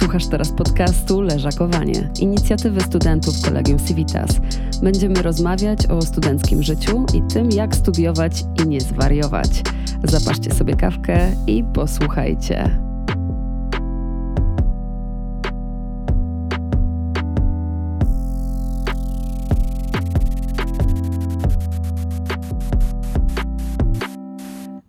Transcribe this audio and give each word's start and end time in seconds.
Słuchasz 0.00 0.26
teraz 0.26 0.52
podcastu 0.52 1.20
Leżakowanie, 1.20 2.10
inicjatywy 2.20 2.80
studentów 2.80 3.34
Kolegium 3.44 3.78
Civitas. 3.78 4.30
Będziemy 4.82 5.22
rozmawiać 5.22 5.86
o 5.86 6.02
studenckim 6.02 6.62
życiu 6.62 7.06
i 7.14 7.22
tym, 7.32 7.50
jak 7.50 7.76
studiować 7.76 8.44
i 8.64 8.68
nie 8.68 8.80
zwariować. 8.80 9.62
Zapaszcie 10.04 10.54
sobie 10.54 10.76
kawkę 10.76 11.32
i 11.46 11.64
posłuchajcie. 11.74 12.80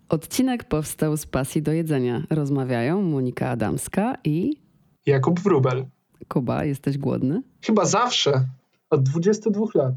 Odcinek 0.08 0.64
powstał 0.64 1.16
z 1.16 1.26
pasji 1.26 1.62
do 1.62 1.72
jedzenia. 1.72 2.22
Rozmawiają 2.30 3.02
Monika 3.02 3.48
Adamska 3.48 4.14
i 4.24 4.61
Jakub 5.06 5.40
Wrubel. 5.40 5.86
Kuba. 6.28 6.64
Jesteś 6.64 6.98
głodny? 6.98 7.42
Chyba 7.62 7.84
zawsze. 7.84 8.48
Od 8.90 9.02
22 9.02 9.66
lat. 9.74 9.94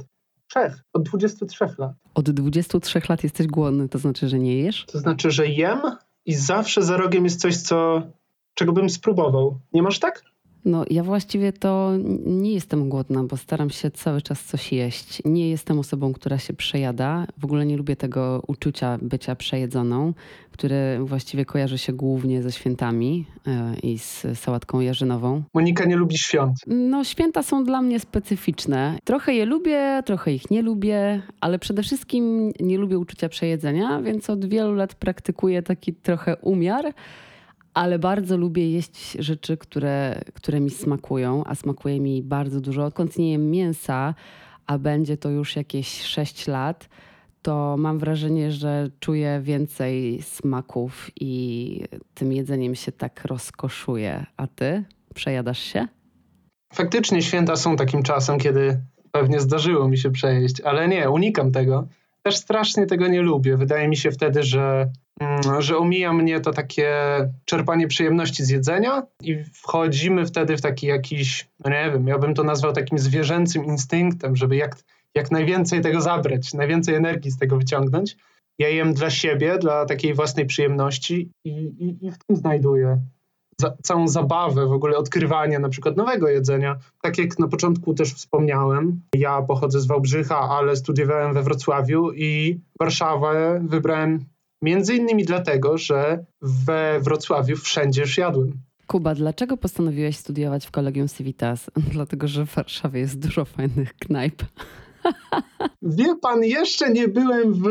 Trzech. 0.47 0.83
Od 0.93 1.03
23 1.03 1.65
lat. 1.77 1.93
Od 2.13 2.29
23 2.29 3.01
lat 3.09 3.23
jesteś 3.23 3.47
głodny, 3.47 3.89
to 3.89 3.99
znaczy, 3.99 4.29
że 4.29 4.39
nie 4.39 4.57
jesz? 4.57 4.85
To 4.85 4.99
znaczy, 4.99 5.31
że 5.31 5.47
jem 5.47 5.79
i 6.25 6.33
zawsze 6.33 6.83
za 6.83 6.97
rogiem 6.97 7.23
jest 7.23 7.41
coś, 7.41 7.57
co, 7.57 8.01
czego 8.53 8.73
bym 8.73 8.89
spróbował. 8.89 9.59
Nie 9.73 9.81
masz 9.83 9.99
tak? 9.99 10.23
No, 10.65 10.85
ja 10.89 11.03
właściwie 11.03 11.53
to 11.53 11.91
nie 12.25 12.53
jestem 12.53 12.89
głodna, 12.89 13.23
bo 13.23 13.37
staram 13.37 13.69
się 13.69 13.91
cały 13.91 14.21
czas 14.21 14.43
coś 14.43 14.71
jeść. 14.71 15.21
Nie 15.25 15.49
jestem 15.49 15.79
osobą, 15.79 16.13
która 16.13 16.37
się 16.37 16.53
przejada. 16.53 17.27
W 17.37 17.45
ogóle 17.45 17.65
nie 17.65 17.77
lubię 17.77 17.95
tego 17.95 18.43
uczucia 18.47 18.97
bycia 19.01 19.35
przejedzoną, 19.35 20.13
które 20.51 20.99
właściwie 21.05 21.45
kojarzy 21.45 21.77
się 21.77 21.93
głównie 21.93 22.43
ze 22.43 22.51
świętami 22.51 23.25
e, 23.47 23.75
i 23.83 23.99
z 23.99 24.25
sałatką 24.39 24.79
jarzynową. 24.79 25.43
Monika 25.53 25.85
nie 25.85 25.95
lubi 25.95 26.17
świąt. 26.17 26.55
No, 26.67 27.03
święta 27.03 27.43
są 27.43 27.63
dla 27.63 27.81
mnie 27.81 27.99
specyficzne. 27.99 28.97
Trochę 29.03 29.33
je 29.33 29.45
lubię, 29.45 30.03
trochę 30.05 30.33
ich 30.33 30.51
nie 30.51 30.61
lubię, 30.61 31.21
ale 31.41 31.59
przede 31.59 31.83
wszystkim 31.83 32.51
nie 32.59 32.77
lubię 32.77 32.99
uczucia 32.99 33.29
przejedzenia, 33.29 34.01
więc 34.01 34.29
od 34.29 34.45
wielu 34.45 34.73
lat 34.73 34.95
praktykuję 34.95 35.61
taki 35.61 35.93
trochę 35.93 36.35
umiar 36.37 36.93
ale 37.75 37.99
bardzo 37.99 38.37
lubię 38.37 38.71
jeść 38.71 39.11
rzeczy, 39.19 39.57
które, 39.57 40.21
które 40.33 40.59
mi 40.59 40.69
smakują, 40.69 41.43
a 41.45 41.55
smakuje 41.55 41.99
mi 41.99 42.23
bardzo 42.23 42.61
dużo. 42.61 42.85
Odkąd 42.85 43.17
nie 43.17 43.31
jem 43.31 43.51
mięsa, 43.51 44.13
a 44.67 44.77
będzie 44.77 45.17
to 45.17 45.29
już 45.29 45.55
jakieś 45.55 46.01
6 46.01 46.47
lat, 46.47 46.89
to 47.41 47.75
mam 47.77 47.99
wrażenie, 47.99 48.51
że 48.51 48.89
czuję 48.99 49.39
więcej 49.43 50.21
smaków 50.21 51.11
i 51.19 51.81
tym 52.13 52.31
jedzeniem 52.31 52.75
się 52.75 52.91
tak 52.91 53.25
rozkoszuję. 53.25 54.25
A 54.37 54.47
ty 54.47 54.83
przejadasz 55.15 55.59
się? 55.59 55.87
Faktycznie 56.73 57.21
święta 57.21 57.55
są 57.55 57.75
takim 57.75 58.03
czasem, 58.03 58.39
kiedy 58.39 58.81
pewnie 59.11 59.39
zdarzyło 59.39 59.87
mi 59.87 59.97
się 59.97 60.11
przejeść, 60.11 60.61
ale 60.61 60.87
nie, 60.87 61.09
unikam 61.09 61.51
tego. 61.51 61.87
Też 62.23 62.35
strasznie 62.37 62.85
tego 62.85 63.07
nie 63.07 63.21
lubię. 63.21 63.57
Wydaje 63.57 63.87
mi 63.87 63.97
się 63.97 64.11
wtedy, 64.11 64.43
że 64.43 64.89
że 65.59 65.77
omija 65.77 66.13
mnie 66.13 66.39
to 66.39 66.51
takie 66.51 66.93
czerpanie 67.45 67.87
przyjemności 67.87 68.43
z 68.43 68.49
jedzenia 68.49 69.03
i 69.21 69.43
wchodzimy 69.53 70.25
wtedy 70.25 70.57
w 70.57 70.61
taki 70.61 70.87
jakiś, 70.87 71.49
no 71.65 71.71
nie 71.71 71.91
wiem, 71.91 72.07
ja 72.07 72.19
bym 72.19 72.33
to 72.33 72.43
nazwał 72.43 72.73
takim 72.73 72.99
zwierzęcym 72.99 73.65
instynktem, 73.65 74.35
żeby 74.35 74.55
jak, 74.55 74.75
jak 75.15 75.31
najwięcej 75.31 75.81
tego 75.81 76.01
zabrać, 76.01 76.53
najwięcej 76.53 76.95
energii 76.95 77.31
z 77.31 77.37
tego 77.37 77.57
wyciągnąć. 77.57 78.17
Ja 78.59 78.69
jem 78.69 78.93
dla 78.93 79.09
siebie, 79.09 79.57
dla 79.57 79.85
takiej 79.85 80.13
własnej 80.13 80.45
przyjemności 80.45 81.31
i, 81.43 81.49
i, 81.49 82.05
i 82.05 82.11
w 82.11 82.17
tym 82.17 82.35
znajduję 82.35 83.01
za, 83.61 83.77
całą 83.83 84.07
zabawę 84.07 84.67
w 84.67 84.71
ogóle 84.71 84.97
odkrywania 84.97 85.59
na 85.59 85.69
przykład 85.69 85.97
nowego 85.97 86.29
jedzenia. 86.29 86.75
Tak 87.01 87.17
jak 87.17 87.39
na 87.39 87.47
początku 87.47 87.93
też 87.93 88.13
wspomniałem, 88.13 89.01
ja 89.15 89.41
pochodzę 89.41 89.79
z 89.79 89.87
Wałbrzycha, 89.87 90.39
ale 90.39 90.75
studiowałem 90.75 91.33
we 91.33 91.43
Wrocławiu 91.43 92.11
i 92.13 92.59
Warszawę 92.79 93.61
wybrałem 93.67 94.25
Między 94.65 94.95
innymi 94.95 95.25
dlatego, 95.25 95.77
że 95.77 96.25
we 96.41 96.99
Wrocławiu 96.99 97.55
wszędzie 97.55 98.01
już 98.01 98.17
jadłem. 98.17 98.53
Kuba, 98.87 99.15
dlaczego 99.15 99.57
postanowiłeś 99.57 100.17
studiować 100.17 100.67
w 100.67 100.71
Kolegium 100.71 101.07
Civitas? 101.07 101.71
Dlatego, 101.93 102.27
że 102.27 102.45
w 102.45 102.55
Warszawie 102.55 102.99
jest 102.99 103.19
dużo 103.19 103.45
fajnych 103.45 103.93
knajp. 103.93 104.43
Wie 105.81 106.15
pan, 106.21 106.43
jeszcze 106.43 106.89
nie 106.89 107.07
byłem 107.07 107.53
w, 107.53 107.67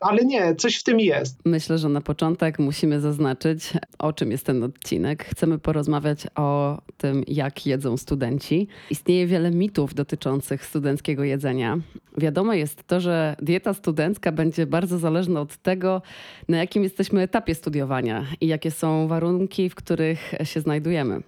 ale 0.00 0.24
nie, 0.24 0.54
coś 0.54 0.76
w 0.76 0.82
tym 0.82 1.00
jest. 1.00 1.38
Myślę, 1.44 1.78
że 1.78 1.88
na 1.88 2.00
początek 2.00 2.58
musimy 2.58 3.00
zaznaczyć, 3.00 3.72
o 3.98 4.12
czym 4.12 4.30
jest 4.30 4.46
ten 4.46 4.62
odcinek. 4.62 5.24
Chcemy 5.24 5.58
porozmawiać 5.58 6.26
o 6.34 6.78
tym, 6.96 7.24
jak 7.26 7.66
jedzą 7.66 7.96
studenci. 7.96 8.68
Istnieje 8.90 9.26
wiele 9.26 9.50
mitów 9.50 9.94
dotyczących 9.94 10.66
studenckiego 10.66 11.24
jedzenia. 11.24 11.78
Wiadomo 12.18 12.54
jest 12.54 12.86
to, 12.86 13.00
że 13.00 13.36
dieta 13.42 13.74
studencka 13.74 14.32
będzie 14.32 14.66
bardzo 14.66 14.98
zależna 14.98 15.40
od 15.40 15.56
tego, 15.56 16.02
na 16.48 16.56
jakim 16.56 16.82
jesteśmy 16.82 17.22
etapie 17.22 17.54
studiowania 17.54 18.26
i 18.40 18.46
jakie 18.46 18.70
są 18.70 19.08
warunki, 19.08 19.70
w 19.70 19.74
których 19.74 20.34
się 20.44 20.60
znajdujemy. 20.60 21.22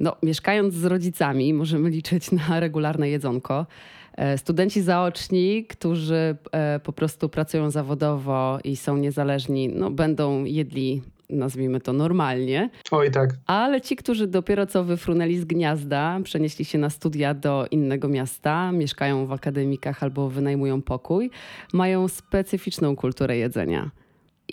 No, 0.00 0.16
mieszkając 0.22 0.74
z 0.74 0.84
rodzicami, 0.84 1.54
możemy 1.54 1.90
liczyć 1.90 2.32
na 2.32 2.60
regularne 2.60 3.10
jedzonko. 3.10 3.66
E, 4.16 4.38
studenci 4.38 4.82
zaoczni, 4.82 5.64
którzy 5.64 6.36
e, 6.52 6.80
po 6.80 6.92
prostu 6.92 7.28
pracują 7.28 7.70
zawodowo 7.70 8.58
i 8.64 8.76
są 8.76 8.96
niezależni, 8.96 9.68
no, 9.68 9.90
będą 9.90 10.44
jedli 10.44 11.02
nazwijmy 11.30 11.80
to 11.80 11.92
normalnie. 11.92 12.70
Oj, 12.90 13.10
tak. 13.10 13.30
Ale 13.46 13.80
ci, 13.80 13.96
którzy 13.96 14.26
dopiero 14.26 14.66
co 14.66 14.84
wyfrunęli 14.84 15.36
z 15.36 15.44
gniazda, 15.44 16.20
przenieśli 16.24 16.64
się 16.64 16.78
na 16.78 16.90
studia 16.90 17.34
do 17.34 17.66
innego 17.70 18.08
miasta, 18.08 18.72
mieszkają 18.72 19.26
w 19.26 19.32
akademikach 19.32 20.02
albo 20.02 20.28
wynajmują 20.28 20.82
pokój, 20.82 21.30
mają 21.72 22.08
specyficzną 22.08 22.96
kulturę 22.96 23.36
jedzenia. 23.36 23.90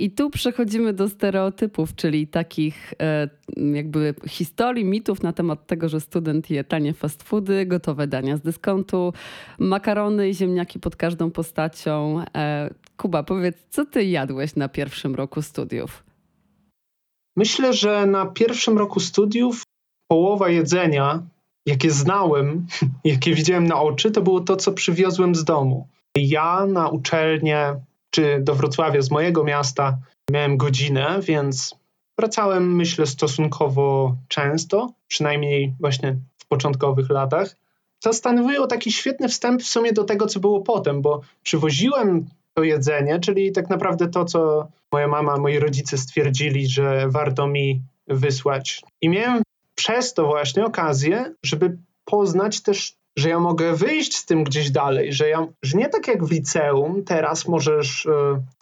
I 0.03 0.12
tu 0.12 0.30
przechodzimy 0.30 0.94
do 0.94 1.09
stereotypów, 1.09 1.96
czyli 1.96 2.28
takich 2.28 2.94
e, 3.02 3.30
jakby 3.58 4.16
historii, 4.28 4.85
mitów 4.85 5.24
na 5.24 5.34
temat 5.34 5.68
tego, 5.68 5.90
że 5.90 6.02
student 6.02 6.50
je 6.50 6.63
tanie 6.63 6.94
fast 6.94 7.24
foody, 7.24 7.66
gotowe 7.66 8.07
dania 8.07 8.38
z 8.38 8.41
dyskontu, 8.41 9.13
makarony 9.59 10.30
i 10.30 10.34
ziemniaki 10.34 10.80
pod 10.80 10.96
każdą 10.96 11.31
postacią. 11.31 12.22
E, 12.36 12.69
Kuba, 12.97 13.24
powiedz, 13.24 13.57
co 13.69 13.86
ty 13.86 14.06
jadłeś 14.06 14.56
na 14.56 14.69
pierwszym 14.69 15.16
roku 15.16 15.41
studiów? 15.41 16.03
Myślę, 17.36 17.74
że 17.74 18.06
na 18.06 18.25
pierwszym 18.25 18.78
roku 18.78 19.00
studiów 19.00 19.63
połowa 20.07 20.50
jedzenia, 20.50 21.24
jakie 21.66 21.91
znałem, 21.91 22.68
jakie 23.03 23.34
widziałem 23.34 23.68
na 23.68 23.81
oczy, 23.81 24.12
to 24.12 24.22
było 24.22 24.41
to, 24.41 24.56
co 24.56 24.74
przywiozłem 24.74 25.36
z 25.36 25.44
domu. 25.44 25.88
Ja 26.18 26.66
na 26.66 26.90
uczelnię 26.90 27.75
czy 28.18 28.40
do 28.42 28.56
Wrocławia 28.56 29.02
z 29.02 29.12
mojego 29.12 29.44
miasta 29.44 29.98
miałem 30.32 30.58
godzinę, 30.58 31.20
więc 31.22 31.76
wracałem, 32.18 32.76
myślę, 32.76 33.06
stosunkowo 33.06 34.16
często, 34.28 34.92
przynajmniej 35.08 35.74
właśnie 35.80 36.18
w 36.38 36.48
początkowych 36.48 37.10
latach. 37.10 37.56
To 38.02 38.14
stanowiło 38.14 38.68
taki 38.68 38.92
świetny 38.92 39.30
wstęp 39.30 39.62
w 39.62 39.68
sumie 39.68 39.94
do 39.94 40.04
tego, 40.04 40.26
co 40.26 40.40
było 40.40 40.62
potem, 40.62 41.02
bo 41.02 41.22
przywoziłem 41.44 42.26
to 42.54 42.64
jedzenie, 42.64 43.20
czyli 43.20 43.52
tak 43.52 43.70
naprawdę 43.70 44.08
to, 44.08 44.26
co 44.26 44.68
moja 44.92 45.08
mama, 45.08 45.38
moi 45.38 45.60
rodzice 45.60 45.98
stwierdzili, 45.98 46.68
że 46.68 47.06
warto 47.10 47.48
mi 47.48 47.82
wysłać. 48.08 48.82
I 49.02 49.10
miałem 49.10 49.44
przez 49.76 50.14
to 50.14 50.26
właśnie 50.28 50.66
okazję, 50.66 51.34
żeby 51.44 51.78
poznać 52.06 52.62
też 52.62 52.96
że 53.18 53.30
ja 53.30 53.40
mogę 53.40 53.74
wyjść 53.74 54.16
z 54.16 54.26
tym 54.26 54.44
gdzieś 54.44 54.72
dalej, 54.72 55.14
że, 55.14 55.30
ja, 55.30 55.48
że 55.64 55.78
nie 55.78 55.90
tak 55.90 56.08
jak 56.08 56.26
w 56.26 56.32
liceum, 56.32 57.04
teraz 57.04 57.48
możesz 57.48 58.06
y, 58.06 58.12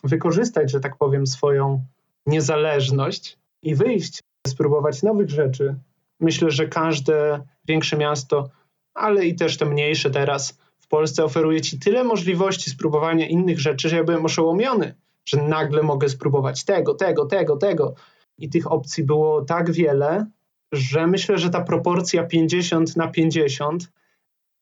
wykorzystać, 0.03 0.71
że 0.71 0.79
tak 0.79 0.97
powiem, 0.97 1.27
swoją 1.27 1.83
niezależność 2.25 3.37
i 3.61 3.75
wyjść, 3.75 4.23
spróbować 4.47 5.03
nowych 5.03 5.29
rzeczy. 5.29 5.75
Myślę, 6.19 6.51
że 6.51 6.67
każde 6.67 7.41
większe 7.67 7.97
miasto, 7.97 8.49
ale 8.93 9.25
i 9.25 9.35
też 9.35 9.57
te 9.57 9.65
mniejsze 9.65 10.09
teraz 10.09 10.57
w 10.79 10.87
Polsce 10.87 11.23
oferuje 11.23 11.61
ci 11.61 11.79
tyle 11.79 12.03
możliwości 12.03 12.69
spróbowania 12.69 13.27
innych 13.27 13.59
rzeczy, 13.59 13.89
że 13.89 13.95
ja 13.95 14.03
byłem 14.03 14.25
oszołomiony, 14.25 14.95
że 15.25 15.41
nagle 15.41 15.83
mogę 15.83 16.09
spróbować 16.09 16.63
tego, 16.63 16.93
tego, 16.93 17.25
tego, 17.25 17.57
tego. 17.57 17.93
I 18.37 18.49
tych 18.49 18.71
opcji 18.71 19.03
było 19.03 19.41
tak 19.41 19.71
wiele, 19.71 20.25
że 20.71 21.07
myślę, 21.07 21.37
że 21.37 21.49
ta 21.49 21.61
proporcja 21.61 22.23
50 22.23 22.95
na 22.95 23.07
50 23.07 23.91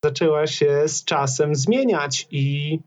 zaczęła 0.04 0.48
się 0.48 0.84
z 0.88 1.04
czasem 1.04 1.56
zmieniać 1.56 2.28
i, 2.32 2.80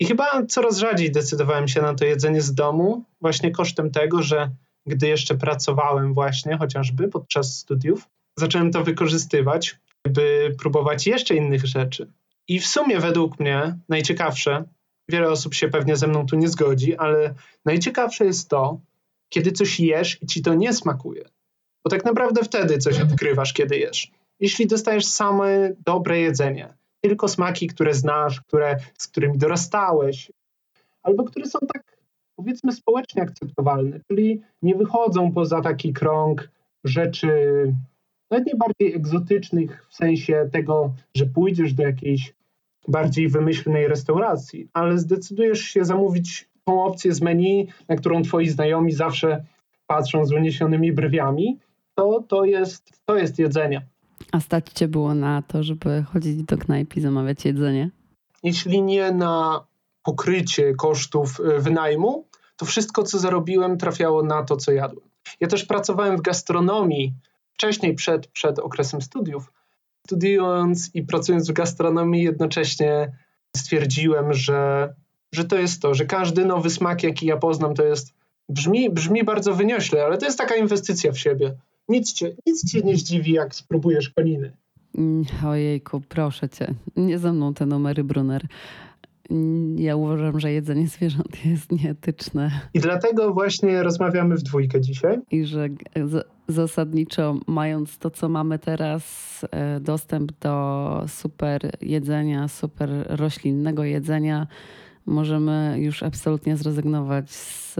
i 0.00 0.06
chyba 0.06 0.46
coraz 0.48 0.78
rzadziej 0.78 1.12
decydowałem 1.12 1.68
się 1.68 1.82
na 1.82 1.94
to 1.94 2.04
jedzenie 2.04 2.42
z 2.42 2.54
domu, 2.54 3.04
właśnie 3.20 3.50
kosztem 3.50 3.90
tego, 3.90 4.22
że 4.22 4.50
gdy 4.86 5.08
jeszcze 5.08 5.34
pracowałem 5.34 6.14
właśnie 6.14 6.58
chociażby 6.58 7.08
podczas 7.08 7.58
studiów, 7.58 8.08
zacząłem 8.38 8.70
to 8.70 8.84
wykorzystywać, 8.84 9.78
by 10.08 10.54
próbować 10.58 11.06
jeszcze 11.06 11.34
innych 11.34 11.66
rzeczy. 11.66 12.12
I 12.48 12.60
w 12.60 12.66
sumie 12.66 13.00
według 13.00 13.40
mnie 13.40 13.78
najciekawsze, 13.88 14.64
wiele 15.08 15.30
osób 15.30 15.54
się 15.54 15.68
pewnie 15.68 15.96
ze 15.96 16.06
mną 16.06 16.26
tu 16.26 16.36
nie 16.36 16.48
zgodzi, 16.48 16.96
ale 16.96 17.34
najciekawsze 17.64 18.24
jest 18.24 18.48
to, 18.48 18.80
kiedy 19.28 19.52
coś 19.52 19.80
jesz 19.80 20.22
i 20.22 20.26
ci 20.26 20.42
to 20.42 20.54
nie 20.54 20.72
smakuje. 20.72 21.28
Bo 21.84 21.90
tak 21.90 22.04
naprawdę 22.04 22.44
wtedy 22.44 22.78
coś 22.78 23.00
odkrywasz, 23.00 23.52
kiedy 23.52 23.78
jesz. 23.78 24.10
Jeśli 24.40 24.66
dostajesz 24.66 25.06
same 25.06 25.72
dobre 25.86 26.20
jedzenie, 26.20 26.74
tylko 27.00 27.28
smaki, 27.28 27.66
które 27.66 27.94
znasz, 27.94 28.40
które, 28.40 28.76
z 28.98 29.06
którymi 29.06 29.38
dorastałeś, 29.38 30.32
albo 31.02 31.24
które 31.24 31.46
są 31.46 31.58
tak, 31.58 31.98
powiedzmy, 32.36 32.72
społecznie 32.72 33.22
akceptowalne, 33.22 34.00
czyli 34.08 34.40
nie 34.62 34.74
wychodzą 34.74 35.32
poza 35.32 35.60
taki 35.60 35.92
krąg 35.92 36.50
rzeczy 36.84 37.28
nawet 38.30 38.46
nie 38.46 38.56
bardziej 38.56 38.94
egzotycznych 38.94 39.86
w 39.88 39.94
sensie 39.94 40.48
tego, 40.52 40.92
że 41.14 41.26
pójdziesz 41.26 41.74
do 41.74 41.82
jakiejś 41.82 42.34
bardziej 42.88 43.28
wymyślnej 43.28 43.88
restauracji, 43.88 44.68
ale 44.72 44.98
zdecydujesz 44.98 45.60
się 45.60 45.84
zamówić 45.84 46.48
tą 46.64 46.84
opcję 46.84 47.12
z 47.12 47.20
menu, 47.20 47.68
na 47.88 47.96
którą 47.96 48.22
twoi 48.22 48.48
znajomi 48.48 48.92
zawsze 48.92 49.44
patrzą 49.86 50.24
z 50.24 50.32
uniesionymi 50.32 50.92
brwiami, 50.92 51.58
to 51.94 52.24
to 52.28 52.44
jest, 52.44 53.02
to 53.04 53.16
jest 53.16 53.38
jedzenie. 53.38 53.86
A 54.32 54.40
stać 54.40 54.66
cię 54.74 54.88
było 54.88 55.14
na 55.14 55.42
to, 55.42 55.62
żeby 55.62 56.04
chodzić 56.12 56.42
do 56.42 56.58
knajpy 56.58 56.98
i 56.98 57.02
zamawiać 57.02 57.44
jedzenie? 57.44 57.90
Jeśli 58.42 58.82
nie 58.82 59.12
na 59.12 59.64
pokrycie 60.02 60.74
kosztów 60.74 61.40
y, 61.40 61.60
wynajmu, 61.60 62.24
to 62.56 62.66
wszystko, 62.66 63.02
co 63.02 63.18
zarobiłem, 63.18 63.78
trafiało 63.78 64.22
na 64.22 64.42
to, 64.42 64.56
co 64.56 64.72
jadłem. 64.72 65.08
Ja 65.40 65.48
też 65.48 65.64
pracowałem 65.64 66.16
w 66.16 66.22
gastronomii 66.22 67.14
wcześniej, 67.52 67.94
przed, 67.94 68.26
przed 68.26 68.58
okresem 68.58 69.02
studiów. 69.02 69.52
Studiując 70.06 70.90
i 70.94 71.02
pracując 71.02 71.50
w 71.50 71.52
gastronomii, 71.52 72.22
jednocześnie 72.22 73.12
stwierdziłem, 73.56 74.32
że, 74.32 74.94
że 75.32 75.44
to 75.44 75.58
jest 75.58 75.82
to, 75.82 75.94
że 75.94 76.04
każdy 76.04 76.44
nowy 76.44 76.70
smak, 76.70 77.02
jaki 77.02 77.26
ja 77.26 77.36
poznam, 77.36 77.74
to 77.74 77.84
jest. 77.84 78.14
Brzmi, 78.48 78.90
brzmi 78.90 79.24
bardzo 79.24 79.54
wyniośle, 79.54 80.04
ale 80.04 80.18
to 80.18 80.26
jest 80.26 80.38
taka 80.38 80.56
inwestycja 80.56 81.12
w 81.12 81.18
siebie. 81.18 81.54
Nic 81.88 82.12
cię, 82.12 82.36
nic 82.46 82.70
cię 82.70 82.80
nie 82.80 82.96
zdziwi, 82.96 83.32
jak 83.32 83.54
spróbujesz 83.54 84.10
koniny. 84.10 84.52
Mm, 84.98 85.24
ojejku, 85.46 86.00
proszę 86.08 86.48
cię, 86.48 86.74
nie 86.96 87.18
ze 87.18 87.32
mną 87.32 87.54
te 87.54 87.66
numery, 87.66 88.04
Brunner. 88.04 88.46
Mm, 89.30 89.78
ja 89.78 89.96
uważam, 89.96 90.40
że 90.40 90.52
jedzenie 90.52 90.88
zwierząt 90.88 91.44
jest 91.44 91.72
nieetyczne. 91.72 92.50
I 92.74 92.80
dlatego 92.80 93.34
właśnie 93.34 93.82
rozmawiamy 93.82 94.36
w 94.36 94.42
dwójkę 94.42 94.80
dzisiaj. 94.80 95.18
I 95.30 95.44
że 95.44 95.68
zasadniczo 96.48 97.40
mając 97.46 97.98
to, 97.98 98.10
co 98.10 98.28
mamy 98.28 98.58
teraz, 98.58 99.04
e, 99.50 99.80
dostęp 99.80 100.32
do 100.40 101.04
super 101.08 101.70
jedzenia, 101.80 102.48
super 102.48 102.90
roślinnego 103.08 103.84
jedzenia, 103.84 104.46
możemy 105.06 105.74
już 105.78 106.02
absolutnie 106.02 106.56
zrezygnować 106.56 107.30
z, 107.30 107.74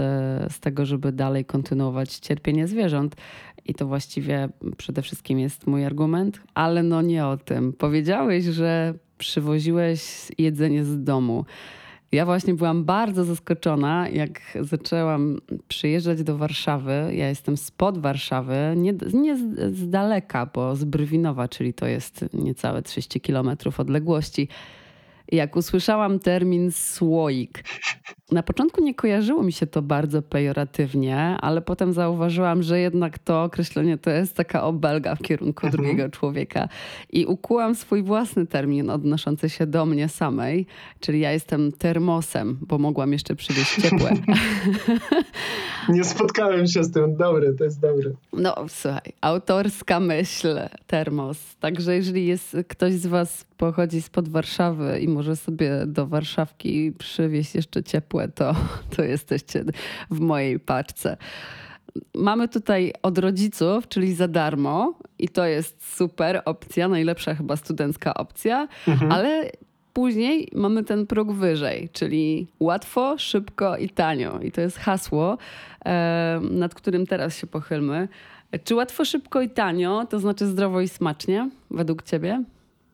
z 0.53 0.61
tego, 0.61 0.87
żeby 0.87 1.13
dalej 1.13 1.45
kontynuować 1.45 2.19
cierpienie 2.19 2.67
zwierząt. 2.67 3.17
I 3.69 3.75
to 3.75 3.87
właściwie 3.87 4.49
przede 4.77 5.03
wszystkim 5.03 5.39
jest 5.39 5.67
mój 5.67 5.85
argument, 5.85 6.41
ale 6.55 6.83
no 6.83 7.03
nie 7.03 7.27
o 7.27 7.37
tym. 7.37 7.73
Powiedziałeś, 7.73 8.45
że 8.45 8.95
przywoziłeś 9.19 10.29
jedzenie 10.39 10.85
z 10.85 11.05
domu. 11.05 11.45
Ja 12.13 12.27
właśnie 12.27 12.55
byłam 12.55 12.85
bardzo 12.85 13.25
zaskoczona, 13.25 14.09
jak 14.09 14.41
zaczęłam 14.61 15.39
przyjeżdżać 15.69 16.23
do 16.23 16.37
Warszawy. 16.37 17.11
Ja 17.13 17.29
jestem 17.29 17.57
spod 17.57 17.99
Warszawy, 17.99 18.57
nie, 18.77 18.95
nie 19.13 19.37
z, 19.37 19.77
z 19.77 19.91
daleka, 19.91 20.47
bo 20.47 20.77
z 20.77 20.85
Brwinowa, 20.85 21.49
czyli 21.49 21.75
to 21.75 21.87
jest 21.87 22.25
niecałe 22.33 22.83
30 22.83 23.21
kilometrów 23.21 23.81
odległości 23.81 24.49
jak 25.33 25.57
usłyszałam 25.57 26.19
termin 26.19 26.73
słoik. 26.73 27.65
Na 28.33 28.43
początku 28.43 28.85
nie 28.85 28.95
kojarzyło 28.95 29.43
mi 29.43 29.53
się 29.53 29.67
to 29.67 29.83
bardzo 29.83 30.23
pejoratywnie, 30.23 31.19
ale 31.41 31.63
potem 31.63 31.93
zauważyłam, 31.93 32.63
że 32.63 32.81
jednak 32.81 33.19
to 33.19 33.43
określenie 33.43 33.99
to 33.99 34.11
jest 34.11 34.35
taka 34.35 34.65
obelga 34.65 35.15
w 35.15 35.23
kierunku 35.23 35.67
mhm. 35.67 35.73
drugiego 35.73 36.11
człowieka. 36.11 36.69
I 37.13 37.27
ukułam 37.27 37.75
swój 37.75 38.03
własny 38.03 38.47
termin 38.47 38.91
odnoszący 38.91 39.51
się 39.51 39.67
do 39.67 39.87
mnie 39.87 40.09
samej, 40.09 40.67
czyli 41.01 41.21
ja 41.21 41.33
jestem 41.33 41.73
termosem, 41.73 42.59
bo 42.61 42.79
mogłam 42.79 43.13
jeszcze 43.13 43.35
przywieźć 43.35 43.83
ciepłe. 43.83 44.11
nie 45.89 46.05
spotkałem 46.05 46.67
się 46.67 46.85
z 46.85 46.93
tym. 46.93 47.17
Dobry, 47.17 47.55
to 47.59 47.65
jest 47.65 47.81
dobry. 47.81 48.15
No 48.33 48.55
słuchaj, 48.69 49.13
autorska 49.21 50.01
myśl, 50.01 50.59
termos. 50.87 51.57
Także 51.57 51.95
jeżeli 51.95 52.27
jest 52.27 52.57
ktoś 52.69 52.93
z 52.93 53.07
was 53.07 53.45
pochodzi 53.59 54.03
spod 54.03 54.29
Warszawy 54.29 55.01
i 55.01 55.09
może 55.19 55.37
sobie 55.37 55.71
do 55.87 56.07
Warszawki 56.07 56.93
przywieźć 56.93 57.55
jeszcze 57.55 57.83
ciepłe, 57.83 58.29
to, 58.29 58.55
to 58.97 59.03
jesteście 59.03 59.65
w 60.11 60.21
mojej 60.21 60.61
paczce. 60.61 61.17
Mamy 62.15 62.49
tutaj 62.49 62.93
od 63.03 63.19
rodziców, 63.19 63.89
czyli 63.89 64.15
za 64.15 64.29
darmo, 64.29 64.95
i 65.19 65.29
to 65.29 65.47
jest 65.47 65.97
super 65.97 66.43
opcja, 66.45 66.89
najlepsza 66.89 67.35
chyba 67.35 67.57
studencka 67.57 68.15
opcja, 68.15 68.69
mhm. 68.89 69.13
ale 69.13 69.51
później 69.93 70.49
mamy 70.55 70.85
ten 70.85 71.07
próg 71.07 71.33
wyżej, 71.33 71.89
czyli 71.93 72.47
łatwo, 72.61 73.19
szybko 73.19 73.77
i 73.77 73.89
tanio. 73.89 74.39
I 74.41 74.53
to 74.53 74.61
jest 74.61 74.79
hasło, 74.79 75.39
nad 76.51 76.75
którym 76.75 77.07
teraz 77.07 77.37
się 77.37 77.47
pochylmy. 77.47 78.09
Czy 78.65 78.75
łatwo, 78.75 79.05
szybko 79.05 79.41
i 79.41 79.51
tanio 79.51 80.07
to 80.07 80.21
znaczy 80.21 80.47
zdrowo 80.47 80.81
i 80.81 80.89
smacznie, 80.89 81.51
według 81.71 82.03
Ciebie? 82.03 82.45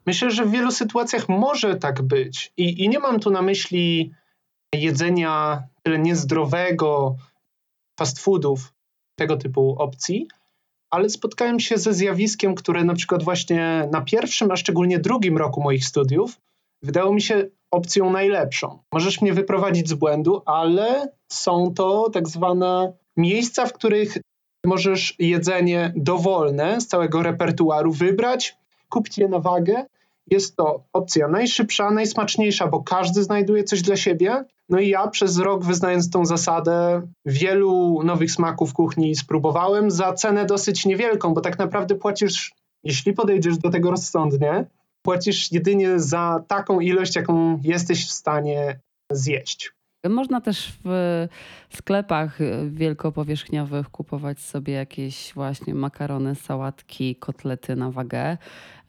Myślę, 0.06 0.30
że 0.30 0.44
w 0.44 0.50
wielu 0.50 0.70
sytuacjach 0.70 1.28
może 1.28 1.76
tak 1.76 2.02
być. 2.02 2.52
I, 2.56 2.84
i 2.84 2.88
nie 2.88 2.98
mam 2.98 3.20
tu 3.20 3.30
na 3.30 3.42
myśli 3.42 4.12
jedzenia 4.74 5.62
tyle 5.82 5.98
niezdrowego, 5.98 7.16
fast 7.98 8.18
foodów, 8.18 8.74
tego 9.18 9.36
typu 9.36 9.76
opcji, 9.78 10.28
ale 10.90 11.10
spotkałem 11.10 11.60
się 11.60 11.78
ze 11.78 11.94
zjawiskiem, 11.94 12.54
które 12.54 12.84
na 12.84 12.94
przykład 12.94 13.22
właśnie 13.22 13.88
na 13.92 14.00
pierwszym, 14.00 14.50
a 14.50 14.56
szczególnie 14.56 14.98
drugim 14.98 15.38
roku 15.38 15.62
moich 15.62 15.84
studiów 15.84 16.40
wydało 16.82 17.14
mi 17.14 17.22
się 17.22 17.46
opcją 17.70 18.10
najlepszą. 18.10 18.78
Możesz 18.92 19.20
mnie 19.20 19.32
wyprowadzić 19.32 19.88
z 19.88 19.94
błędu, 19.94 20.42
ale 20.46 21.08
są 21.32 21.74
to 21.74 22.10
tak 22.10 22.28
zwane 22.28 22.92
miejsca, 23.16 23.66
w 23.66 23.72
których 23.72 24.18
możesz 24.66 25.14
jedzenie 25.18 25.92
dowolne 25.96 26.80
z 26.80 26.86
całego 26.86 27.22
repertuaru 27.22 27.92
wybrać, 27.92 28.56
kupić 28.94 29.18
je 29.18 29.28
na 29.28 29.38
wagę. 29.38 29.84
Jest 30.30 30.56
to 30.56 30.84
opcja 30.92 31.28
najszybsza, 31.28 31.90
najsmaczniejsza, 31.90 32.66
bo 32.66 32.82
każdy 32.82 33.22
znajduje 33.22 33.64
coś 33.64 33.82
dla 33.82 33.96
siebie. 33.96 34.44
No 34.68 34.78
i 34.78 34.88
ja 34.88 35.08
przez 35.08 35.38
rok 35.38 35.64
wyznając 35.64 36.10
tą 36.10 36.26
zasadę, 36.26 37.02
wielu 37.26 38.02
nowych 38.04 38.32
smaków 38.32 38.72
kuchni 38.72 39.14
spróbowałem 39.14 39.90
za 39.90 40.12
cenę 40.12 40.46
dosyć 40.46 40.86
niewielką, 40.86 41.34
bo 41.34 41.40
tak 41.40 41.58
naprawdę 41.58 41.94
płacisz, 41.94 42.54
jeśli 42.84 43.12
podejdziesz 43.12 43.58
do 43.58 43.70
tego 43.70 43.90
rozsądnie, 43.90 44.66
płacisz 45.02 45.52
jedynie 45.52 46.00
za 46.00 46.44
taką 46.48 46.80
ilość, 46.80 47.16
jaką 47.16 47.60
jesteś 47.62 48.06
w 48.06 48.12
stanie 48.12 48.80
zjeść. 49.10 49.72
Można 50.10 50.40
też 50.40 50.72
w 50.84 51.76
sklepach 51.76 52.38
wielkopowierzchniowych 52.68 53.88
kupować 53.88 54.40
sobie 54.40 54.72
jakieś 54.72 55.32
właśnie 55.34 55.74
makarony, 55.74 56.34
sałatki, 56.34 57.16
kotlety 57.16 57.76
na 57.76 57.90
wagę. 57.90 58.36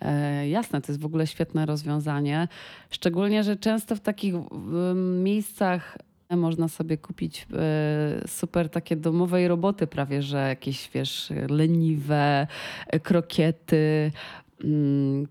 E, 0.02 0.50
jasne, 0.50 0.82
to 0.82 0.92
jest 0.92 1.02
w 1.02 1.06
ogóle 1.06 1.28
świetne 1.28 1.66
rozwiązanie. 1.66 2.48
Szczególnie, 2.90 3.44
że 3.44 3.56
często 3.56 3.96
w 3.96 4.00
takich 4.00 4.34
miejscach 5.24 5.98
można 6.30 6.68
sobie 6.68 6.98
kupić 6.98 7.48
e, 7.54 8.28
super 8.28 8.70
takie 8.70 8.96
domowej 8.96 9.48
roboty 9.48 9.88
prawie, 9.88 10.22
że 10.22 10.38
jakieś, 10.50 10.90
wiesz, 10.94 11.34
leniwe 11.50 12.48
krokiety, 13.04 14.12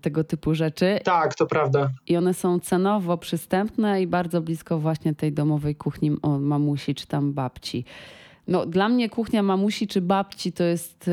tego 0.01 0.23
typu 0.23 0.55
rzeczy. 0.55 0.99
Tak, 1.03 1.35
to 1.35 1.45
prawda. 1.45 1.89
I 2.07 2.17
one 2.17 2.33
są 2.33 2.59
cenowo 2.59 3.17
przystępne 3.17 4.01
i 4.01 4.07
bardzo 4.07 4.41
blisko 4.41 4.79
właśnie 4.79 5.15
tej 5.15 5.33
domowej 5.33 5.75
kuchni 5.75 6.11
o 6.21 6.39
mamusi 6.39 6.95
czy 6.95 7.07
tam 7.07 7.33
babci. 7.33 7.85
No, 8.47 8.65
dla 8.65 8.89
mnie 8.89 9.09
kuchnia 9.09 9.43
mamusi 9.43 9.87
czy 9.87 10.01
babci 10.01 10.51
to 10.51 10.63
jest 10.63 11.09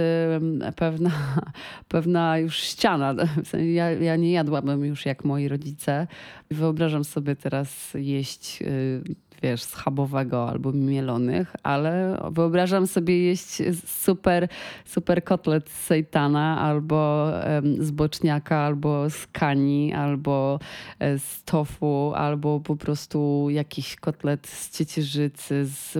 pewna, 0.76 1.10
pewna 1.88 2.38
już 2.38 2.56
ściana. 2.56 3.14
W 3.14 3.48
sensie 3.48 3.66
ja, 3.66 3.90
ja 3.90 4.16
nie 4.16 4.32
jadłabym 4.32 4.84
już 4.84 5.06
jak 5.06 5.24
moi 5.24 5.48
rodzice. 5.48 6.06
Wyobrażam 6.50 7.04
sobie 7.04 7.36
teraz 7.36 7.92
jeść 7.94 8.62
y, 8.62 9.02
wiesz, 9.42 9.62
schabowego 9.62 10.48
albo 10.48 10.72
mielonych, 10.72 11.56
ale 11.62 12.22
wyobrażam 12.30 12.86
sobie 12.86 13.18
jeść 13.18 13.62
super, 13.86 14.48
super 14.84 15.24
kotlet 15.24 15.70
z 15.70 15.86
sejtana 15.86 16.58
albo 16.60 17.30
z 17.78 17.90
boczniaka, 17.90 18.56
albo 18.56 19.10
z 19.10 19.26
kani, 19.26 19.92
albo 19.94 20.58
e, 20.98 21.18
z 21.18 21.42
tofu, 21.44 22.12
albo 22.14 22.60
po 22.60 22.76
prostu 22.76 23.46
jakiś 23.50 23.96
kotlet 23.96 24.46
z 24.46 24.78
ciecierzycy. 24.78 25.64
Z, 25.64 25.98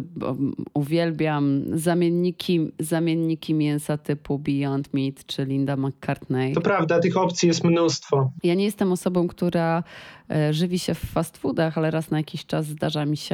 uwielbiam 0.74 1.62
zamienniki, 1.72 2.72
zamienniki 2.78 3.54
mięsa 3.54 3.96
typu 3.96 4.38
Beyond 4.38 4.94
Meat 4.94 5.26
czy 5.26 5.44
Linda 5.44 5.76
McCartney. 5.76 6.54
To 6.54 6.60
prawda, 6.60 7.00
tych 7.00 7.16
opcji 7.16 7.46
jest 7.48 7.64
mnóstwo. 7.64 8.30
Ja 8.42 8.54
nie 8.54 8.64
jestem 8.64 8.92
osobą, 8.92 9.28
która 9.28 9.82
e, 10.30 10.52
żywi 10.52 10.78
się 10.78 10.94
w 10.94 10.98
fast 10.98 11.36
foodach, 11.38 11.78
ale 11.78 11.90
raz 11.90 12.10
na 12.10 12.18
jakiś 12.18 12.46
czas 12.46 12.66
zdarza 12.66 13.06
mi 13.06 13.16
się 13.16 13.31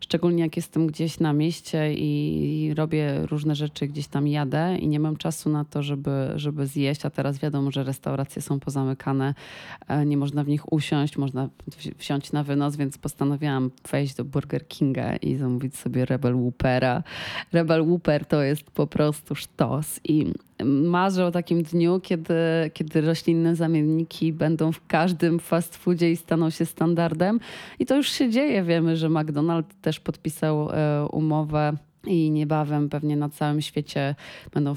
Szczególnie 0.00 0.42
jak 0.42 0.56
jestem 0.56 0.86
gdzieś 0.86 1.20
na 1.20 1.32
mieście 1.32 1.94
i 1.94 2.74
robię 2.76 3.26
różne 3.26 3.54
rzeczy, 3.54 3.86
gdzieś 3.86 4.06
tam 4.06 4.28
jadę 4.28 4.78
i 4.78 4.88
nie 4.88 5.00
mam 5.00 5.16
czasu 5.16 5.50
na 5.50 5.64
to, 5.64 5.82
żeby, 5.82 6.32
żeby 6.36 6.66
zjeść, 6.66 7.06
a 7.06 7.10
teraz 7.10 7.38
wiadomo, 7.38 7.70
że 7.70 7.84
restauracje 7.84 8.42
są 8.42 8.60
pozamykane, 8.60 9.34
e, 9.88 10.06
nie 10.06 10.16
można 10.16 10.44
w 10.44 10.48
nich 10.48 10.72
usiąść, 10.72 11.16
można 11.16 11.48
wsiąść 11.96 12.32
na 12.32 12.44
wynos, 12.44 12.76
więc 12.76 12.98
postanowiłam 12.98 13.70
wejść 13.90 14.14
do 14.14 14.24
Burger 14.24 14.68
Kinga 14.68 15.16
i 15.16 15.36
zamówić 15.36 15.76
sobie 15.76 16.04
Rebel 16.04 16.34
Whoopera. 16.34 17.02
Rebel 17.52 17.82
Whooper 17.82 18.24
to 18.24 18.42
jest 18.42 18.70
po 18.70 18.86
prostu 18.86 19.34
sztos 19.34 20.00
i 20.04 20.32
marzę 20.64 21.26
o 21.26 21.30
takim 21.30 21.62
dniu, 21.62 22.00
kiedy, 22.00 22.34
kiedy 22.72 23.00
roślinne 23.00 23.56
zamienniki 23.56 24.32
będą 24.32 24.72
w 24.72 24.86
każdym 24.86 25.38
fast 25.38 25.76
foodzie 25.76 26.10
i 26.10 26.16
staną 26.16 26.50
się 26.50 26.66
standardem. 26.66 27.40
I 27.78 27.86
to 27.86 27.96
już 27.96 28.10
się 28.10 28.30
dzieje. 28.30 28.62
Wiemy, 28.62 28.96
że 28.96 29.08
McDonald's 29.08 29.74
też 29.82 30.00
podpisał 30.00 30.70
e, 30.70 31.06
umowę 31.12 31.72
i 32.06 32.30
niebawem 32.30 32.88
pewnie 32.88 33.16
na 33.16 33.28
całym 33.28 33.60
świecie 33.60 34.14
będą 34.54 34.74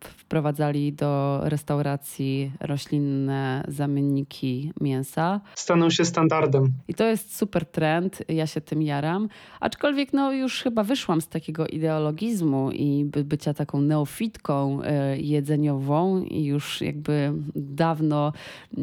wprowadzali 0.00 0.92
do 0.92 1.40
restauracji 1.42 2.52
roślinne 2.60 3.64
zamienniki 3.68 4.72
mięsa. 4.80 5.40
Staną 5.54 5.90
się 5.90 6.04
standardem. 6.04 6.72
I 6.88 6.94
to 6.94 7.04
jest 7.04 7.36
super 7.36 7.66
trend, 7.66 8.22
ja 8.28 8.46
się 8.46 8.60
tym 8.60 8.82
jaram. 8.82 9.28
Aczkolwiek 9.60 10.12
no, 10.12 10.32
już 10.32 10.62
chyba 10.62 10.84
wyszłam 10.84 11.20
z 11.20 11.28
takiego 11.28 11.66
ideologizmu 11.66 12.70
i 12.70 13.04
by, 13.04 13.24
bycia 13.24 13.54
taką 13.54 13.80
neofitką 13.80 14.82
y, 14.82 14.86
jedzeniową 15.20 16.22
i 16.22 16.44
już 16.44 16.80
jakby 16.80 17.32
dawno 17.54 18.32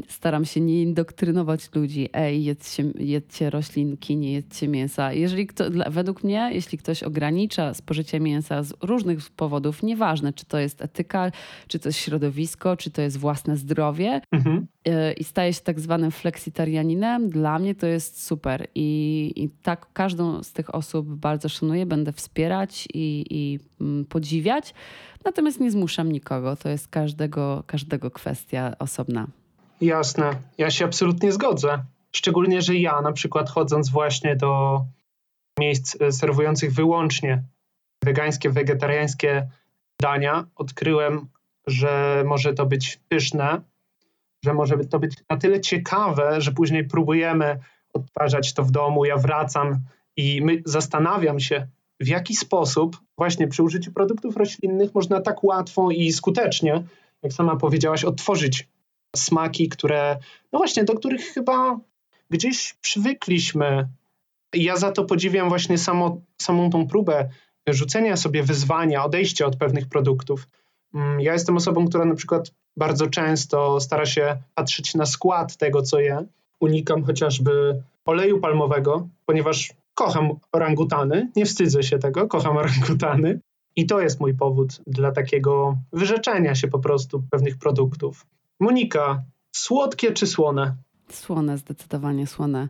staram 0.07 0.45
się 0.45 0.61
nie 0.61 0.81
indoktrynować 0.81 1.75
ludzi. 1.75 2.09
Ej, 2.13 2.43
jedzcie, 2.43 2.83
jedzcie 2.99 3.49
roślinki, 3.49 4.17
nie 4.17 4.33
jedzcie 4.33 4.67
mięsa. 4.67 5.13
Jeżeli 5.13 5.47
kto, 5.47 5.63
według 5.89 6.23
mnie, 6.23 6.49
jeśli 6.53 6.77
ktoś 6.77 7.03
ogranicza 7.03 7.68
spożycie 7.73 8.19
mięsa 8.19 8.63
z 8.63 8.73
różnych 8.81 9.29
powodów, 9.29 9.83
nieważne 9.83 10.33
czy 10.33 10.45
to 10.45 10.57
jest 10.59 10.81
etyka, 10.81 11.31
czy 11.67 11.79
to 11.79 11.89
jest 11.89 11.99
środowisko, 11.99 12.77
czy 12.77 12.91
to 12.91 13.01
jest 13.01 13.17
własne 13.17 13.57
zdrowie 13.57 14.21
mhm. 14.31 14.67
E, 14.85 15.13
i 15.13 15.23
staje 15.23 15.53
się 15.53 15.61
tak 15.61 15.79
zwanym 15.79 16.11
fleksitarianinem, 16.11 17.29
dla 17.29 17.59
mnie 17.59 17.75
to 17.75 17.87
jest 17.87 18.23
super 18.23 18.67
i, 18.75 19.31
i 19.35 19.49
tak 19.49 19.87
każdą 19.93 20.43
z 20.43 20.53
tych 20.53 20.75
osób 20.75 21.07
bardzo 21.07 21.49
szanuję, 21.49 21.85
będę 21.85 22.11
wspierać 22.11 22.87
i, 22.93 23.25
i 23.29 23.59
mm, 23.81 24.05
podziwiać, 24.05 24.73
natomiast 25.25 25.59
nie 25.59 25.71
zmuszam 25.71 26.11
nikogo, 26.11 26.55
to 26.55 26.69
jest 26.69 26.87
każdego, 26.87 27.63
każdego 27.67 28.11
kwestia 28.11 28.73
osobna. 28.79 29.27
Jasne, 29.81 30.35
ja 30.57 30.71
się 30.71 30.85
absolutnie 30.85 31.31
zgodzę. 31.31 31.83
Szczególnie, 32.11 32.61
że 32.61 32.75
ja 32.75 33.01
na 33.01 33.11
przykład 33.11 33.49
chodząc 33.49 33.89
właśnie 33.89 34.35
do 34.35 34.81
miejsc 35.59 35.97
serwujących 36.11 36.73
wyłącznie 36.73 37.43
wegańskie, 38.03 38.49
wegetariańskie 38.49 39.47
dania, 40.01 40.45
odkryłem, 40.55 41.27
że 41.67 42.23
może 42.27 42.53
to 42.53 42.65
być 42.65 42.99
pyszne, 43.09 43.61
że 44.45 44.53
może 44.53 44.77
to 44.77 44.99
być 44.99 45.15
na 45.29 45.37
tyle 45.37 45.61
ciekawe, 45.61 46.41
że 46.41 46.51
później 46.51 46.87
próbujemy 46.87 47.59
odtwarzać 47.93 48.53
to 48.53 48.63
w 48.63 48.71
domu. 48.71 49.05
Ja 49.05 49.17
wracam 49.17 49.79
i 50.17 50.41
my, 50.41 50.61
zastanawiam 50.65 51.39
się, 51.39 51.67
w 51.99 52.07
jaki 52.07 52.35
sposób 52.35 52.97
właśnie 53.17 53.47
przy 53.47 53.63
użyciu 53.63 53.91
produktów 53.91 54.37
roślinnych 54.37 54.95
można 54.95 55.21
tak 55.21 55.43
łatwo 55.43 55.91
i 55.91 56.11
skutecznie, 56.11 56.83
jak 57.23 57.33
sama 57.33 57.55
powiedziałaś, 57.55 58.03
odtworzyć 58.03 58.67
smaki, 59.15 59.69
które, 59.69 60.17
no 60.53 60.59
właśnie, 60.59 60.83
do 60.83 60.93
których 60.93 61.21
chyba 61.21 61.79
gdzieś 62.29 62.75
przywykliśmy. 62.81 63.87
Ja 64.53 64.77
za 64.77 64.91
to 64.91 65.05
podziwiam 65.05 65.49
właśnie 65.49 65.77
samo, 65.77 66.21
samą 66.41 66.69
tą 66.69 66.87
próbę 66.87 67.29
rzucenia 67.67 68.17
sobie 68.17 68.43
wyzwania, 68.43 69.05
odejścia 69.05 69.45
od 69.45 69.55
pewnych 69.55 69.87
produktów. 69.87 70.47
Mm, 70.93 71.21
ja 71.21 71.33
jestem 71.33 71.57
osobą, 71.57 71.87
która 71.87 72.05
na 72.05 72.15
przykład 72.15 72.51
bardzo 72.77 73.07
często 73.07 73.79
stara 73.79 74.05
się 74.05 74.37
patrzeć 74.55 74.95
na 74.95 75.05
skład 75.05 75.57
tego, 75.57 75.81
co 75.81 75.99
je. 75.99 76.25
Unikam 76.59 77.03
chociażby 77.03 77.83
oleju 78.05 78.39
palmowego, 78.39 79.07
ponieważ 79.25 79.73
kocham 79.93 80.29
orangutany, 80.51 81.31
nie 81.35 81.45
wstydzę 81.45 81.83
się 81.83 81.99
tego, 81.99 82.27
kocham 82.27 82.57
orangutany. 82.57 83.39
I 83.75 83.85
to 83.85 84.01
jest 84.01 84.19
mój 84.19 84.33
powód 84.33 84.81
dla 84.87 85.11
takiego 85.11 85.77
wyrzeczenia 85.93 86.55
się 86.55 86.67
po 86.67 86.79
prostu 86.79 87.23
pewnych 87.31 87.57
produktów. 87.57 88.25
Monika, 88.59 89.23
słodkie 89.51 90.11
czy 90.11 90.27
słone? 90.27 90.75
Słone, 91.09 91.57
zdecydowanie 91.57 92.27
słone. 92.27 92.69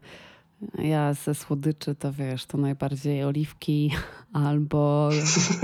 Ja 0.78 1.13
ze 1.13 1.36
słodyczy 1.36 1.96
to 1.96 2.13
wiesz, 2.13 2.46
to 2.46 2.58
najbardziej 2.58 3.24
oliwki 3.24 3.92
albo 4.34 5.10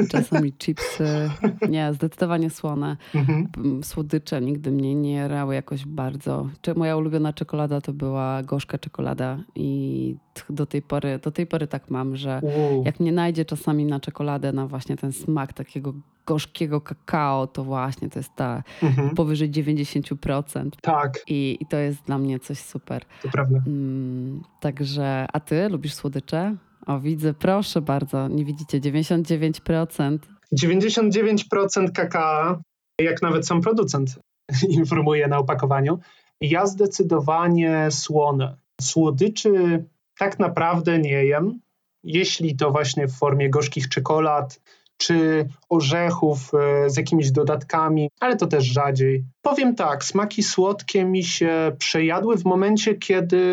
czasami 0.10 0.54
chipsy. 0.64 1.30
Nie, 1.70 1.94
zdecydowanie 1.94 2.50
słone. 2.50 2.98
Mhm. 3.16 3.84
Słodycze 3.84 4.42
nigdy 4.42 4.72
mnie 4.72 4.96
nie 4.96 5.28
rały 5.28 5.56
jakoś 5.56 5.86
bardzo. 5.86 6.50
Moja 6.75 6.98
ulubiona 6.98 7.34
czekolada 7.34 7.82
to 7.82 7.94
była 7.94 8.44
gorzka 8.44 8.78
czekolada 8.78 9.38
i 9.56 10.16
do 10.50 10.65
tej 10.65 10.82
pory, 10.82 11.20
do 11.20 11.32
tej 11.32 11.48
pory 11.48 11.68
tak 11.68 11.89
mam, 11.89 12.15
że 12.15 12.42
jak 12.84 13.00
mnie 13.00 13.12
najdzie 13.12 13.46
czasami 13.46 13.86
na 13.86 14.00
czekoladę, 14.00 14.51
na 14.51 14.68
właśnie 14.68 14.98
ten 14.98 15.13
smak 15.13 15.54
takiego 15.54 15.94
gorzkiego 16.25 16.82
kakao, 16.82 17.48
to 17.48 17.63
właśnie 17.63 18.10
to 18.10 18.20
jest 18.20 18.36
ta 18.36 18.63
mhm. 18.84 19.15
powyżej 19.15 19.51
90%. 19.51 20.70
Tak. 20.82 21.20
I, 21.27 21.58
I, 21.60 21.65
to 21.65 21.77
jest 21.77 22.04
dla 22.04 22.18
mnie 22.18 22.39
coś 22.39 22.60
super. 22.60 23.01
To 23.22 23.30
prawda. 23.30 23.60
Mm, 23.68 24.42
także, 24.60 25.27
a 25.34 25.39
ty 25.39 25.70
lubisz 25.70 25.94
słodycze? 25.94 26.56
O, 26.86 27.00
widzę, 27.00 27.34
proszę 27.34 27.82
bardzo, 27.82 28.27
nie 28.27 28.46
widzicie, 28.46 28.80
99%. 28.80 30.18
99% 30.62 31.92
kakao, 31.92 32.62
jak 33.01 33.22
nawet 33.22 33.48
sam 33.48 33.62
producent 33.62 34.20
informuje 34.70 35.27
na 35.27 35.38
opakowaniu. 35.38 36.00
Ja 36.42 36.65
zdecydowanie 36.65 37.88
słone. 37.92 38.58
Słodyczy 38.82 39.86
tak 40.17 40.39
naprawdę 40.39 41.00
nie 41.00 41.25
jem. 41.25 41.60
Jeśli 42.03 42.55
to 42.55 42.72
właśnie 42.72 43.07
w 43.07 43.17
formie 43.17 43.50
gorzkich 43.50 43.89
czekolad, 43.89 44.60
czy 44.98 45.48
orzechów 45.69 46.51
e, 46.53 46.89
z 46.89 46.98
jakimiś 46.98 47.31
dodatkami, 47.31 48.10
ale 48.19 48.36
to 48.36 48.48
też 48.48 48.65
rzadziej. 48.65 49.24
Powiem 49.41 49.75
tak, 49.75 50.03
smaki 50.03 50.43
słodkie 50.43 51.05
mi 51.05 51.24
się 51.24 51.72
przejadły 51.77 52.38
w 52.38 52.45
momencie, 52.45 52.95
kiedy, 52.95 53.43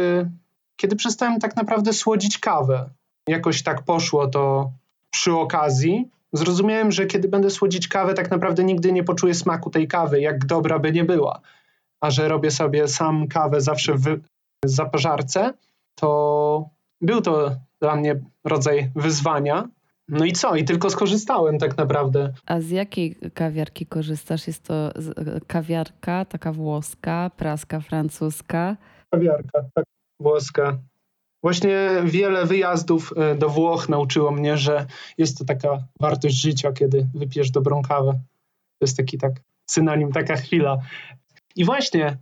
kiedy 0.76 0.96
przestałem 0.96 1.40
tak 1.40 1.56
naprawdę 1.56 1.92
słodzić 1.92 2.38
kawę. 2.38 2.90
Jakoś 3.28 3.62
tak 3.62 3.82
poszło 3.82 4.26
to 4.28 4.70
przy 5.10 5.32
okazji. 5.32 6.08
Zrozumiałem, 6.32 6.92
że 6.92 7.06
kiedy 7.06 7.28
będę 7.28 7.50
słodzić 7.50 7.88
kawę, 7.88 8.14
tak 8.14 8.30
naprawdę 8.30 8.64
nigdy 8.64 8.92
nie 8.92 9.04
poczuję 9.04 9.34
smaku 9.34 9.70
tej 9.70 9.88
kawy, 9.88 10.20
jak 10.20 10.46
dobra 10.46 10.78
by 10.78 10.92
nie 10.92 11.04
była. 11.04 11.40
A 12.00 12.10
że 12.10 12.28
robię 12.28 12.50
sobie 12.50 12.88
sam 12.88 13.28
kawę 13.28 13.60
zawsze 13.60 13.94
w 13.94 14.20
zaparzarce, 14.64 15.52
to 15.94 16.70
był 17.00 17.20
to 17.20 17.56
dla 17.80 17.96
mnie 17.96 18.20
rodzaj 18.44 18.90
wyzwania, 18.96 19.68
no 20.08 20.24
i 20.24 20.32
co? 20.32 20.56
I 20.56 20.64
tylko 20.64 20.90
skorzystałem 20.90 21.58
tak 21.58 21.76
naprawdę. 21.76 22.32
A 22.46 22.60
z 22.60 22.70
jakiej 22.70 23.16
kawiarki 23.34 23.86
korzystasz? 23.86 24.46
Jest 24.46 24.62
to 24.62 24.90
kawiarka 25.46 26.24
taka 26.24 26.52
włoska, 26.52 27.30
praska 27.36 27.80
francuska? 27.80 28.76
Kawiarka, 29.10 29.64
tak, 29.74 29.84
włoska. 30.20 30.78
Właśnie 31.42 31.88
wiele 32.04 32.46
wyjazdów 32.46 33.12
e, 33.16 33.34
do 33.34 33.48
Włoch 33.48 33.88
nauczyło 33.88 34.30
mnie, 34.30 34.56
że 34.56 34.86
jest 35.18 35.38
to 35.38 35.44
taka 35.44 35.78
wartość 36.00 36.40
życia, 36.40 36.72
kiedy 36.72 37.06
wypijesz 37.14 37.50
dobrą 37.50 37.82
kawę. 37.82 38.12
To 38.78 38.86
jest 38.86 38.96
taki 38.96 39.18
tak 39.18 39.32
synonim, 39.70 40.12
taka 40.12 40.36
chwila. 40.36 40.78
I 41.56 41.64
właśnie 41.64 42.18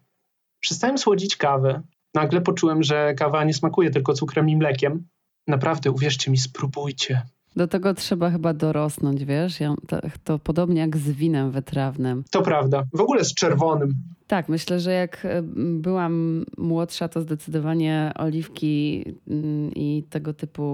przestałem 0.60 0.98
słodzić 0.98 1.36
kawę. 1.36 1.82
Nagle 2.14 2.40
poczułem, 2.40 2.82
że 2.82 3.14
kawa 3.14 3.44
nie 3.44 3.54
smakuje 3.54 3.90
tylko 3.90 4.14
cukrem 4.14 4.48
i 4.48 4.56
mlekiem. 4.56 5.06
Naprawdę, 5.46 5.90
uwierzcie 5.90 6.30
mi, 6.30 6.38
spróbujcie. 6.38 7.22
Do 7.56 7.68
tego 7.68 7.94
trzeba 7.94 8.30
chyba 8.30 8.54
dorosnąć, 8.54 9.24
wiesz? 9.24 9.60
Ja, 9.60 9.74
to, 9.88 10.00
to, 10.24 10.38
podobnie 10.38 10.80
jak 10.80 10.96
z 10.96 11.10
winem 11.10 11.50
wytrawnym. 11.50 12.24
To 12.30 12.42
prawda. 12.42 12.82
W 12.92 13.00
ogóle 13.00 13.24
z 13.24 13.34
czerwonym. 13.34 13.94
Tak, 14.30 14.48
myślę, 14.48 14.80
że 14.80 14.92
jak 14.92 15.24
e, 15.24 15.42
byłam 15.54 16.44
młodsza, 16.58 17.08
to 17.08 17.20
zdecydowanie 17.20 18.12
oliwki 18.18 19.04
mm, 19.28 19.70
i 19.74 20.04
tego 20.10 20.34
typu 20.34 20.64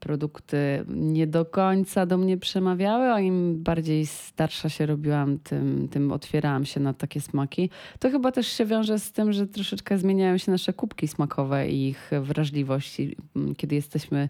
produkty 0.00 0.84
nie 0.88 1.26
do 1.26 1.44
końca 1.44 2.06
do 2.06 2.18
mnie 2.18 2.38
przemawiały, 2.38 3.04
a 3.12 3.20
im 3.20 3.62
bardziej 3.62 4.06
starsza 4.06 4.68
się 4.68 4.86
robiłam, 4.86 5.38
tym, 5.38 5.88
tym 5.90 6.12
otwierałam 6.12 6.64
się 6.64 6.80
na 6.80 6.92
takie 6.94 7.20
smaki. 7.20 7.70
To 7.98 8.10
chyba 8.10 8.32
też 8.32 8.46
się 8.46 8.66
wiąże 8.66 8.98
z 8.98 9.12
tym, 9.12 9.32
że 9.32 9.46
troszeczkę 9.46 9.98
zmieniają 9.98 10.38
się 10.38 10.52
nasze 10.52 10.72
kubki 10.72 11.08
smakowe 11.08 11.68
i 11.68 11.88
ich 11.88 12.10
wrażliwość. 12.22 13.00
Mm, 13.36 13.54
kiedy 13.54 13.74
jesteśmy 13.74 14.28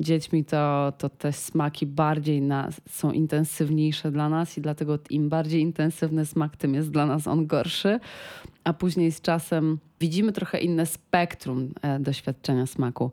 dziećmi, 0.00 0.44
to, 0.44 0.92
to 0.98 1.08
te 1.08 1.32
smaki 1.32 1.86
bardziej 1.86 2.42
są 2.88 3.12
intensywniejsze 3.12 4.10
dla 4.10 4.28
nas 4.28 4.58
i 4.58 4.60
dlatego 4.60 4.98
im 5.10 5.28
bardziej 5.28 5.60
intensywny 5.60 6.26
smak, 6.26 6.56
tym 6.56 6.74
jest 6.74 6.90
dla 6.90 7.06
nas 7.06 7.26
on 7.26 7.46
gorszy 7.46 7.99
a 8.64 8.72
później 8.72 9.12
z 9.12 9.20
czasem 9.20 9.78
widzimy 10.00 10.32
trochę 10.32 10.58
inne 10.58 10.86
spektrum 10.86 11.74
e, 11.82 12.00
doświadczenia 12.00 12.66
smaku. 12.66 13.12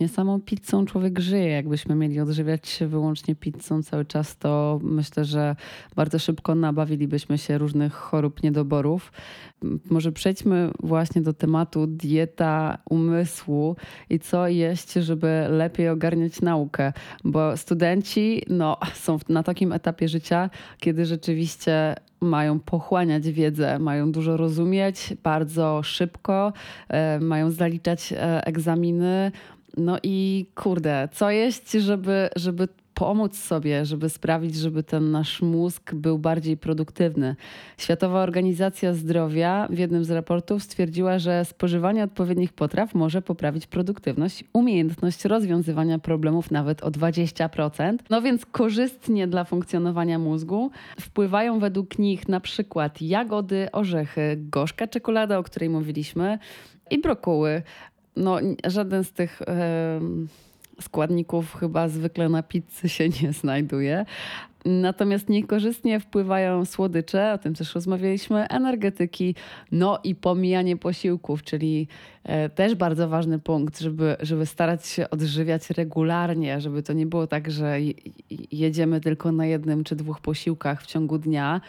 Nie 0.00 0.08
samą 0.08 0.40
pizzą 0.40 0.86
człowiek 0.86 1.18
żyje. 1.18 1.48
Jakbyśmy 1.48 1.94
mieli 1.94 2.20
odżywiać 2.20 2.68
się 2.68 2.86
wyłącznie 2.86 3.34
pizzą 3.34 3.82
cały 3.82 4.04
czas, 4.04 4.36
to 4.36 4.80
myślę, 4.82 5.24
że 5.24 5.56
bardzo 5.96 6.18
szybko 6.18 6.54
nabawilibyśmy 6.54 7.38
się 7.38 7.58
różnych 7.58 7.92
chorób, 7.92 8.42
niedoborów. 8.42 9.12
Może 9.90 10.12
przejdźmy 10.12 10.70
właśnie 10.82 11.22
do 11.22 11.32
tematu 11.32 11.86
dieta 11.86 12.78
umysłu 12.90 13.76
i 14.10 14.18
co 14.18 14.48
jeść, 14.48 14.92
żeby 14.92 15.46
lepiej 15.50 15.88
ogarniać 15.88 16.40
naukę, 16.40 16.92
bo 17.24 17.56
studenci 17.56 18.42
no, 18.48 18.76
są 19.04 19.18
na 19.28 19.42
takim 19.42 19.72
etapie 19.72 20.08
życia, 20.08 20.50
kiedy 20.78 21.06
rzeczywiście 21.06 21.94
mają 22.20 22.60
pochłaniać 22.60 23.30
wiedzę, 23.30 23.78
mają 23.78 24.12
dużo 24.12 24.36
rozumieć 24.36 25.14
bardzo 25.22 25.82
szybko, 25.82 26.52
e, 26.88 27.20
mają 27.20 27.50
zaliczać 27.50 28.12
e, 28.12 28.46
egzaminy. 28.46 29.32
No 29.76 29.98
i 30.02 30.46
kurde, 30.54 31.08
co 31.12 31.30
jeść, 31.30 31.70
żeby, 31.70 32.28
żeby 32.36 32.68
pomóc 33.00 33.38
sobie, 33.38 33.84
żeby 33.84 34.08
sprawić, 34.08 34.54
żeby 34.54 34.82
ten 34.82 35.10
nasz 35.10 35.42
mózg 35.42 35.94
był 35.94 36.18
bardziej 36.18 36.56
produktywny. 36.56 37.36
Światowa 37.78 38.22
Organizacja 38.22 38.94
Zdrowia 38.94 39.66
w 39.70 39.78
jednym 39.78 40.04
z 40.04 40.10
raportów 40.10 40.62
stwierdziła, 40.62 41.18
że 41.18 41.44
spożywanie 41.44 42.04
odpowiednich 42.04 42.52
potraw 42.52 42.94
może 42.94 43.22
poprawić 43.22 43.66
produktywność, 43.66 44.44
umiejętność 44.52 45.24
rozwiązywania 45.24 45.98
problemów 45.98 46.50
nawet 46.50 46.82
o 46.82 46.90
20%. 46.90 47.98
No 48.10 48.22
więc 48.22 48.46
korzystnie 48.46 49.26
dla 49.26 49.44
funkcjonowania 49.44 50.18
mózgu 50.18 50.70
wpływają 51.00 51.58
według 51.58 51.98
nich 51.98 52.28
na 52.28 52.40
przykład 52.40 53.02
jagody, 53.02 53.68
orzechy, 53.72 54.36
gorzka 54.36 54.86
czekolada, 54.86 55.38
o 55.38 55.42
której 55.42 55.68
mówiliśmy, 55.68 56.38
i 56.90 56.98
brokuły. 56.98 57.62
No, 58.16 58.38
żaden 58.66 59.04
z 59.04 59.12
tych. 59.12 59.42
Składników 60.80 61.54
chyba 61.54 61.88
zwykle 61.88 62.28
na 62.28 62.42
pizzy 62.42 62.88
się 62.88 63.08
nie 63.22 63.32
znajduje. 63.32 64.04
Natomiast 64.64 65.28
niekorzystnie 65.28 66.00
wpływają 66.00 66.64
słodycze, 66.64 67.32
o 67.32 67.38
tym 67.38 67.54
też 67.54 67.74
rozmawialiśmy, 67.74 68.48
energetyki, 68.48 69.34
no 69.72 69.98
i 70.04 70.14
pomijanie 70.14 70.76
posiłków, 70.76 71.42
czyli 71.42 71.88
e, 72.24 72.48
też 72.48 72.74
bardzo 72.74 73.08
ważny 73.08 73.38
punkt, 73.38 73.80
żeby, 73.80 74.16
żeby 74.20 74.46
starać 74.46 74.86
się 74.86 75.10
odżywiać 75.10 75.70
regularnie, 75.70 76.60
żeby 76.60 76.82
to 76.82 76.92
nie 76.92 77.06
było 77.06 77.26
tak, 77.26 77.50
że 77.50 77.78
jedziemy 78.52 79.00
tylko 79.00 79.32
na 79.32 79.46
jednym 79.46 79.84
czy 79.84 79.96
dwóch 79.96 80.20
posiłkach 80.20 80.82
w 80.82 80.86
ciągu 80.86 81.18
dnia, 81.18 81.60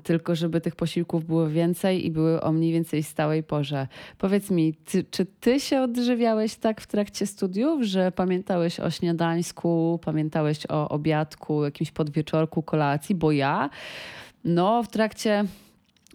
tylko 0.00 0.34
żeby 0.34 0.60
tych 0.60 0.76
posiłków 0.76 1.24
było 1.24 1.48
więcej 1.48 2.06
i 2.06 2.10
były 2.10 2.40
o 2.40 2.52
mniej 2.52 2.72
więcej 2.72 3.02
stałej 3.02 3.42
porze. 3.42 3.86
Powiedz 4.18 4.50
mi, 4.50 4.74
ty, 4.74 5.04
czy 5.10 5.26
ty 5.26 5.60
się 5.60 5.80
odżywiałeś 5.80 6.54
tak 6.54 6.80
w 6.80 6.86
trakcie 6.86 7.26
studiów, 7.26 7.82
że 7.82 8.12
pamiętałeś 8.12 8.80
o 8.80 8.90
śniadańsku, 8.90 10.00
pamiętałeś 10.04 10.58
o 10.68 10.88
obiadku, 10.88 11.64
jakimś 11.64 11.90
podwieczorku, 11.90 12.62
kolacji? 12.62 13.14
Bo 13.14 13.32
ja, 13.32 13.70
no 14.44 14.82
w 14.82 14.88
trakcie 14.88 15.44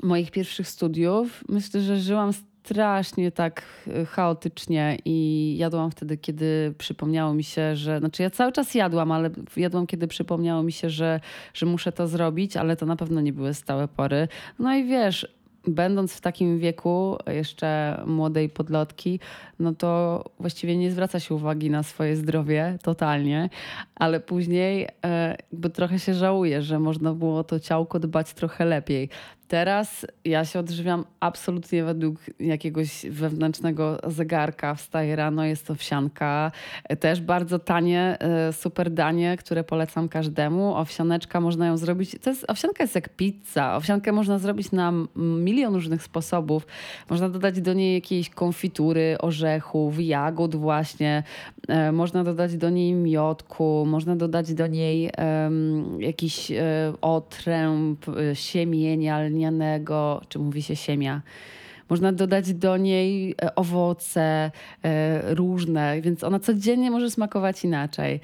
moich 0.04 0.32
pierwszych 0.32 0.68
studiów 0.68 1.44
myślę, 1.50 1.82
że 1.82 2.00
żyłam 2.00 2.34
strasznie 2.64 3.32
tak 3.32 3.64
e, 3.88 4.06
chaotycznie 4.06 4.98
i 5.06 5.56
jadłam 5.58 5.92
wtedy, 5.92 6.18
kiedy 6.18 6.74
przypomniało 6.78 7.34
mi 7.34 7.44
się, 7.44 7.76
że. 7.76 8.00
Znaczy, 8.00 8.24
ja 8.24 8.30
cały 8.30 8.52
czas 8.52 8.76
jadłam, 8.76 9.12
ale 9.12 9.30
jadłam, 9.58 9.88
kiedy 9.88 10.08
przypomniało 10.08 10.64
mi 10.64 10.72
się, 10.72 10.90
że, 10.90 11.20
że 11.54 11.66
muszę 11.66 11.92
to 11.92 12.08
zrobić, 12.08 12.58
ale 12.58 12.76
to 12.76 12.86
na 12.86 12.96
pewno 12.96 13.22
nie 13.22 13.34
były 13.34 13.54
stałe 13.54 13.88
pory. 13.88 14.28
No 14.60 14.76
i 14.76 14.84
wiesz, 14.84 15.40
będąc 15.68 16.14
w 16.14 16.22
takim 16.22 16.60
wieku, 16.60 17.18
jeszcze 17.28 18.02
młodej 18.08 18.50
podlotki, 18.50 19.20
no 19.60 19.74
to 19.74 20.24
właściwie 20.40 20.78
nie 20.78 20.92
zwraca 20.92 21.20
się 21.20 21.36
uwagi 21.36 21.70
na 21.70 21.84
swoje 21.84 22.16
zdrowie 22.16 22.78
totalnie, 22.84 23.50
ale 23.96 24.20
później 24.20 24.88
e, 25.06 25.38
jakby 25.52 25.70
trochę 25.70 26.00
się 26.00 26.14
żałuje, 26.14 26.62
że 26.62 26.80
można 26.80 27.14
było 27.14 27.44
to 27.44 27.60
ciałko 27.60 28.00
dbać 28.00 28.34
trochę 28.34 28.66
lepiej. 28.66 29.10
Teraz 29.50 30.06
ja 30.26 30.46
się 30.46 30.60
odżywiam 30.60 31.06
absolutnie 31.20 31.84
według 31.84 32.18
jakiegoś 32.40 33.06
wewnętrznego 33.10 33.98
zegarka. 34.08 34.76
Wstaję 34.76 35.16
rano, 35.16 35.46
jest 35.46 35.68
to 35.68 35.76
wsianka. 35.76 36.52
Też 37.00 37.22
bardzo 37.22 37.60
tanie, 37.60 38.18
e, 38.20 38.54
super 38.54 38.92
danie, 38.92 39.38
które 39.38 39.64
polecam 39.64 40.10
każdemu. 40.10 40.76
Owsianeczka 40.76 41.42
można 41.42 41.68
ją 41.68 41.78
zrobić. 41.78 42.16
To 42.22 42.30
jest, 42.30 42.46
owsianka 42.48 42.84
jest 42.84 42.96
jak 42.96 43.10
pizza. 43.10 43.76
Owsiankę 43.76 44.12
można 44.12 44.40
zrobić 44.40 44.72
na 44.72 44.94
milion 45.16 45.74
różnych 45.74 46.04
sposobów. 46.04 46.68
Można 47.10 47.30
dodać 47.30 47.62
do 47.62 47.74
niej 47.74 47.94
jakiejś 47.94 48.30
konfitury, 48.30 49.16
orzechów, 49.20 50.00
jagód 50.00 50.56
właśnie. 50.56 51.24
E, 51.68 51.92
można 51.92 52.24
dodać 52.24 52.58
do 52.58 52.70
niej 52.70 52.94
miodku, 52.94 53.86
można 53.88 54.16
dodać 54.16 54.54
do 54.54 54.68
niej 54.68 55.12
um, 55.18 56.02
jakiś 56.02 56.52
um, 56.52 56.60
otręb, 57.02 58.06
siemienia 58.34 59.20
lnianego, 59.40 60.22
czy 60.30 60.40
mówi 60.40 60.64
się 60.64 60.76
siemia. 60.76 61.22
Można 61.90 62.12
dodać 62.12 62.54
do 62.54 62.78
niej 62.78 63.36
owoce 63.56 64.52
e, 64.84 65.36
różne, 65.36 66.02
więc 66.02 66.24
ona 66.24 66.40
codziennie 66.40 66.92
może 66.92 67.12
smakować 67.12 67.64
inaczej. 67.64 68.20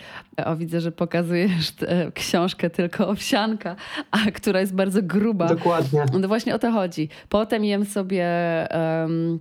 O, 0.45 0.55
widzę, 0.55 0.81
że 0.81 0.91
pokazujesz 0.91 1.73
książkę 2.13 2.69
tylko 2.69 3.07
owsianka, 3.09 3.75
a 4.11 4.31
która 4.31 4.59
jest 4.59 4.75
bardzo 4.75 5.03
gruba. 5.03 5.47
Dokładnie. 5.47 6.05
No 6.19 6.27
właśnie 6.27 6.55
o 6.55 6.59
to 6.59 6.71
chodzi. 6.71 7.09
Potem 7.29 7.65
jem 7.65 7.85
sobie... 7.85 8.27
Um, 9.03 9.39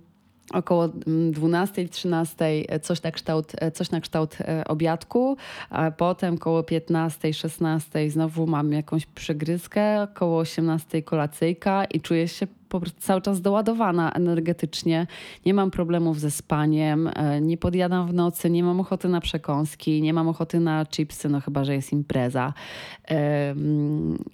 około 0.53 0.87
12-13 0.87 2.43
mm, 2.43 2.65
e, 2.69 2.79
coś 2.79 3.01
na 3.01 3.11
kształt, 3.11 3.51
e, 3.57 3.71
coś 3.71 3.91
na 3.91 4.01
kształt 4.01 4.37
e, 4.41 4.63
obiadku, 4.67 5.37
a 5.69 5.91
potem 5.91 6.35
około 6.35 6.61
15-16 6.61 8.09
znowu 8.09 8.47
mam 8.47 8.71
jakąś 8.71 9.05
przegryzkę, 9.05 10.01
około 10.01 10.39
18 10.39 11.01
kolacyjka 11.01 11.85
i 11.85 12.01
czuję 12.01 12.27
się 12.27 12.47
po 12.75 12.79
prostu 12.79 13.01
cały 13.01 13.21
czas 13.21 13.41
doładowana 13.41 14.11
energetycznie. 14.11 15.07
Nie 15.45 15.53
mam 15.53 15.71
problemów 15.71 16.19
ze 16.19 16.31
spaniem, 16.31 17.09
nie 17.41 17.57
podjadam 17.57 18.07
w 18.07 18.13
nocy, 18.13 18.49
nie 18.49 18.63
mam 18.63 18.79
ochoty 18.79 19.09
na 19.09 19.21
przekąski, 19.21 20.01
nie 20.01 20.13
mam 20.13 20.27
ochoty 20.27 20.59
na 20.59 20.85
chipsy, 20.85 21.29
no 21.29 21.41
chyba, 21.41 21.63
że 21.63 21.75
jest 21.75 21.91
impreza. 21.91 22.53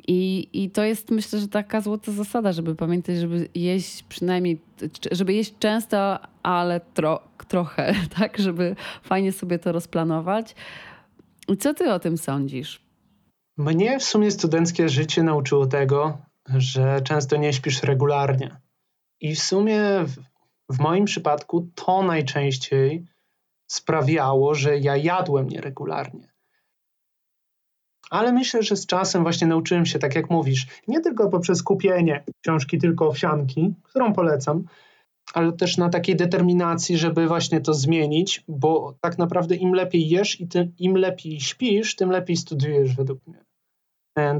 I, 0.07 0.49
i 0.53 0.69
to 0.69 0.83
jest 0.83 1.11
myślę, 1.11 1.39
że 1.39 1.47
taka 1.47 1.81
złota 1.81 2.11
zasada, 2.11 2.51
żeby 2.51 2.75
pamiętać, 2.75 3.17
żeby 3.17 3.49
jeść 3.55 4.03
przynajmniej 4.03 4.61
żeby 5.11 5.33
jeść 5.33 5.53
często, 5.59 6.19
ale 6.43 6.81
tro, 6.93 7.19
trochę, 7.47 7.95
tak, 8.19 8.37
żeby 8.37 8.75
fajnie 9.03 9.31
sobie 9.31 9.59
to 9.59 9.71
rozplanować. 9.71 10.55
Co 11.59 11.73
ty 11.73 11.93
o 11.93 11.99
tym 11.99 12.17
sądzisz? 12.17 12.81
Mnie 13.57 13.99
w 13.99 14.03
sumie 14.03 14.31
studenckie 14.31 14.89
życie 14.89 15.23
nauczyło 15.23 15.65
tego, 15.67 16.17
że 16.47 17.01
często 17.01 17.37
nie 17.37 17.53
śpisz 17.53 17.83
regularnie. 17.83 18.57
I 19.19 19.35
w 19.35 19.43
sumie 19.43 19.81
w, 20.05 20.15
w 20.75 20.79
moim 20.79 21.05
przypadku 21.05 21.67
to 21.75 22.03
najczęściej 22.03 23.05
sprawiało, 23.67 24.55
że 24.55 24.77
ja 24.77 24.97
jadłem 24.97 25.49
nieregularnie. 25.49 26.31
Ale 28.09 28.33
myślę, 28.33 28.63
że 28.63 28.75
z 28.75 28.85
czasem 28.85 29.23
właśnie 29.23 29.47
nauczyłem 29.47 29.85
się, 29.85 29.99
tak 29.99 30.15
jak 30.15 30.29
mówisz, 30.29 30.67
nie 30.87 31.01
tylko 31.01 31.29
poprzez 31.29 31.63
kupienie 31.63 32.23
książki 32.41 32.77
Tylko 32.77 33.07
Owsianki, 33.07 33.73
którą 33.83 34.13
polecam, 34.13 34.63
ale 35.33 35.53
też 35.53 35.77
na 35.77 35.89
takiej 35.89 36.15
determinacji, 36.15 36.97
żeby 36.97 37.27
właśnie 37.27 37.61
to 37.61 37.73
zmienić, 37.73 38.43
bo 38.47 38.95
tak 39.01 39.17
naprawdę 39.17 39.55
im 39.55 39.73
lepiej 39.73 40.09
jesz 40.09 40.39
i 40.39 40.47
tym, 40.47 40.73
im 40.77 40.95
lepiej 40.95 41.39
śpisz, 41.39 41.95
tym 41.95 42.11
lepiej 42.11 42.37
studiujesz 42.37 42.95
według 42.95 43.27
mnie. 43.27 43.43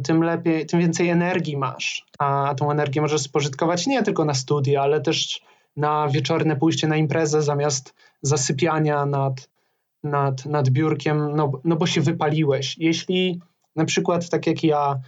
Tym, 0.04 0.24
lepiej, 0.24 0.66
tym 0.66 0.80
więcej 0.80 1.10
energii 1.10 1.58
masz, 1.58 2.06
a 2.20 2.56
tą 2.58 2.72
energię 2.72 3.02
możesz 3.02 3.22
spożytkować 3.22 3.88
nie 3.88 4.04
tylko 4.04 4.26
na 4.26 4.34
studia, 4.34 4.82
ale 4.82 5.02
też 5.02 5.42
na 5.76 6.08
wieczorne 6.08 6.56
pójście 6.56 6.88
na 6.88 6.98
imprezę 6.98 7.42
zamiast 7.42 7.94
zasypiania 8.22 9.06
nad, 9.06 9.50
nad, 10.04 10.46
nad 10.46 10.70
biurkiem, 10.70 11.36
no, 11.36 11.52
no 11.64 11.76
bo 11.76 11.88
się 11.88 12.02
wypaliłeś. 12.02 12.78
Jeśli 12.78 13.42
na 13.76 13.86
przykład, 13.86 14.30
tak 14.30 14.48
jak 14.48 14.64
ja, 14.64 15.00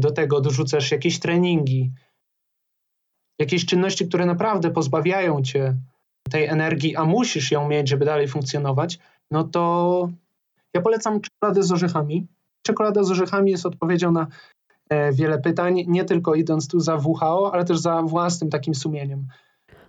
do 0.00 0.10
tego 0.10 0.40
dorzucasz 0.40 0.90
jakieś 0.90 1.18
treningi, 1.18 1.92
jakieś 3.38 3.66
czynności, 3.66 4.08
które 4.08 4.26
naprawdę 4.26 4.70
pozbawiają 4.70 5.42
cię 5.42 5.76
tej 6.30 6.44
energii, 6.44 6.96
a 6.96 7.04
musisz 7.04 7.50
ją 7.50 7.68
mieć, 7.68 7.88
żeby 7.88 8.04
dalej 8.04 8.28
funkcjonować, 8.28 8.98
no 9.30 9.44
to 9.44 10.08
ja 10.74 10.80
polecam 10.80 11.20
czekoladę 11.20 11.62
z 11.62 11.72
orzechami. 11.72 12.26
Czekolada 12.66 13.02
z 13.02 13.10
orzechami 13.10 13.50
jest 13.50 13.66
odpowiedzią 13.66 14.12
na 14.12 14.26
e, 14.88 15.12
wiele 15.12 15.38
pytań, 15.38 15.84
nie 15.86 16.04
tylko 16.04 16.34
idąc 16.34 16.68
tu 16.68 16.80
za 16.80 16.96
WHO, 16.96 17.54
ale 17.54 17.64
też 17.64 17.78
za 17.78 18.02
własnym 18.02 18.50
takim 18.50 18.74
sumieniem. 18.74 19.26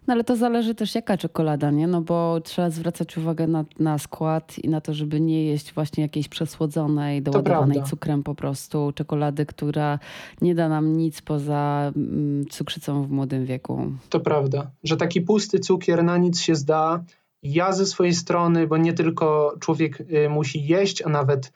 No 0.07 0.13
ale 0.13 0.23
to 0.23 0.35
zależy 0.35 0.75
też 0.75 0.95
jaka 0.95 1.17
czekolada, 1.17 1.71
nie? 1.71 1.87
No 1.87 2.01
bo 2.01 2.41
trzeba 2.43 2.69
zwracać 2.69 3.17
uwagę 3.17 3.47
na, 3.47 3.65
na 3.79 3.97
skład 3.97 4.59
i 4.59 4.69
na 4.69 4.81
to, 4.81 4.93
żeby 4.93 5.21
nie 5.21 5.45
jeść 5.45 5.73
właśnie 5.73 6.03
jakiejś 6.03 6.27
przesłodzonej, 6.27 7.21
doładowanej 7.21 7.83
cukrem 7.83 8.23
po 8.23 8.35
prostu 8.35 8.91
czekolady, 8.95 9.45
która 9.45 9.99
nie 10.41 10.55
da 10.55 10.69
nam 10.69 10.97
nic 10.97 11.21
poza 11.21 11.91
mm, 11.95 12.45
cukrzycą 12.45 13.03
w 13.03 13.11
młodym 13.11 13.45
wieku. 13.45 13.91
To 14.09 14.19
prawda, 14.19 14.71
że 14.83 14.97
taki 14.97 15.21
pusty 15.21 15.59
cukier 15.59 16.03
na 16.03 16.17
nic 16.17 16.39
się 16.39 16.55
zda 16.55 17.03
Ja 17.43 17.71
ze 17.71 17.85
swojej 17.85 18.13
strony, 18.13 18.67
bo 18.67 18.77
nie 18.77 18.93
tylko 18.93 19.55
człowiek 19.59 20.01
y, 20.01 20.29
musi 20.29 20.65
jeść, 20.65 21.01
a 21.01 21.09
nawet 21.09 21.51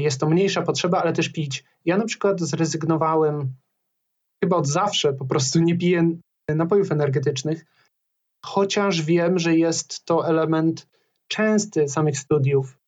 jest 0.00 0.20
to 0.20 0.28
mniejsza 0.28 0.62
potrzeba, 0.62 1.02
ale 1.02 1.12
też 1.12 1.28
pić. 1.28 1.64
Ja 1.84 1.96
na 1.96 2.04
przykład 2.04 2.40
zrezygnowałem 2.40 3.54
chyba 4.44 4.56
od 4.56 4.66
zawsze, 4.66 5.12
po 5.12 5.24
prostu 5.24 5.60
nie 5.60 5.78
piję 5.78 6.10
napojów 6.48 6.92
energetycznych, 6.92 7.64
chociaż 8.44 9.02
wiem, 9.02 9.38
że 9.38 9.56
jest 9.56 10.04
to 10.04 10.28
element 10.28 10.88
częsty 11.28 11.88
samych 11.88 12.18
studiów. 12.18 12.78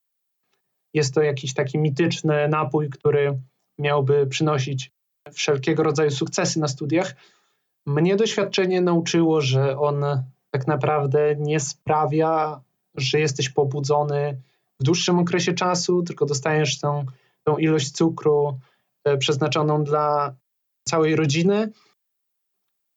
Jest 0.95 1.15
to 1.15 1.23
jakiś 1.23 1.55
taki 1.55 1.79
mityczny 1.79 2.49
napój, 2.49 2.91
który 2.91 3.41
miałby 3.79 4.27
przynosić 4.27 4.93
wszelkiego 5.33 5.83
rodzaju 5.83 6.11
sukcesy 6.11 6.61
na 6.61 6.69
studiach. 6.69 7.15
Mnie 7.87 8.17
doświadczenie 8.17 8.81
nauczyło, 8.81 9.41
że 9.41 9.79
on 9.79 10.05
tak 10.51 10.67
naprawdę 10.67 11.37
nie 11.37 11.61
sprawia, 11.61 12.61
że 12.95 13.21
jesteś 13.21 13.49
pobudzony 13.49 14.41
w 14.81 14.85
dłuższym 14.85 15.19
okresie 15.19 15.53
czasu, 15.53 16.03
tylko 16.03 16.27
dostajesz 16.27 16.79
tą, 16.79 17.05
tą 17.45 17.57
ilość 17.57 17.91
cukru 17.91 18.59
e, 19.05 19.19
przeznaczoną 19.19 19.85
dla 19.85 20.35
całej 20.89 21.17
rodziny. 21.17 21.73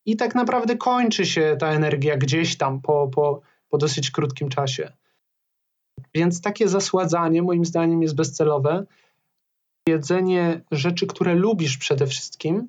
I 0.05 0.15
tak 0.15 0.35
naprawdę 0.35 0.77
kończy 0.77 1.25
się 1.25 1.57
ta 1.59 1.67
energia 1.67 2.17
gdzieś 2.17 2.57
tam 2.57 2.81
po, 2.81 3.07
po, 3.07 3.41
po 3.69 3.77
dosyć 3.77 4.11
krótkim 4.11 4.49
czasie. 4.49 4.91
Więc 6.15 6.41
takie 6.41 6.67
zasładzanie 6.67 7.41
moim 7.41 7.65
zdaniem 7.65 8.01
jest 8.01 8.15
bezcelowe. 8.15 8.85
Jedzenie 9.87 10.61
rzeczy, 10.71 11.07
które 11.07 11.35
lubisz 11.35 11.77
przede 11.77 12.07
wszystkim, 12.07 12.67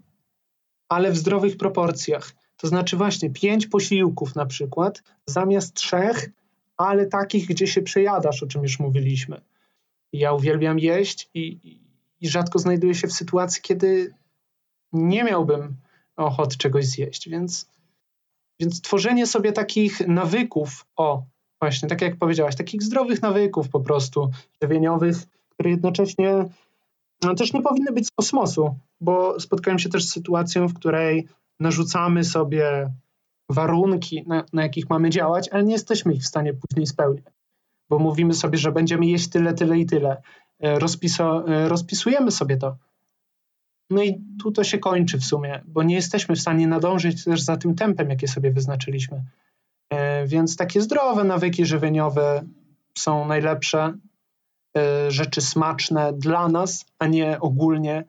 ale 0.88 1.10
w 1.10 1.16
zdrowych 1.16 1.56
proporcjach. 1.56 2.32
To 2.56 2.68
znaczy 2.68 2.96
właśnie 2.96 3.30
pięć 3.30 3.66
posiłków 3.66 4.34
na 4.34 4.46
przykład 4.46 5.02
zamiast 5.26 5.74
trzech, 5.74 6.30
ale 6.86 7.06
takich, 7.06 7.46
gdzie 7.46 7.66
się 7.66 7.82
przejadasz, 7.82 8.42
o 8.42 8.46
czym 8.46 8.62
już 8.62 8.78
mówiliśmy. 8.80 9.40
Ja 10.12 10.32
uwielbiam 10.32 10.78
jeść 10.78 11.30
i, 11.34 11.58
i 12.20 12.28
rzadko 12.28 12.58
znajduję 12.58 12.94
się 12.94 13.08
w 13.08 13.12
sytuacji, 13.12 13.62
kiedy 13.62 14.14
nie 14.92 15.24
miałbym 15.24 15.76
ochoty 16.16 16.56
czegoś 16.56 16.86
zjeść, 16.86 17.28
więc, 17.28 17.70
więc 18.60 18.80
tworzenie 18.80 19.26
sobie 19.26 19.52
takich 19.52 20.08
nawyków, 20.08 20.86
o 20.96 21.22
właśnie, 21.60 21.88
tak 21.88 22.02
jak 22.02 22.16
powiedziałaś, 22.16 22.56
takich 22.56 22.82
zdrowych 22.82 23.22
nawyków 23.22 23.68
po 23.68 23.80
prostu 23.80 24.30
żywieniowych, 24.62 25.16
które 25.50 25.70
jednocześnie 25.70 26.48
no, 27.22 27.34
też 27.34 27.52
nie 27.52 27.62
powinny 27.62 27.92
być 27.92 28.06
z 28.06 28.10
kosmosu, 28.10 28.74
bo 29.00 29.40
spotkałem 29.40 29.78
się 29.78 29.88
też 29.88 30.04
z 30.04 30.12
sytuacją, 30.12 30.68
w 30.68 30.74
której 30.74 31.28
narzucamy 31.60 32.24
sobie 32.24 32.90
warunki, 33.48 34.24
na, 34.26 34.44
na 34.52 34.62
jakich 34.62 34.90
mamy 34.90 35.10
działać, 35.10 35.48
ale 35.48 35.64
nie 35.64 35.72
jesteśmy 35.72 36.14
ich 36.14 36.22
w 36.22 36.26
stanie 36.26 36.54
później 36.54 36.86
spełnić, 36.86 37.24
bo 37.88 37.98
mówimy 37.98 38.34
sobie, 38.34 38.58
że 38.58 38.72
będziemy 38.72 39.06
jeść 39.06 39.28
tyle, 39.28 39.54
tyle 39.54 39.78
i 39.78 39.86
tyle. 39.86 40.22
E, 40.60 40.78
rozpiso, 40.78 41.48
e, 41.48 41.68
rozpisujemy 41.68 42.30
sobie 42.30 42.56
to. 42.56 42.76
No 43.90 44.02
i 44.02 44.20
tu 44.42 44.52
to 44.52 44.64
się 44.64 44.78
kończy 44.78 45.18
w 45.18 45.24
sumie, 45.24 45.62
bo 45.66 45.82
nie 45.82 45.94
jesteśmy 45.94 46.36
w 46.36 46.40
stanie 46.40 46.66
nadążyć 46.66 47.24
też 47.24 47.42
za 47.42 47.56
tym 47.56 47.74
tempem, 47.74 48.10
jakie 48.10 48.28
sobie 48.28 48.52
wyznaczyliśmy. 48.52 49.24
E, 49.90 50.26
więc 50.26 50.56
takie 50.56 50.80
zdrowe 50.80 51.24
nawyki 51.24 51.66
żywieniowe 51.66 52.42
są 52.98 53.26
najlepsze, 53.26 53.94
rzeczy 55.08 55.40
smaczne 55.40 56.12
dla 56.12 56.48
nas, 56.48 56.84
a 56.98 57.06
nie 57.06 57.40
ogólnie 57.40 58.04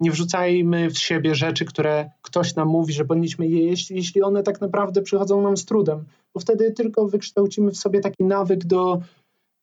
nie 0.00 0.10
wrzucajmy 0.10 0.90
w 0.90 0.98
siebie 0.98 1.34
rzeczy, 1.34 1.64
które 1.64 2.10
ktoś 2.22 2.54
nam 2.54 2.68
mówi, 2.68 2.92
że 2.92 3.04
powinniśmy 3.04 3.46
jeść, 3.46 3.90
jeśli 3.90 4.22
one 4.22 4.42
tak 4.42 4.60
naprawdę 4.60 5.02
przychodzą 5.02 5.42
nam 5.42 5.56
z 5.56 5.64
trudem, 5.64 6.04
bo 6.34 6.40
wtedy 6.40 6.72
tylko 6.72 7.08
wykształcimy 7.08 7.70
w 7.70 7.76
sobie 7.76 8.00
taki 8.00 8.24
nawyk 8.24 8.64
do, 8.64 9.00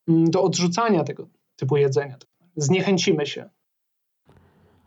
mm, 0.08 0.32
do 0.32 0.44
odrzucania 0.44 1.04
tego 1.04 1.28
typu 1.56 1.78
jedzenia. 1.78 2.16
Zniechęcimy 2.56 3.26
się. 3.26 3.50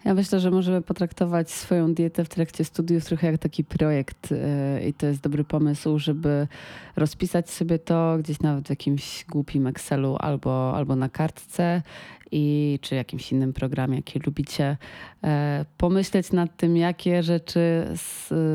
Ja 0.05 0.15
myślę, 0.15 0.41
że 0.41 0.51
możemy 0.51 0.83
potraktować 0.83 1.51
swoją 1.51 1.95
dietę 1.95 2.25
w 2.25 2.29
trakcie 2.29 2.65
studiów 2.65 3.05
trochę 3.05 3.27
jak 3.27 3.41
taki 3.41 3.65
projekt 3.65 4.31
yy, 4.31 4.89
i 4.89 4.95
to 4.95 5.07
jest 5.07 5.21
dobry 5.21 5.45
pomysł, 5.45 5.99
żeby 5.99 6.49
rozpisać 6.97 7.51
sobie 7.51 7.79
to 7.79 8.17
gdzieś 8.19 8.41
nawet 8.41 8.67
w 8.67 8.71
jakimś 8.71 9.25
głupim 9.25 9.67
Excelu 9.67 10.17
albo, 10.19 10.77
albo 10.77 10.97
na 10.97 11.09
kartce 11.09 11.83
i 12.35 12.79
czy 12.83 12.95
jakimś 12.95 13.33
innym 13.33 13.53
programie, 13.53 13.97
jaki 13.97 14.19
lubicie, 14.19 14.77
e, 15.25 15.65
pomyśleć 15.77 16.33
nad 16.33 16.57
tym, 16.57 16.77
jakie 16.77 17.23
rzeczy 17.23 17.87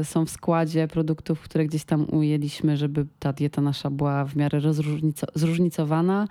są 0.04 0.26
w 0.26 0.30
składzie 0.30 0.88
produktów, 0.88 1.42
które 1.42 1.66
gdzieś 1.66 1.84
tam 1.84 2.06
ujęliśmy, 2.12 2.78
żeby 2.78 3.06
ta 3.20 3.34
dieta 3.34 3.62
nasza 3.62 3.90
była 3.90 4.26
w 4.26 4.36
miarę 4.36 4.62
zróżnicowana. 5.36 6.28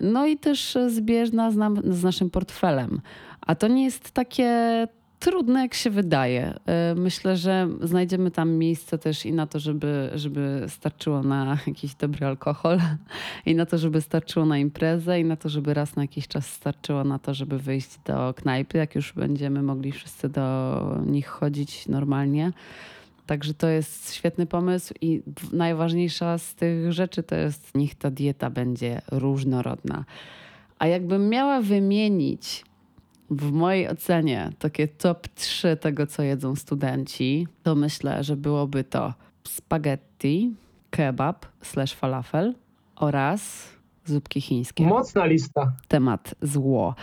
No 0.00 0.26
i 0.26 0.38
też 0.38 0.78
zbieżna 0.88 1.50
z, 1.50 1.56
nam, 1.56 1.80
z 1.84 2.02
naszym 2.02 2.30
portfelem. 2.30 3.00
A 3.40 3.54
to 3.54 3.68
nie 3.68 3.84
jest 3.84 4.10
takie 4.10 4.86
trudne, 5.26 5.60
jak 5.60 5.74
się 5.74 5.90
wydaje. 5.90 6.54
E, 6.66 6.94
myślę, 6.94 7.36
że 7.36 7.68
znajdziemy 7.80 8.30
tam 8.30 8.50
miejsce 8.50 8.98
też 8.98 9.26
i 9.26 9.32
na 9.32 9.46
to, 9.46 9.58
żeby, 9.58 10.10
żeby 10.14 10.64
starczyło 10.68 11.22
na 11.22 11.58
jakiś 11.66 11.94
dobry 11.94 12.26
alkohol, 12.26 12.78
i 13.46 13.54
na 13.54 13.66
to, 13.66 13.78
żeby 13.78 14.00
starczyło 14.00 14.46
na 14.46 14.58
imprezę, 14.58 15.20
i 15.20 15.24
na 15.24 15.36
to, 15.36 15.48
żeby 15.48 15.74
raz 15.74 15.96
na 15.96 16.02
jakiś 16.02 16.28
czas 16.28 16.46
starczyło 16.46 17.04
na 17.04 17.18
to, 17.18 17.34
żeby 17.34 17.58
wyjść 17.58 17.98
do 18.04 18.34
knajpy, 18.34 18.78
jak 18.78 18.94
już 18.94 19.12
będziemy 19.12 19.62
mogli 19.62 19.92
wszyscy 19.92 20.28
do 20.28 20.98
nich 21.06 21.26
chodzić 21.26 21.88
normalnie. 21.88 22.52
Także 23.26 23.54
to 23.54 23.68
jest 23.68 24.14
świetny 24.14 24.46
pomysł 24.46 24.94
i 25.00 25.22
najważniejsza 25.52 26.38
z 26.38 26.54
tych 26.54 26.92
rzeczy 26.92 27.22
to 27.22 27.34
jest, 27.34 27.74
niech 27.74 27.94
ta 27.94 28.10
dieta 28.10 28.50
będzie 28.50 29.02
różnorodna. 29.10 30.04
A 30.78 30.86
jakbym 30.86 31.28
miała 31.28 31.60
wymienić 31.60 32.64
w 33.30 33.52
mojej 33.52 33.88
ocenie 33.88 34.50
takie 34.58 34.88
top 34.88 35.28
3 35.28 35.76
tego, 35.76 36.06
co 36.06 36.22
jedzą 36.22 36.56
studenci, 36.56 37.48
to 37.62 37.74
myślę, 37.74 38.24
że 38.24 38.36
byłoby 38.36 38.84
to 38.84 39.14
spaghetti, 39.48 40.54
kebab 40.90 41.46
slash 41.62 41.94
falafel 41.94 42.54
oraz 42.96 43.68
zupki 44.04 44.40
chińskie. 44.40 44.86
Mocna 44.86 45.26
lista. 45.26 45.72
Temat 45.88 46.34
zło. 46.42 46.94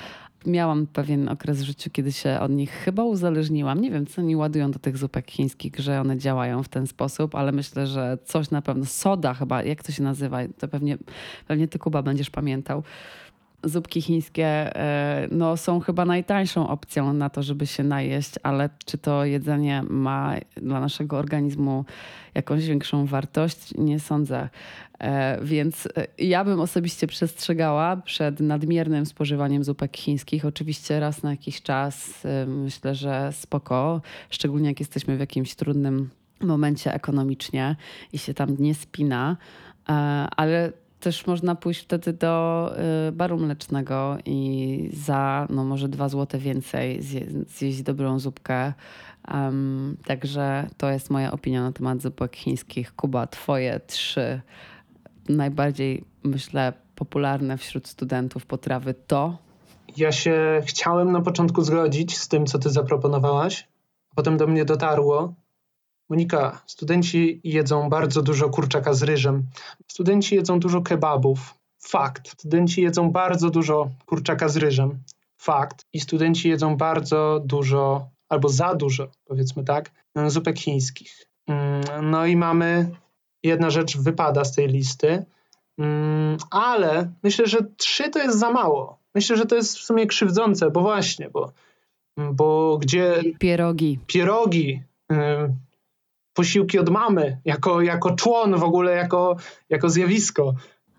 Miałam 0.46 0.88
pewien 0.88 1.30
okres 1.30 1.62
w 1.62 1.66
życiu, 1.66 1.90
kiedy 1.90 2.12
się 2.12 2.40
od 2.40 2.52
nich 2.52 2.72
chyba 2.72 3.04
uzależniłam. 3.04 3.82
Nie 3.82 3.92
wiem, 3.92 4.06
co 4.06 4.22
oni 4.22 4.36
ładują 4.36 4.72
do 4.72 4.80
tych 4.80 4.98
zupek 4.98 5.32
chińskich, 5.32 5.80
że 5.80 6.02
one 6.02 6.18
działają 6.18 6.64
w 6.64 6.70
ten 6.70 6.88
sposób, 6.88 7.36
ale 7.36 7.52
myślę, 7.52 7.88
że 7.88 8.18
coś 8.26 8.52
na 8.52 8.62
pewno. 8.62 8.86
Soda 8.86 9.34
chyba, 9.34 9.64
jak 9.64 9.84
to 9.84 9.92
się 9.92 10.04
nazywa? 10.04 10.38
To 10.60 10.68
pewnie, 10.68 10.98
pewnie 11.48 11.68
ty, 11.68 11.80
Kuba, 11.80 12.02
będziesz 12.02 12.30
pamiętał 12.30 12.84
zupki 13.64 14.02
chińskie 14.02 14.46
e, 14.46 15.28
no, 15.32 15.58
są 15.58 15.80
chyba 15.80 16.06
najtańszą 16.06 16.68
opcją 16.68 17.14
na 17.14 17.30
to, 17.30 17.44
żeby 17.44 17.68
się 17.68 17.84
najeść, 17.84 18.32
ale 18.44 18.70
czy 18.86 18.98
to 18.98 19.26
jedzenie 19.26 19.84
ma 19.90 20.36
dla 20.56 20.80
naszego 20.80 21.18
organizmu 21.18 21.86
jakąś 22.34 22.66
większą 22.66 23.06
wartość? 23.06 23.74
Nie 23.78 24.00
sądzę. 24.00 24.50
E, 25.00 25.40
więc 25.42 25.86
e, 25.86 26.08
ja 26.18 26.44
bym 26.44 26.60
osobiście 26.60 27.08
przestrzegała 27.08 27.98
przed 27.98 28.40
nadmiernym 28.40 29.06
spożywaniem 29.06 29.64
zupek 29.64 29.98
chińskich. 29.98 30.46
Oczywiście 30.46 31.00
raz 31.00 31.24
na 31.24 31.32
jakiś 31.32 31.62
czas 31.62 32.24
myślę, 32.48 32.96
że 32.96 33.30
spoko, 33.32 34.02
szczególnie 34.30 34.68
jak 34.68 34.80
jesteśmy 34.80 35.18
w 35.18 35.20
jakimś 35.20 35.56
trudnym 35.56 36.10
momencie 36.42 36.94
ekonomicznie 36.94 37.76
i 38.14 38.18
się 38.18 38.34
tam 38.34 38.56
nie 38.60 38.76
spina, 38.76 39.38
ale 40.38 40.72
też 41.04 41.28
można 41.28 41.56
pójść 41.56 41.82
wtedy 41.84 42.14
do 42.14 42.74
y, 43.08 43.12
baru 43.12 43.38
mlecznego 43.38 44.18
i 44.26 44.90
za 44.94 45.48
no 45.50 45.64
może 45.64 45.90
dwa 45.90 46.10
złote 46.10 46.38
więcej 46.38 47.00
zjeść 47.48 47.82
dobrą 47.82 48.20
zupkę. 48.20 48.74
Um, 49.34 49.98
także 50.06 50.68
to 50.78 50.90
jest 50.90 51.10
moja 51.10 51.32
opinia 51.32 51.62
na 51.62 51.72
temat 51.72 52.02
zupek 52.02 52.36
chińskich. 52.36 52.96
Kuba, 52.96 53.28
twoje 53.28 53.80
trzy 53.88 54.42
najbardziej, 55.30 56.04
myślę, 56.24 56.74
popularne 56.96 57.58
wśród 57.58 57.88
studentów 57.88 58.46
potrawy 58.46 58.94
to? 58.94 59.38
Ja 59.98 60.12
się 60.12 60.62
chciałem 60.66 61.12
na 61.12 61.22
początku 61.22 61.62
zgodzić 61.62 62.18
z 62.18 62.28
tym, 62.28 62.46
co 62.46 62.60
ty 62.60 62.70
zaproponowałaś. 62.70 63.68
Potem 64.16 64.38
do 64.38 64.48
mnie 64.48 64.66
dotarło, 64.66 65.34
Monika, 66.14 66.62
studenci 66.68 67.42
jedzą 67.44 67.90
bardzo 67.90 68.22
dużo 68.22 68.50
kurczaka 68.50 68.94
z 68.94 69.04
ryżem. 69.04 69.44
Studenci 69.88 70.36
jedzą 70.36 70.60
dużo 70.60 70.82
kebabów. 70.82 71.54
Fakt. 71.80 72.30
Studenci 72.30 72.82
jedzą 72.82 73.12
bardzo 73.12 73.50
dużo 73.50 73.90
kurczaka 74.06 74.50
z 74.50 74.58
ryżem. 74.58 75.00
Fakt. 75.38 75.86
I 75.94 76.00
studenci 76.00 76.50
jedzą 76.50 76.78
bardzo 76.78 77.42
dużo, 77.46 78.10
albo 78.30 78.50
za 78.50 78.76
dużo, 78.76 79.08
powiedzmy 79.26 79.64
tak, 79.64 79.92
zupek 80.28 80.60
chińskich. 80.60 81.26
Mm, 81.48 82.12
no 82.12 82.26
i 82.26 82.36
mamy, 82.36 82.90
jedna 83.44 83.70
rzecz 83.70 83.98
wypada 83.98 84.46
z 84.46 84.56
tej 84.56 84.68
listy, 84.68 85.26
mm, 85.78 86.38
ale 86.52 87.12
myślę, 87.24 87.48
że 87.48 87.58
trzy 87.78 88.10
to 88.10 88.20
jest 88.20 88.40
za 88.40 88.52
mało. 88.52 89.00
Myślę, 89.16 89.38
że 89.38 89.46
to 89.46 89.56
jest 89.56 89.78
w 89.78 89.84
sumie 89.84 90.08
krzywdzące, 90.08 90.72
bo 90.72 90.82
właśnie, 90.82 91.30
bo, 91.30 91.52
bo 92.18 92.78
gdzie. 92.78 93.22
Pierogi. 93.40 94.00
Pierogi 94.08 94.84
posiłki 96.34 96.80
od 96.80 96.90
mamy, 96.90 97.38
jako, 97.46 97.82
jako 97.82 98.16
człon 98.16 98.56
w 98.56 98.64
ogóle, 98.64 98.96
jako, 98.96 99.36
jako 99.70 99.90
zjawisko. 99.90 100.54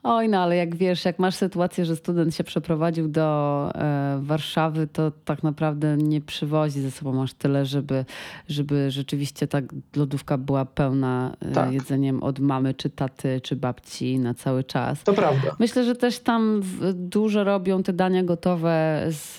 Oj, 0.07 0.29
no 0.29 0.39
ale 0.39 0.57
jak 0.57 0.77
wiesz, 0.77 1.05
jak 1.05 1.19
masz 1.19 1.35
sytuację, 1.35 1.85
że 1.85 1.97
student 1.97 2.35
się 2.35 2.45
przeprowadził 2.45 3.09
do 3.09 3.71
e, 3.75 4.19
Warszawy, 4.23 4.87
to 4.87 5.13
tak 5.25 5.43
naprawdę 5.43 5.97
nie 5.97 6.21
przywozi 6.21 6.81
ze 6.81 6.91
sobą 6.91 7.23
aż 7.23 7.35
tyle, 7.35 7.67
żeby, 7.67 8.05
żeby 8.49 8.91
rzeczywiście 8.91 9.47
ta 9.47 9.59
lodówka 9.97 10.39
była 10.39 10.65
pełna 10.65 11.37
e, 11.41 11.53
tak. 11.53 11.73
jedzeniem 11.73 12.23
od 12.23 12.39
mamy, 12.39 12.75
czy 12.75 12.91
taty, 12.91 13.41
czy 13.41 13.57
babci 13.57 14.19
na 14.19 14.35
cały 14.35 14.65
czas. 14.65 15.03
To 15.03 15.13
prawda. 15.13 15.57
Myślę, 15.59 15.85
że 15.85 15.97
też 15.97 16.19
tam 16.19 16.63
dużo 16.95 17.45
robią 17.45 17.83
te 17.83 17.93
dania 17.93 18.23
gotowe 18.23 19.07
z, 19.09 19.37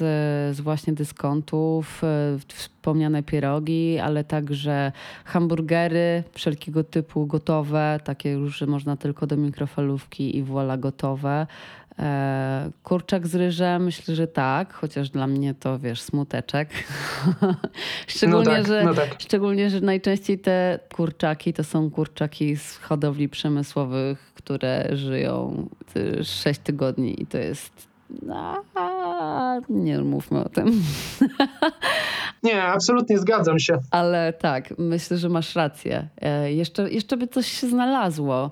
z 0.57 0.61
właśnie 0.61 0.93
dyskontów, 0.93 2.03
e, 2.03 2.37
wspomniane 2.85 3.23
pierogi, 3.23 3.99
ale 3.99 4.23
także 4.23 4.91
hamburgery 5.25 6.23
wszelkiego 6.31 6.83
typu 6.83 7.25
gotowe, 7.25 7.99
takie 8.03 8.31
już, 8.31 8.57
że 8.57 8.65
można 8.65 8.97
tylko 8.97 9.27
do 9.27 9.37
mikrofalówki 9.37 10.37
i 10.37 10.43
wola 10.55 10.77
gotowe. 10.77 11.47
E, 11.99 12.71
kurczak 12.83 13.27
z 13.27 13.35
ryżem, 13.35 13.83
myślę, 13.83 14.15
że 14.15 14.27
tak, 14.27 14.73
chociaż 14.73 15.09
dla 15.09 15.27
mnie 15.27 15.53
to 15.53 15.79
wiesz, 15.79 16.01
smuteczek. 16.01 16.69
szczególnie, 18.07 18.49
no 18.49 18.55
tak, 18.55 18.67
że, 18.67 18.83
no 18.83 18.93
tak. 18.93 19.15
szczególnie, 19.19 19.69
że 19.69 19.81
najczęściej 19.81 20.39
te 20.39 20.79
kurczaki 20.95 21.53
to 21.53 21.63
są 21.63 21.91
kurczaki 21.91 22.57
z 22.57 22.77
hodowli 22.77 23.29
przemysłowych, 23.29 24.33
które 24.35 24.89
żyją 24.93 25.67
6 26.23 26.59
tygodni 26.59 27.21
i 27.21 27.25
to 27.25 27.37
jest 27.37 27.87
nie 29.69 29.99
mówmy 29.99 30.43
o 30.43 30.49
tym. 30.49 30.81
Nie, 32.43 32.63
absolutnie 32.63 33.17
zgadzam 33.17 33.59
się. 33.59 33.77
Ale 33.91 34.33
tak, 34.33 34.73
myślę, 34.77 35.17
że 35.17 35.29
masz 35.29 35.55
rację. 35.55 36.07
E, 36.21 36.53
jeszcze, 36.53 36.91
jeszcze 36.91 37.17
by 37.17 37.27
coś 37.27 37.47
się 37.47 37.67
znalazło. 37.67 38.51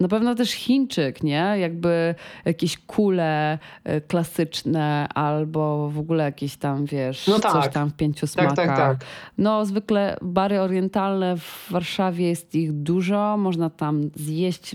Na 0.00 0.08
pewno 0.08 0.34
też 0.34 0.50
Chińczyk, 0.50 1.22
nie? 1.22 1.54
Jakby 1.58 2.14
jakieś 2.44 2.78
kule 2.78 3.58
e, 3.84 4.00
klasyczne 4.00 5.08
albo 5.14 5.90
w 5.90 5.98
ogóle 5.98 6.24
jakieś 6.24 6.56
tam, 6.56 6.86
wiesz, 6.86 7.26
no 7.26 7.38
tak. 7.38 7.52
coś 7.52 7.72
tam 7.72 7.90
w 7.90 7.94
pięciu 7.94 8.26
smakach. 8.26 8.56
Tak, 8.56 8.66
tak, 8.66 8.76
tak. 8.76 9.08
No 9.38 9.66
zwykle 9.66 10.16
bary 10.22 10.60
orientalne 10.60 11.36
w 11.36 11.66
Warszawie 11.70 12.28
jest 12.28 12.54
ich 12.54 12.72
dużo. 12.72 13.36
Można 13.36 13.70
tam 13.70 14.10
zjeść 14.14 14.74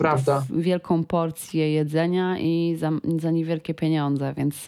wielką 0.49 1.03
porcję 1.03 1.73
jedzenia 1.73 2.38
i 2.39 2.75
za, 2.79 2.91
za 3.19 3.31
niewielkie 3.31 3.73
pieniądze, 3.73 4.34
więc 4.38 4.67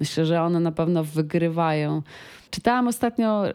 myślę, 0.00 0.26
że 0.26 0.42
one 0.42 0.60
na 0.60 0.72
pewno 0.72 1.04
wygrywają 1.04 2.02
Czytałam 2.56 2.88
ostatnio 2.88 3.48
e, 3.48 3.52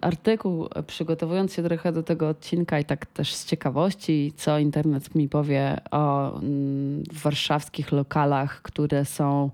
artykuł, 0.00 0.68
przygotowując 0.86 1.54
się 1.54 1.62
trochę 1.62 1.92
do 1.92 2.02
tego 2.02 2.28
odcinka 2.28 2.78
i 2.80 2.84
tak 2.84 3.06
też 3.06 3.34
z 3.34 3.44
ciekawości, 3.44 4.32
co 4.36 4.58
internet 4.58 5.14
mi 5.14 5.28
powie 5.28 5.80
o 5.90 6.36
mm, 6.38 7.02
warszawskich 7.12 7.92
lokalach, 7.92 8.62
które 8.62 9.04
są 9.04 9.50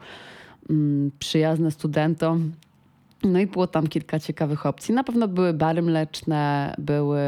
mm, 0.71 1.11
przyjazne 1.19 1.71
studentom 1.71 2.53
no 3.25 3.41
i 3.41 3.47
było 3.47 3.67
tam 3.67 3.87
kilka 3.87 4.19
ciekawych 4.19 4.67
opcji. 4.67 4.95
Na 4.95 5.05
pewno 5.05 5.29
były 5.29 5.53
bary 5.53 5.83
mleczne, 5.83 6.75
były 6.79 7.21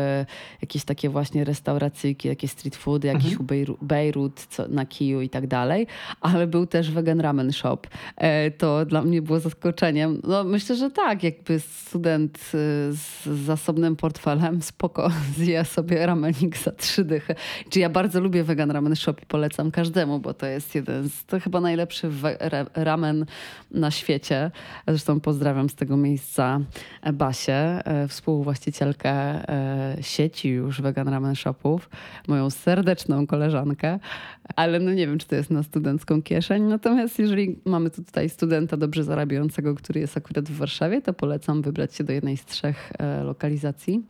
jakieś 0.60 0.84
takie 0.84 1.08
właśnie 1.08 1.44
restauracyjki, 1.44 2.28
jakieś 2.28 2.50
street 2.50 2.76
foody, 2.76 3.08
jakiś 3.08 3.32
mhm. 3.32 3.76
Beirut 3.82 4.46
co, 4.50 4.68
na 4.68 4.86
kiju 4.86 5.20
i 5.20 5.28
tak 5.28 5.46
dalej, 5.46 5.86
ale 6.20 6.46
był 6.46 6.66
też 6.66 6.90
vegan 6.90 7.20
ramen 7.20 7.52
shop. 7.52 7.78
E, 8.16 8.50
to 8.50 8.86
dla 8.86 9.02
mnie 9.02 9.22
było 9.22 9.40
zaskoczeniem. 9.40 10.20
No 10.24 10.44
myślę, 10.44 10.76
że 10.76 10.90
tak, 10.90 11.22
jakby 11.22 11.60
student 11.60 12.38
e, 12.38 12.48
z 12.92 13.24
zasobnym 13.24 13.96
portfelem 13.96 14.62
spoko 14.62 15.10
zje 15.38 15.64
sobie 15.64 16.06
ramenik 16.06 16.58
za 16.58 16.72
trzy 16.72 17.04
dychy. 17.04 17.34
Czy 17.70 17.80
ja 17.80 17.88
bardzo 17.88 18.20
lubię 18.20 18.44
vegan 18.44 18.70
ramen 18.70 18.96
shop 18.96 19.14
i 19.22 19.26
polecam 19.26 19.70
każdemu, 19.70 20.18
bo 20.18 20.34
to 20.34 20.46
jest 20.46 20.74
jeden 20.74 21.08
z, 21.08 21.24
to 21.24 21.40
chyba 21.40 21.60
najlepszy 21.60 22.10
ramen 22.74 23.26
na 23.70 23.90
świecie. 23.90 24.50
Zresztą 24.88 25.20
pozdrawiam 25.20 25.68
z 25.68 25.74
tego 25.82 25.96
miejsca 25.96 26.60
Basię, 27.12 27.54
e, 27.54 28.08
współwłaścicielkę 28.08 29.10
e, 29.10 29.96
sieci 30.00 30.48
już 30.48 30.80
Vegan 30.80 31.08
Ramen 31.08 31.34
Shopów, 31.34 31.90
moją 32.28 32.50
serdeczną 32.50 33.26
koleżankę, 33.26 33.98
ale 34.56 34.80
no 34.80 34.92
nie 34.92 35.06
wiem, 35.06 35.18
czy 35.18 35.26
to 35.26 35.36
jest 35.36 35.50
na 35.50 35.62
studencką 35.62 36.22
kieszeń. 36.22 36.62
Natomiast 36.62 37.18
jeżeli 37.18 37.58
mamy 37.64 37.90
tu 37.90 38.04
tutaj 38.04 38.28
studenta 38.28 38.76
dobrze 38.76 39.04
zarabiającego, 39.04 39.74
który 39.74 40.00
jest 40.00 40.16
akurat 40.16 40.48
w 40.48 40.56
Warszawie, 40.56 41.02
to 41.02 41.12
polecam 41.12 41.62
wybrać 41.62 41.94
się 41.94 42.04
do 42.04 42.12
jednej 42.12 42.36
z 42.36 42.44
trzech 42.44 42.92
e, 42.98 43.24
lokalizacji 43.24 44.02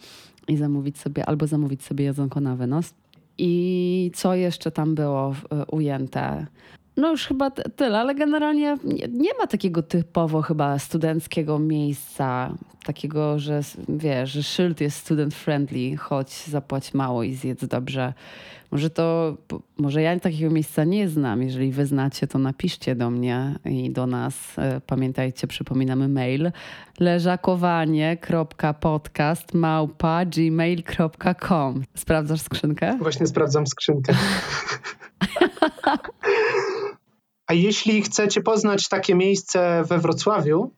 i 0.48 0.56
zamówić 0.56 0.98
sobie, 0.98 1.26
albo 1.26 1.46
zamówić 1.46 1.82
sobie 1.82 2.04
jedzonko 2.04 2.40
na 2.40 2.56
wynos. 2.56 2.94
I 3.38 4.10
co 4.14 4.34
jeszcze 4.34 4.70
tam 4.70 4.94
było 4.94 5.34
ujęte? 5.70 6.46
No 6.96 7.10
już 7.10 7.26
chyba 7.26 7.50
tyle, 7.50 7.98
ale 7.98 8.14
generalnie 8.14 8.76
nie, 8.84 9.08
nie, 9.08 9.30
ma 9.40 9.46
takiego 9.46 9.82
typowo 9.82 10.42
chyba 10.42 10.78
studenckiego 10.78 11.58
miejsca, 11.58 12.54
takiego, 12.84 13.38
że 13.38 13.60
wiesz, 13.88 14.30
że 14.30 14.42
szyld 14.42 14.80
jest 14.80 14.96
student 14.96 15.34
friendly, 15.34 15.96
chodź, 15.96 16.46
zapłać 16.46 16.94
mało 16.94 17.22
i 17.22 17.34
zjedz 17.34 17.64
dobrze. 17.64 18.12
Może 18.70 18.90
to, 18.90 19.36
może 19.78 20.02
ja 20.02 20.20
takiego 20.20 20.54
miejsca 20.54 20.84
nie 20.84 21.08
znam. 21.08 21.42
Jeżeli 21.42 21.72
wy 21.72 21.86
znacie, 21.86 22.26
to 22.26 22.38
napiszcie 22.38 22.94
do 22.94 23.10
mnie 23.10 23.54
i 23.64 23.90
do 23.90 24.06
nas. 24.06 24.58
E, 24.58 24.80
pamiętajcie, 24.86 25.46
przypominamy 25.46 26.08
mail 26.08 26.52
leżakowanie.podcast 27.00 29.54
małpa 29.54 30.24
gmail.com. 30.24 31.84
Sprawdzasz 31.94 32.40
skrzynkę? 32.40 32.98
Właśnie 33.00 33.26
sprawdzam 33.26 33.66
skrzynkę. 33.66 34.14
A 37.52 37.54
jeśli 37.54 38.02
chcecie 38.02 38.40
poznać 38.40 38.88
takie 38.88 39.14
miejsce 39.14 39.84
we 39.84 39.98
Wrocławiu, 39.98 40.70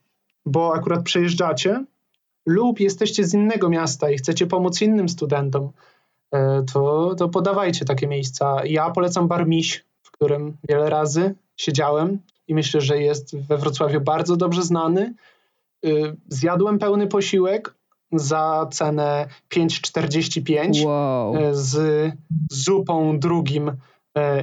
bo 0.45 0.73
akurat 0.73 1.03
przejeżdżacie, 1.03 1.85
lub 2.45 2.79
jesteście 2.79 3.23
z 3.23 3.33
innego 3.33 3.69
miasta 3.69 4.09
i 4.09 4.17
chcecie 4.17 4.47
pomóc 4.47 4.81
innym 4.81 5.09
studentom, 5.09 5.69
e, 6.31 6.63
to, 6.73 7.15
to 7.15 7.29
podawajcie 7.29 7.85
takie 7.85 8.07
miejsca. 8.07 8.65
Ja 8.65 8.89
polecam 8.89 9.27
Bar 9.27 9.47
Miś, 9.47 9.85
w 10.01 10.11
którym 10.11 10.57
wiele 10.69 10.89
razy 10.89 11.35
siedziałem 11.57 12.19
i 12.47 12.55
myślę, 12.55 12.81
że 12.81 13.01
jest 13.01 13.37
we 13.37 13.57
Wrocławiu 13.57 14.01
bardzo 14.01 14.35
dobrze 14.35 14.63
znany. 14.63 15.13
E, 15.85 15.89
zjadłem 16.27 16.79
pełny 16.79 17.07
posiłek 17.07 17.73
za 18.11 18.67
cenę 18.71 19.27
5,45 19.53 20.85
wow. 20.85 21.35
E, 21.35 21.55
z 21.55 22.11
zupą 22.51 23.19
drugim 23.19 23.71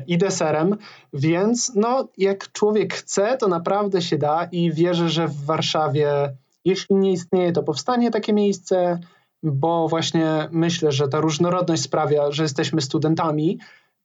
i 0.07 0.19
deserem, 0.19 0.77
więc 1.13 1.73
no, 1.75 2.09
jak 2.19 2.53
człowiek 2.53 2.95
chce, 2.95 3.37
to 3.37 3.49
naprawdę 3.49 4.03
się 4.03 4.19
da 4.19 4.49
i 4.53 4.73
wierzę, 4.73 5.09
że 5.09 5.29
w 5.29 5.45
Warszawie, 5.45 6.37
jeśli 6.65 6.97
nie 6.97 7.13
istnieje, 7.13 7.53
to 7.53 7.63
powstanie 7.63 8.11
takie 8.11 8.33
miejsce, 8.33 9.01
bo 9.43 9.89
właśnie 9.89 10.49
myślę, 10.51 10.93
że 10.93 11.09
ta 11.09 11.21
różnorodność 11.21 11.83
sprawia, 11.83 12.33
że 12.33 12.43
jesteśmy 12.43 12.81
studentami, 12.81 13.59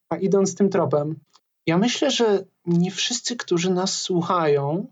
a 0.10 0.18
idąc 0.18 0.56
tym 0.56 0.70
tropem, 0.70 1.16
ja 1.68 1.78
myślę, 1.78 2.12
że 2.12 2.44
nie 2.66 2.92
wszyscy, 2.92 3.36
którzy 3.36 3.72
nas 3.72 4.02
słuchają, 4.02 4.88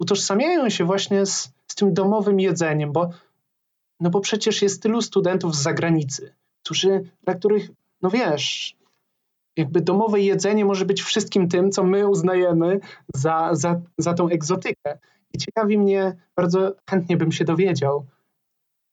utożsamiają 0.00 0.70
się 0.70 0.84
właśnie 0.84 1.26
z, 1.26 1.52
z 1.66 1.74
tym 1.74 1.94
domowym 1.94 2.40
jedzeniem, 2.40 2.92
bo, 2.92 3.10
no 4.00 4.10
bo 4.10 4.20
przecież 4.20 4.62
jest 4.62 4.82
tylu 4.82 5.02
studentów 5.02 5.56
z 5.56 5.62
zagranicy, 5.62 6.34
którzy, 6.64 7.10
dla 7.24 7.34
których, 7.34 7.70
no 8.02 8.10
wiesz, 8.10 8.76
jakby 9.56 9.80
domowe 9.80 10.20
jedzenie 10.20 10.64
może 10.64 10.84
być 10.84 11.02
wszystkim 11.02 11.48
tym, 11.48 11.70
co 11.70 11.84
my 11.84 12.08
uznajemy 12.08 12.80
za, 13.14 13.48
za, 13.52 13.80
za 13.98 14.14
tą 14.14 14.28
egzotykę. 14.28 14.98
I 15.34 15.38
ciekawi 15.38 15.78
mnie, 15.78 16.16
bardzo 16.36 16.74
chętnie 16.90 17.16
bym 17.16 17.32
się 17.32 17.44
dowiedział, 17.44 18.06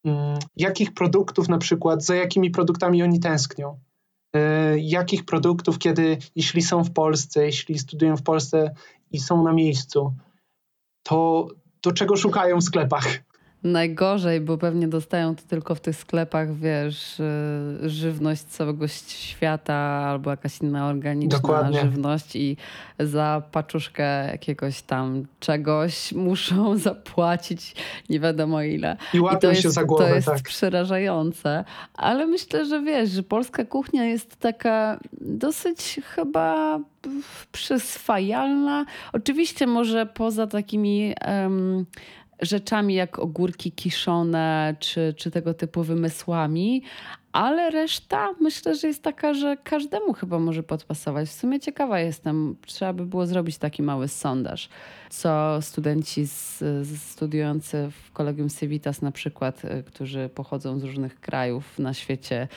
mm, 0.06 0.40
jakich 0.56 0.94
produktów 0.94 1.50
na 1.50 1.58
przykład, 1.58 2.04
za 2.04 2.16
jakimi 2.16 2.50
produktami 2.52 3.04
oni 3.04 3.20
tęsknią. 3.20 3.80
Y, 4.36 4.80
jakich 4.80 5.26
produktów, 5.26 5.80
kiedy, 5.80 6.18
jeśli 6.36 6.62
są 6.62 6.84
w 6.84 6.94
Polsce, 6.94 7.46
jeśli 7.46 7.80
studiują 7.80 8.18
w 8.18 8.24
Polsce 8.24 8.74
i 9.12 9.20
są 9.20 9.44
na 9.44 9.54
miejscu, 9.54 10.14
to, 11.04 11.48
to 11.82 11.92
czego 11.92 12.16
szukają 12.16 12.58
w 12.58 12.64
sklepach? 12.64 13.29
Najgorzej, 13.64 14.42
bo 14.42 14.58
pewnie 14.58 14.88
dostają 14.88 15.36
to 15.36 15.42
tylko 15.48 15.76
w 15.76 15.80
tych 15.80 15.96
sklepach, 15.96 16.56
wiesz, 16.56 17.20
y, 17.20 17.90
żywność 17.90 18.42
całego 18.42 18.88
świata 18.88 19.74
albo 20.10 20.30
jakaś 20.30 20.62
inna 20.62 20.88
organiczna 20.88 21.40
Dokładnie. 21.40 21.82
żywność 21.82 22.36
i 22.36 22.58
za 23.00 23.42
paczuszkę 23.52 24.32
jakiegoś 24.32 24.82
tam 24.82 25.26
czegoś 25.40 26.12
muszą 26.28 26.78
zapłacić 26.88 27.76
nie 28.10 28.20
wiadomo 28.20 28.62
ile. 28.62 28.98
I 29.14 29.20
łapią 29.20 29.38
I 29.38 29.42
to 29.42 29.50
jest, 29.50 29.62
się 29.62 29.72
za 29.72 29.84
głowę, 29.84 30.08
To 30.08 30.16
jest 30.16 30.28
tak. 30.28 30.42
przerażające. 30.42 31.64
Ale 31.94 32.28
myślę, 32.28 32.66
że 32.66 32.82
wiesz, 32.82 33.10
że 33.10 33.24
polska 33.24 33.66
kuchnia 33.66 34.06
jest 34.06 34.36
taka 34.36 35.00
dosyć 35.22 36.00
chyba 36.04 36.80
przyswajalna. 37.52 38.86
Oczywiście 39.14 39.68
może 39.68 40.06
poza 40.06 40.48
takimi 40.48 41.14
um, 41.28 41.86
rzeczami 42.42 42.94
jak 42.94 43.20
ogórki 43.20 43.72
kiszone 43.72 44.76
czy, 44.80 45.14
czy 45.18 45.32
tego 45.32 45.54
typu 45.54 45.84
wymysłami, 45.84 46.84
ale 47.32 47.70
reszta 47.70 48.30
myślę, 48.42 48.76
że 48.76 48.88
jest 48.88 49.04
taka, 49.04 49.34
że 49.34 49.58
każdemu 49.58 50.14
chyba 50.14 50.40
może 50.40 50.64
podpasować. 50.64 51.30
W 51.30 51.34
sumie 51.34 51.60
ciekawa 51.60 52.00
jestem, 52.00 52.56
trzeba 52.66 52.94
by 52.94 53.06
było 53.06 53.26
zrobić 53.26 53.58
taki 53.58 53.84
mały 53.84 54.08
sondaż, 54.08 54.70
co 55.10 55.62
studenci 55.62 56.28
z, 56.28 56.64
studiujący 57.00 57.92
w 57.92 58.12
Kolegium 58.12 58.50
Civitas 58.50 59.02
na 59.02 59.12
przykład, 59.12 59.66
y, 59.66 59.84
którzy 59.84 60.30
pochodzą 60.36 60.80
z 60.80 60.84
różnych 60.84 61.20
krajów 61.20 61.80
na 61.80 61.94
świecie, 61.94 62.48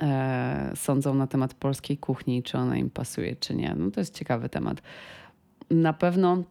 e, 0.00 0.72
sądzą 0.76 1.14
na 1.14 1.26
temat 1.26 1.54
polskiej 1.54 1.98
kuchni, 1.98 2.42
czy 2.42 2.58
ona 2.58 2.76
im 2.76 2.90
pasuje, 2.90 3.36
czy 3.36 3.54
nie. 3.54 3.74
No 3.78 3.90
to 3.90 4.00
jest 4.00 4.18
ciekawy 4.18 4.48
temat. 4.48 4.82
Na 5.70 5.92
pewno 5.92 6.42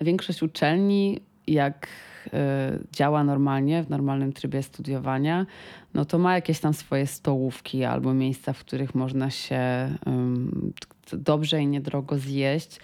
większość 0.00 0.42
uczelni, 0.42 1.20
jak 1.48 1.88
y, 2.26 2.30
działa 2.92 3.24
normalnie, 3.24 3.82
w 3.82 3.90
normalnym 3.90 4.32
trybie 4.32 4.62
studiowania, 4.62 5.46
no 5.94 6.04
to 6.04 6.18
ma 6.18 6.34
jakieś 6.34 6.60
tam 6.60 6.74
swoje 6.74 7.06
stołówki 7.06 7.84
albo 7.84 8.14
miejsca, 8.14 8.52
w 8.52 8.58
których 8.58 8.94
można 8.94 9.30
się 9.30 9.60
dobrze 11.12 11.60
i 11.60 11.66
niedrogo 11.66 12.18
zjeść. 12.18 12.80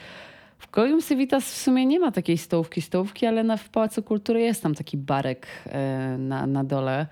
W 0.59 0.69
Kolegium 0.69 1.03
Civitas 1.03 1.45
w 1.45 1.57
sumie 1.57 1.87
nie 1.87 2.01
ma 2.01 2.13
takiej 2.13 2.39
stołówki, 2.39 2.83
stołówki, 2.83 3.27
ale 3.27 3.45
na, 3.45 3.57
w 3.57 3.69
Pałacu 3.69 4.03
Kultury 4.03 4.41
jest 4.41 4.63
tam 4.63 4.75
taki 4.75 4.97
barek 4.97 5.47
y, 5.67 6.19
na, 6.19 6.47
na 6.47 6.65
dole. 6.65 7.07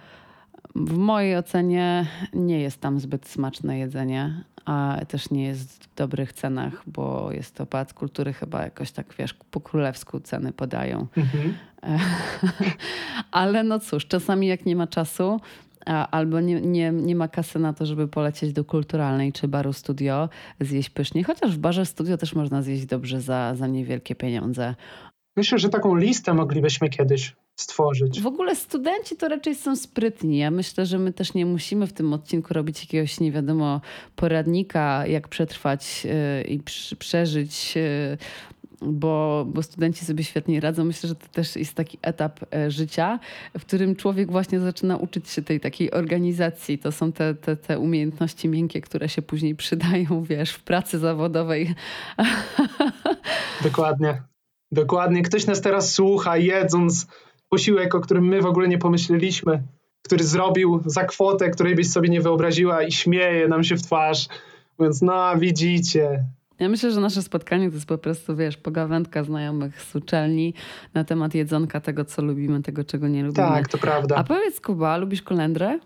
W 0.74 0.96
mojej 0.96 1.36
ocenie 1.36 2.06
nie 2.32 2.60
jest 2.60 2.80
tam 2.80 3.00
zbyt 3.00 3.28
smaczne 3.28 3.78
jedzenie, 3.78 4.44
a 4.64 5.00
też 5.08 5.30
nie 5.30 5.44
jest 5.44 5.84
w 5.84 5.94
dobrych 5.94 6.32
cenach, 6.32 6.82
bo 6.86 7.32
jest 7.32 7.54
to 7.54 7.66
Pałac 7.66 7.92
Kultury 7.92 8.32
chyba 8.32 8.62
jakoś 8.62 8.92
tak, 8.92 9.14
wiesz, 9.18 9.34
po 9.50 9.60
królewsku 9.60 10.20
ceny 10.20 10.52
podają. 10.52 11.06
Mhm. 11.16 11.54
Ale 13.30 13.64
no 13.64 13.78
cóż, 13.78 14.06
czasami 14.06 14.46
jak 14.46 14.66
nie 14.66 14.76
ma 14.76 14.86
czasu, 14.86 15.40
albo 16.10 16.40
nie, 16.40 16.60
nie, 16.60 16.90
nie 16.90 17.16
ma 17.16 17.28
kasy 17.28 17.58
na 17.58 17.72
to, 17.72 17.86
żeby 17.86 18.08
polecieć 18.08 18.52
do 18.52 18.64
kulturalnej 18.64 19.32
czy 19.32 19.48
baru 19.48 19.72
studio, 19.72 20.28
zjeść 20.60 20.90
pysznie. 20.90 21.24
Chociaż 21.24 21.56
w 21.56 21.58
barze 21.58 21.86
studio 21.86 22.16
też 22.16 22.34
można 22.34 22.62
zjeść 22.62 22.86
dobrze 22.86 23.20
za, 23.20 23.54
za 23.54 23.66
niewielkie 23.66 24.14
pieniądze. 24.14 24.74
Myślę, 25.36 25.58
że 25.58 25.68
taką 25.68 25.96
listę 25.96 26.34
moglibyśmy 26.34 26.88
kiedyś 26.88 27.36
stworzyć. 27.56 28.20
W 28.20 28.26
ogóle 28.26 28.56
studenci 28.56 29.16
to 29.16 29.28
raczej 29.28 29.54
są 29.54 29.76
sprytni. 29.76 30.38
Ja 30.38 30.50
myślę, 30.50 30.86
że 30.86 30.98
my 30.98 31.12
też 31.12 31.34
nie 31.34 31.46
musimy 31.46 31.86
w 31.86 31.92
tym 31.92 32.12
odcinku 32.12 32.54
robić 32.54 32.80
jakiegoś 32.80 33.20
nie 33.20 33.32
wiadomo 33.32 33.80
poradnika, 34.16 35.06
jak 35.06 35.28
przetrwać 35.28 36.04
yy, 36.04 36.42
i 36.44 36.60
przeżyć. 36.98 37.76
Yy, 37.76 38.18
bo, 38.86 39.44
bo 39.48 39.62
studenci 39.62 40.04
sobie 40.04 40.24
świetnie 40.24 40.60
radzą. 40.60 40.84
Myślę, 40.84 41.08
że 41.08 41.14
to 41.14 41.26
też 41.32 41.56
jest 41.56 41.74
taki 41.74 41.98
etap 42.02 42.40
e, 42.54 42.70
życia, 42.70 43.18
w 43.58 43.60
którym 43.60 43.96
człowiek 43.96 44.30
właśnie 44.30 44.60
zaczyna 44.60 44.96
uczyć 44.96 45.28
się 45.28 45.42
tej 45.42 45.60
takiej 45.60 45.90
organizacji. 45.90 46.78
To 46.78 46.92
są 46.92 47.12
te, 47.12 47.34
te, 47.34 47.56
te 47.56 47.78
umiejętności 47.78 48.48
miękkie, 48.48 48.80
które 48.80 49.08
się 49.08 49.22
później 49.22 49.54
przydają, 49.54 50.24
wiesz, 50.24 50.50
w 50.52 50.62
pracy 50.62 50.98
zawodowej. 50.98 51.74
Dokładnie. 53.64 54.22
Dokładnie. 54.72 55.22
Ktoś 55.22 55.46
nas 55.46 55.60
teraz 55.60 55.92
słucha, 55.92 56.36
jedząc 56.36 57.06
posiłek, 57.52 57.94
o 57.94 58.00
którym 58.00 58.24
my 58.24 58.42
w 58.42 58.46
ogóle 58.46 58.68
nie 58.68 58.78
pomyśleliśmy, 58.78 59.62
który 60.02 60.24
zrobił 60.24 60.80
za 60.86 61.04
kwotę, 61.04 61.50
której 61.50 61.74
byś 61.74 61.90
sobie 61.90 62.08
nie 62.08 62.20
wyobraziła 62.20 62.82
i 62.82 62.92
śmieje 62.92 63.48
nam 63.48 63.64
się 63.64 63.76
w 63.76 63.82
twarz, 63.82 64.28
mówiąc, 64.78 65.02
no 65.02 65.36
widzicie, 65.38 66.24
ja 66.60 66.68
myślę, 66.68 66.90
że 66.90 67.00
nasze 67.00 67.22
spotkanie 67.22 67.68
to 67.68 67.74
jest 67.74 67.86
po 67.86 67.98
prostu, 67.98 68.36
wiesz, 68.36 68.56
pogawędka 68.56 69.24
znajomych 69.24 69.82
z 69.82 69.96
uczelni 69.96 70.54
na 70.94 71.04
temat 71.04 71.34
jedzonka, 71.34 71.80
tego, 71.80 72.04
co 72.04 72.22
lubimy, 72.22 72.62
tego, 72.62 72.84
czego 72.84 73.08
nie 73.08 73.22
lubimy. 73.22 73.48
Tak, 73.48 73.68
to 73.68 73.78
prawda. 73.78 74.16
A 74.16 74.24
powiedz, 74.24 74.60
Kuba, 74.60 74.96
lubisz 74.96 75.22
kolendrę? 75.22 75.78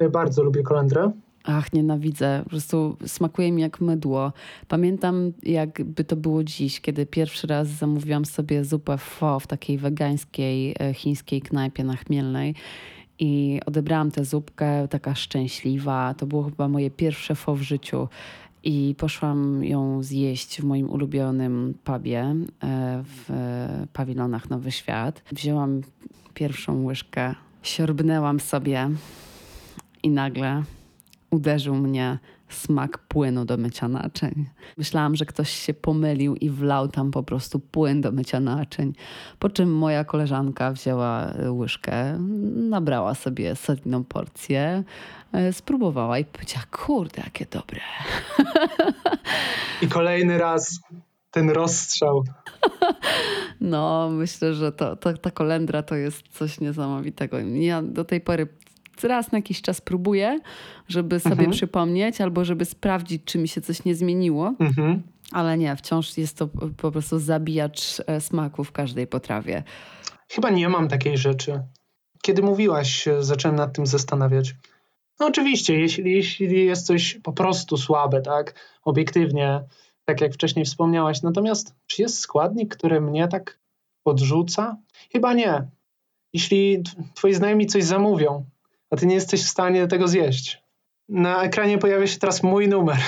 Ja 0.00 0.08
bardzo 0.08 0.42
lubię 0.42 0.62
kolendrę. 0.62 1.10
Ach, 1.44 1.72
nienawidzę. 1.72 2.40
Po 2.44 2.50
prostu 2.50 2.96
smakuje 3.06 3.52
mi 3.52 3.62
jak 3.62 3.80
mydło. 3.80 4.32
Pamiętam, 4.68 5.32
jakby 5.42 6.04
to 6.04 6.16
było 6.16 6.44
dziś, 6.44 6.80
kiedy 6.80 7.06
pierwszy 7.06 7.46
raz 7.46 7.68
zamówiłam 7.68 8.24
sobie 8.24 8.64
zupę 8.64 8.98
pho 8.98 9.40
w 9.40 9.46
takiej 9.46 9.78
wegańskiej, 9.78 10.74
e, 10.80 10.94
chińskiej 10.94 11.42
knajpie 11.42 11.84
na 11.84 11.96
Chmielnej. 11.96 12.54
I 13.18 13.60
odebrałam 13.66 14.10
tę 14.10 14.24
zupkę, 14.24 14.88
taka 14.88 15.14
szczęśliwa. 15.14 16.14
To 16.14 16.26
było 16.26 16.42
chyba 16.42 16.68
moje 16.68 16.90
pierwsze 16.90 17.34
fo 17.34 17.54
w 17.54 17.62
życiu. 17.62 18.08
I 18.64 18.94
poszłam 18.98 19.64
ją 19.64 20.02
zjeść 20.02 20.60
w 20.60 20.64
moim 20.64 20.90
ulubionym 20.90 21.74
pubie 21.84 22.20
e, 22.20 22.34
w 23.04 23.28
pawilonach 23.92 24.50
Nowy 24.50 24.72
Świat. 24.72 25.22
Wzięłam 25.32 25.80
pierwszą 26.34 26.84
łyżkę, 26.84 27.34
siorbnęłam 27.62 28.40
sobie 28.40 28.90
i 30.02 30.10
nagle 30.10 30.62
uderzył 31.32 31.74
mnie 31.74 32.18
smak 32.48 32.98
płynu 32.98 33.44
do 33.44 33.56
mycia 33.56 33.88
naczyń. 33.88 34.46
Myślałam, 34.76 35.16
że 35.16 35.26
ktoś 35.26 35.50
się 35.50 35.74
pomylił 35.74 36.36
i 36.36 36.50
wlał 36.50 36.88
tam 36.88 37.10
po 37.10 37.22
prostu 37.22 37.60
płyn 37.60 38.00
do 38.00 38.12
mycia 38.12 38.40
naczyń. 38.40 38.92
Po 39.38 39.48
czym 39.48 39.74
moja 39.74 40.04
koleżanka 40.04 40.72
wzięła 40.72 41.32
łyżkę, 41.48 42.18
nabrała 42.54 43.14
sobie 43.14 43.56
solidną 43.56 44.04
porcję, 44.04 44.84
e, 45.32 45.52
spróbowała 45.52 46.18
i 46.18 46.24
powiedziała, 46.24 46.64
kurde, 46.70 47.22
jakie 47.24 47.46
dobre. 47.50 47.80
I 49.82 49.88
kolejny 49.88 50.38
raz 50.38 50.80
ten 51.30 51.50
rozstrzał. 51.50 52.24
No, 53.60 54.10
myślę, 54.12 54.54
że 54.54 54.72
to, 54.72 54.96
to, 54.96 55.12
ta 55.12 55.30
kolendra 55.30 55.82
to 55.82 55.94
jest 55.94 56.28
coś 56.28 56.60
niesamowitego. 56.60 57.38
Ja 57.38 57.82
do 57.82 58.04
tej 58.04 58.20
pory 58.20 58.48
raz 59.02 59.32
na 59.32 59.38
jakiś 59.38 59.62
czas 59.62 59.80
próbuję, 59.80 60.40
żeby 60.88 61.20
sobie 61.20 61.32
mhm. 61.32 61.50
przypomnieć 61.50 62.20
albo 62.20 62.44
żeby 62.44 62.64
sprawdzić, 62.64 63.22
czy 63.24 63.38
mi 63.38 63.48
się 63.48 63.60
coś 63.60 63.84
nie 63.84 63.94
zmieniło. 63.94 64.54
Mhm. 64.58 65.02
Ale 65.32 65.58
nie, 65.58 65.76
wciąż 65.76 66.18
jest 66.18 66.36
to 66.36 66.48
po 66.76 66.90
prostu 66.90 67.18
zabijacz 67.18 67.80
e, 68.06 68.20
smaku 68.20 68.64
w 68.64 68.72
każdej 68.72 69.06
potrawie. 69.06 69.62
Chyba 70.28 70.50
nie 70.50 70.68
mam 70.68 70.88
takiej 70.88 71.18
rzeczy. 71.18 71.62
Kiedy 72.22 72.42
mówiłaś, 72.42 73.08
zacząłem 73.20 73.56
nad 73.56 73.76
tym 73.76 73.86
zastanawiać. 73.86 74.54
No 75.20 75.26
oczywiście, 75.26 75.80
jeśli, 75.80 76.12
jeśli 76.12 76.64
jest 76.66 76.86
coś 76.86 77.18
po 77.22 77.32
prostu 77.32 77.76
słabe, 77.76 78.22
tak, 78.22 78.54
obiektywnie, 78.84 79.64
tak 80.04 80.20
jak 80.20 80.34
wcześniej 80.34 80.64
wspomniałaś, 80.64 81.22
natomiast 81.22 81.74
czy 81.86 82.02
jest 82.02 82.18
składnik, 82.18 82.76
który 82.76 83.00
mnie 83.00 83.28
tak 83.28 83.58
odrzuca? 84.04 84.76
Chyba 85.12 85.34
nie. 85.34 85.68
Jeśli 86.32 86.82
twoi 87.14 87.34
znajomi 87.34 87.66
coś 87.66 87.84
zamówią, 87.84 88.44
a 88.92 88.96
ty 88.96 89.06
nie 89.06 89.14
jesteś 89.14 89.44
w 89.44 89.48
stanie 89.48 89.86
tego 89.86 90.08
zjeść. 90.08 90.62
Na 91.08 91.42
ekranie 91.42 91.78
pojawia 91.78 92.06
się 92.06 92.18
teraz 92.18 92.42
mój 92.42 92.68
numer. 92.68 92.98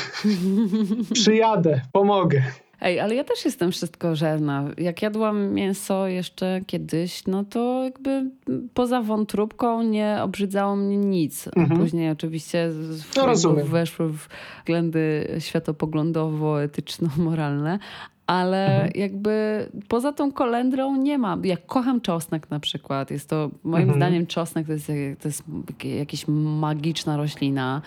Przyjadę, 1.14 1.80
pomogę. 1.92 2.42
Ej, 2.80 3.00
ale 3.00 3.14
ja 3.14 3.24
też 3.24 3.44
jestem 3.44 3.72
wszystko 3.72 4.16
żerna. 4.16 4.64
Jak 4.78 5.02
jadłam 5.02 5.52
mięso 5.52 6.06
jeszcze 6.06 6.60
kiedyś, 6.66 7.26
no 7.26 7.44
to 7.44 7.84
jakby 7.84 8.30
poza 8.74 9.02
wątróbką 9.02 9.82
nie 9.82 10.18
obrzydzało 10.22 10.76
mnie 10.76 10.96
nic. 10.96 11.48
Mhm. 11.56 11.80
Później 11.80 12.10
oczywiście 12.10 12.70
no, 13.16 13.34
weszły 13.64 14.12
względy 14.12 15.28
światopoglądowo-etyczno-moralne, 15.38 17.78
ale 18.26 18.74
mhm. 18.74 18.90
jakby 18.94 19.66
poza 19.88 20.12
tą 20.12 20.32
kolendrą 20.32 20.96
nie 20.96 21.18
ma. 21.18 21.38
Jak 21.42 21.66
kocham 21.66 22.00
czosnek 22.00 22.50
na 22.50 22.60
przykład, 22.60 23.10
jest 23.10 23.28
to 23.28 23.50
moim 23.64 23.82
mhm. 23.82 23.98
zdaniem 23.98 24.26
czosnek 24.26 24.66
to 24.66 24.72
jest, 24.72 24.86
to 25.22 25.28
jest 25.28 25.42
jakaś 25.84 26.24
magiczna 26.28 27.16
roślina. 27.16 27.82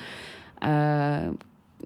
E, 0.62 1.34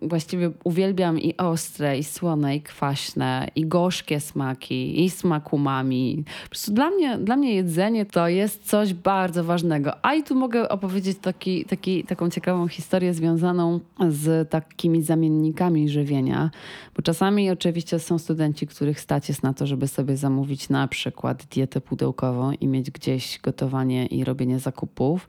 właściwie 0.01 0.51
uwielbiam 0.63 1.19
i 1.19 1.38
ostre, 1.38 1.97
i 1.97 2.04
słone, 2.04 2.56
i 2.56 2.62
kwaśne, 2.62 3.47
i 3.56 3.65
gorzkie 3.65 4.19
smaki, 4.19 5.04
i 5.06 5.10
smak 5.10 5.54
umami. 5.54 6.23
Po 6.43 6.49
prostu 6.49 6.73
dla 6.73 6.89
mnie, 6.89 7.17
dla 7.17 7.36
mnie 7.36 7.56
jedzenie 7.56 8.06
to 8.06 8.27
jest 8.27 8.69
coś 8.69 8.93
bardzo 8.93 9.43
ważnego. 9.43 10.06
A 10.06 10.13
i 10.13 10.23
tu 10.23 10.36
mogę 10.36 10.69
opowiedzieć 10.69 11.17
taki, 11.21 11.65
taki, 11.65 12.04
taką 12.04 12.30
ciekawą 12.30 12.67
historię 12.67 13.13
związaną 13.13 13.80
z 14.10 14.49
takimi 14.49 15.04
zamiennikami 15.04 15.89
żywienia, 15.89 16.51
bo 16.95 17.01
czasami 17.01 17.49
oczywiście 17.49 17.99
są 17.99 18.17
studenci, 18.17 18.67
których 18.67 18.99
stać 18.99 19.30
jest 19.30 19.43
na 19.43 19.54
to, 19.54 19.65
żeby 19.65 19.88
sobie 19.88 20.17
zamówić 20.17 20.69
na 20.69 20.87
przykład 20.87 21.46
dietę 21.46 21.81
pudełkową 21.81 22.52
i 22.52 22.67
mieć 22.67 22.92
gdzieś 22.92 23.39
gotowanie 23.39 24.06
i 24.06 24.23
robienie 24.23 24.60
zakupów, 24.60 25.27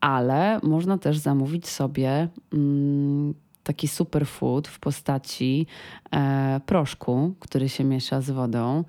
ale 0.00 0.60
można 0.62 0.98
też 0.98 1.18
zamówić 1.18 1.68
sobie 1.68 2.28
mm, 2.52 3.34
taki 3.62 3.88
superfood 3.88 4.68
w 4.68 4.80
postaci 4.80 5.66
e, 6.14 6.60
proszku, 6.66 7.34
który 7.40 7.68
się 7.68 7.84
miesza 7.84 8.20
z 8.20 8.30
wodą. 8.30 8.84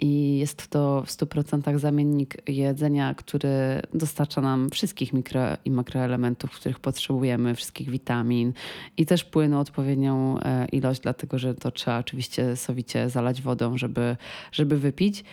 I 0.00 0.38
jest 0.38 0.68
to 0.68 1.02
w 1.06 1.10
100% 1.10 1.78
zamiennik 1.78 2.48
jedzenia, 2.48 3.14
który 3.14 3.48
dostarcza 3.94 4.40
nam 4.40 4.70
wszystkich 4.70 5.12
mikro 5.12 5.40
i 5.64 5.70
makroelementów, 5.70 6.50
których 6.50 6.80
potrzebujemy, 6.80 7.54
wszystkich 7.54 7.90
witamin 7.90 8.52
i 8.96 9.06
też 9.06 9.24
płynu 9.24 9.60
odpowiednią 9.60 10.38
e, 10.40 10.66
ilość, 10.72 11.00
dlatego 11.00 11.38
że 11.38 11.54
to 11.54 11.70
trzeba 11.70 11.98
oczywiście 11.98 12.56
sowicie 12.56 13.10
zalać 13.10 13.42
wodą, 13.42 13.78
żeby, 13.78 14.16
żeby 14.52 14.78
wypić. 14.78 15.24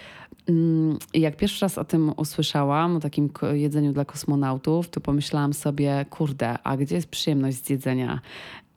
Mm, 0.49 0.97
jak 1.13 1.37
pierwszy 1.37 1.65
raz 1.65 1.77
o 1.77 1.83
tym 1.83 2.11
usłyszałam, 2.17 2.95
o 2.95 2.99
takim 2.99 3.29
jedzeniu 3.53 3.93
dla 3.93 4.05
kosmonautów, 4.05 4.89
to 4.89 5.01
pomyślałam 5.01 5.53
sobie, 5.53 6.05
kurde, 6.09 6.57
a 6.63 6.77
gdzie 6.77 6.95
jest 6.95 7.07
przyjemność 7.07 7.65
z 7.65 7.69
jedzenia? 7.69 8.21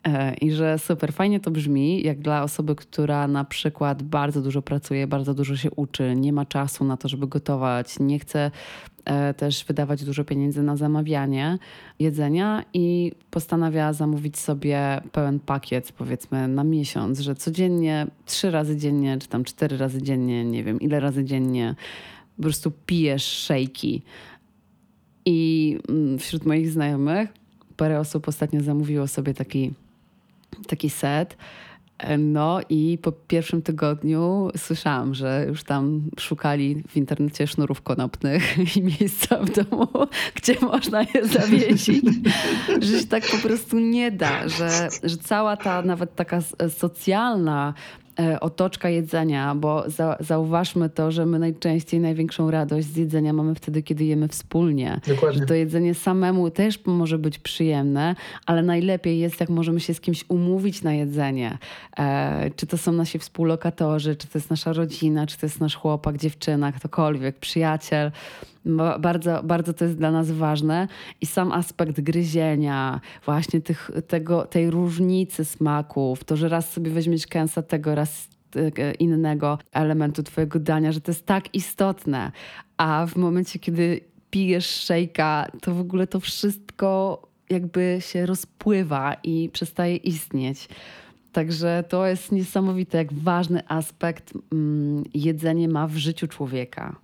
E, 0.06 0.34
I 0.34 0.52
że 0.52 0.78
super, 0.78 1.12
fajnie 1.12 1.40
to 1.40 1.50
brzmi, 1.50 2.02
jak 2.02 2.18
dla 2.18 2.42
osoby, 2.42 2.74
która 2.74 3.28
na 3.28 3.44
przykład 3.44 4.02
bardzo 4.02 4.42
dużo 4.42 4.62
pracuje, 4.62 5.06
bardzo 5.06 5.34
dużo 5.34 5.56
się 5.56 5.70
uczy, 5.70 6.14
nie 6.16 6.32
ma 6.32 6.44
czasu 6.44 6.84
na 6.84 6.96
to, 6.96 7.08
żeby 7.08 7.26
gotować, 7.26 7.94
nie 8.00 8.18
chce 8.18 8.50
też 9.36 9.64
wydawać 9.64 10.04
dużo 10.04 10.24
pieniędzy 10.24 10.62
na 10.62 10.76
zamawianie 10.76 11.58
jedzenia 11.98 12.64
i 12.74 13.12
postanawia 13.30 13.92
zamówić 13.92 14.38
sobie 14.38 15.00
pełen 15.12 15.40
pakiet, 15.40 15.92
powiedzmy, 15.92 16.48
na 16.48 16.64
miesiąc, 16.64 17.20
że 17.20 17.34
codziennie, 17.34 18.06
trzy 18.26 18.50
razy 18.50 18.76
dziennie, 18.76 19.18
czy 19.18 19.28
tam 19.28 19.44
cztery 19.44 19.76
razy 19.76 20.02
dziennie, 20.02 20.44
nie 20.44 20.64
wiem, 20.64 20.80
ile 20.80 21.00
razy 21.00 21.24
dziennie 21.24 21.74
po 22.36 22.42
prostu 22.42 22.72
pijesz 22.86 23.24
szejki. 23.24 24.02
I 25.24 25.78
mm, 25.88 26.18
wśród 26.18 26.46
moich 26.46 26.70
znajomych 26.70 27.32
parę 27.76 28.00
osób 28.00 28.28
ostatnio 28.28 28.60
zamówiło 28.60 29.06
sobie 29.06 29.34
taki 29.34 29.72
taki 30.66 30.90
set. 30.90 31.36
No 32.18 32.60
i 32.68 32.98
po 33.02 33.12
pierwszym 33.12 33.62
tygodniu 33.62 34.50
słyszałam, 34.56 35.14
że 35.14 35.44
już 35.48 35.64
tam 35.64 36.02
szukali 36.20 36.82
w 36.88 36.96
internecie 36.96 37.46
sznurów 37.46 37.82
konopnych 37.82 38.58
i 38.76 38.82
miejsca 38.82 39.38
w 39.38 39.50
domu, 39.50 39.88
gdzie 40.36 40.56
można 40.60 41.02
je 41.02 41.26
zawiesić. 41.26 42.04
że 42.80 43.00
się 43.00 43.06
tak 43.06 43.22
po 43.30 43.38
prostu 43.38 43.78
nie 43.78 44.10
da, 44.10 44.48
że, 44.48 44.88
że 45.02 45.16
cała 45.16 45.56
ta 45.56 45.82
nawet 45.82 46.14
taka 46.14 46.40
socjalna 46.68 47.74
E, 48.05 48.05
otoczka 48.40 48.88
jedzenia, 48.88 49.54
bo 49.54 49.90
za, 49.90 50.16
zauważmy 50.20 50.90
to, 50.90 51.10
że 51.10 51.26
my 51.26 51.38
najczęściej 51.38 52.00
największą 52.00 52.50
radość 52.50 52.86
z 52.86 52.96
jedzenia 52.96 53.32
mamy 53.32 53.54
wtedy, 53.54 53.82
kiedy 53.82 54.04
jemy 54.04 54.28
wspólnie. 54.28 55.00
Dokładnie. 55.06 55.40
Że 55.40 55.46
to 55.46 55.54
jedzenie 55.54 55.94
samemu 55.94 56.50
też 56.50 56.84
może 56.86 57.18
być 57.18 57.38
przyjemne, 57.38 58.14
ale 58.46 58.62
najlepiej 58.62 59.18
jest, 59.18 59.40
jak 59.40 59.48
możemy 59.48 59.80
się 59.80 59.94
z 59.94 60.00
kimś 60.00 60.24
umówić 60.28 60.82
na 60.82 60.92
jedzenie. 60.94 61.58
E, 61.98 62.50
czy 62.56 62.66
to 62.66 62.78
są 62.78 62.92
nasi 62.92 63.18
współlokatorzy, 63.18 64.16
czy 64.16 64.26
to 64.26 64.38
jest 64.38 64.50
nasza 64.50 64.72
rodzina, 64.72 65.26
czy 65.26 65.38
to 65.38 65.46
jest 65.46 65.60
nasz 65.60 65.76
chłopak, 65.76 66.16
dziewczyna, 66.16 66.72
ktokolwiek, 66.72 67.38
przyjaciel. 67.38 68.10
Bardzo, 69.00 69.42
bardzo 69.42 69.72
to 69.72 69.84
jest 69.84 69.96
dla 69.96 70.10
nas 70.10 70.30
ważne 70.30 70.88
i 71.20 71.26
sam 71.26 71.52
aspekt 71.52 72.00
gryzienia, 72.00 73.00
właśnie 73.24 73.60
tych, 73.60 73.90
tego, 74.08 74.44
tej 74.44 74.70
różnicy 74.70 75.44
smaków, 75.44 76.24
to, 76.24 76.36
że 76.36 76.48
raz 76.48 76.72
sobie 76.72 76.90
weźmiesz 76.90 77.26
kęsa 77.26 77.62
tego, 77.62 77.94
raz 77.94 78.28
e, 78.56 78.92
innego 78.92 79.58
elementu 79.72 80.22
twojego 80.22 80.60
dania, 80.60 80.92
że 80.92 81.00
to 81.00 81.10
jest 81.10 81.26
tak 81.26 81.54
istotne. 81.54 82.32
A 82.76 83.06
w 83.06 83.16
momencie, 83.16 83.58
kiedy 83.58 84.00
pijesz 84.30 84.66
szejka, 84.66 85.46
to 85.62 85.74
w 85.74 85.80
ogóle 85.80 86.06
to 86.06 86.20
wszystko 86.20 87.22
jakby 87.50 87.98
się 88.00 88.26
rozpływa 88.26 89.16
i 89.22 89.50
przestaje 89.52 89.96
istnieć. 89.96 90.68
Także 91.32 91.84
to 91.88 92.06
jest 92.06 92.32
niesamowite, 92.32 92.98
jak 92.98 93.12
ważny 93.12 93.68
aspekt 93.68 94.32
mm, 94.52 95.04
jedzenie 95.14 95.68
ma 95.68 95.86
w 95.86 95.96
życiu 95.96 96.28
człowieka. 96.28 96.96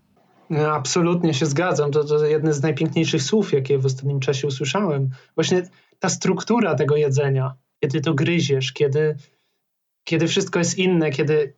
Absolutnie 0.61 1.35
się 1.35 1.47
zgadzam. 1.47 1.91
To, 1.91 2.05
to 2.05 2.27
jedne 2.27 2.53
z 2.53 2.63
najpiękniejszych 2.63 3.23
słów, 3.23 3.53
jakie 3.53 3.79
w 3.79 3.87
ostatnim 3.87 4.21
czasie 4.21 4.47
usłyszałem. 4.47 5.11
Właśnie 5.35 5.69
ta 5.99 6.09
struktura 6.09 6.75
tego 6.75 6.97
jedzenia, 6.97 7.55
kiedy 7.83 8.01
to 8.01 8.15
gryziesz, 8.15 8.73
kiedy, 8.73 9.17
kiedy 10.05 10.29
wszystko 10.29 10.59
jest 10.59 10.79
inne, 10.79 11.11
kiedy 11.11 11.55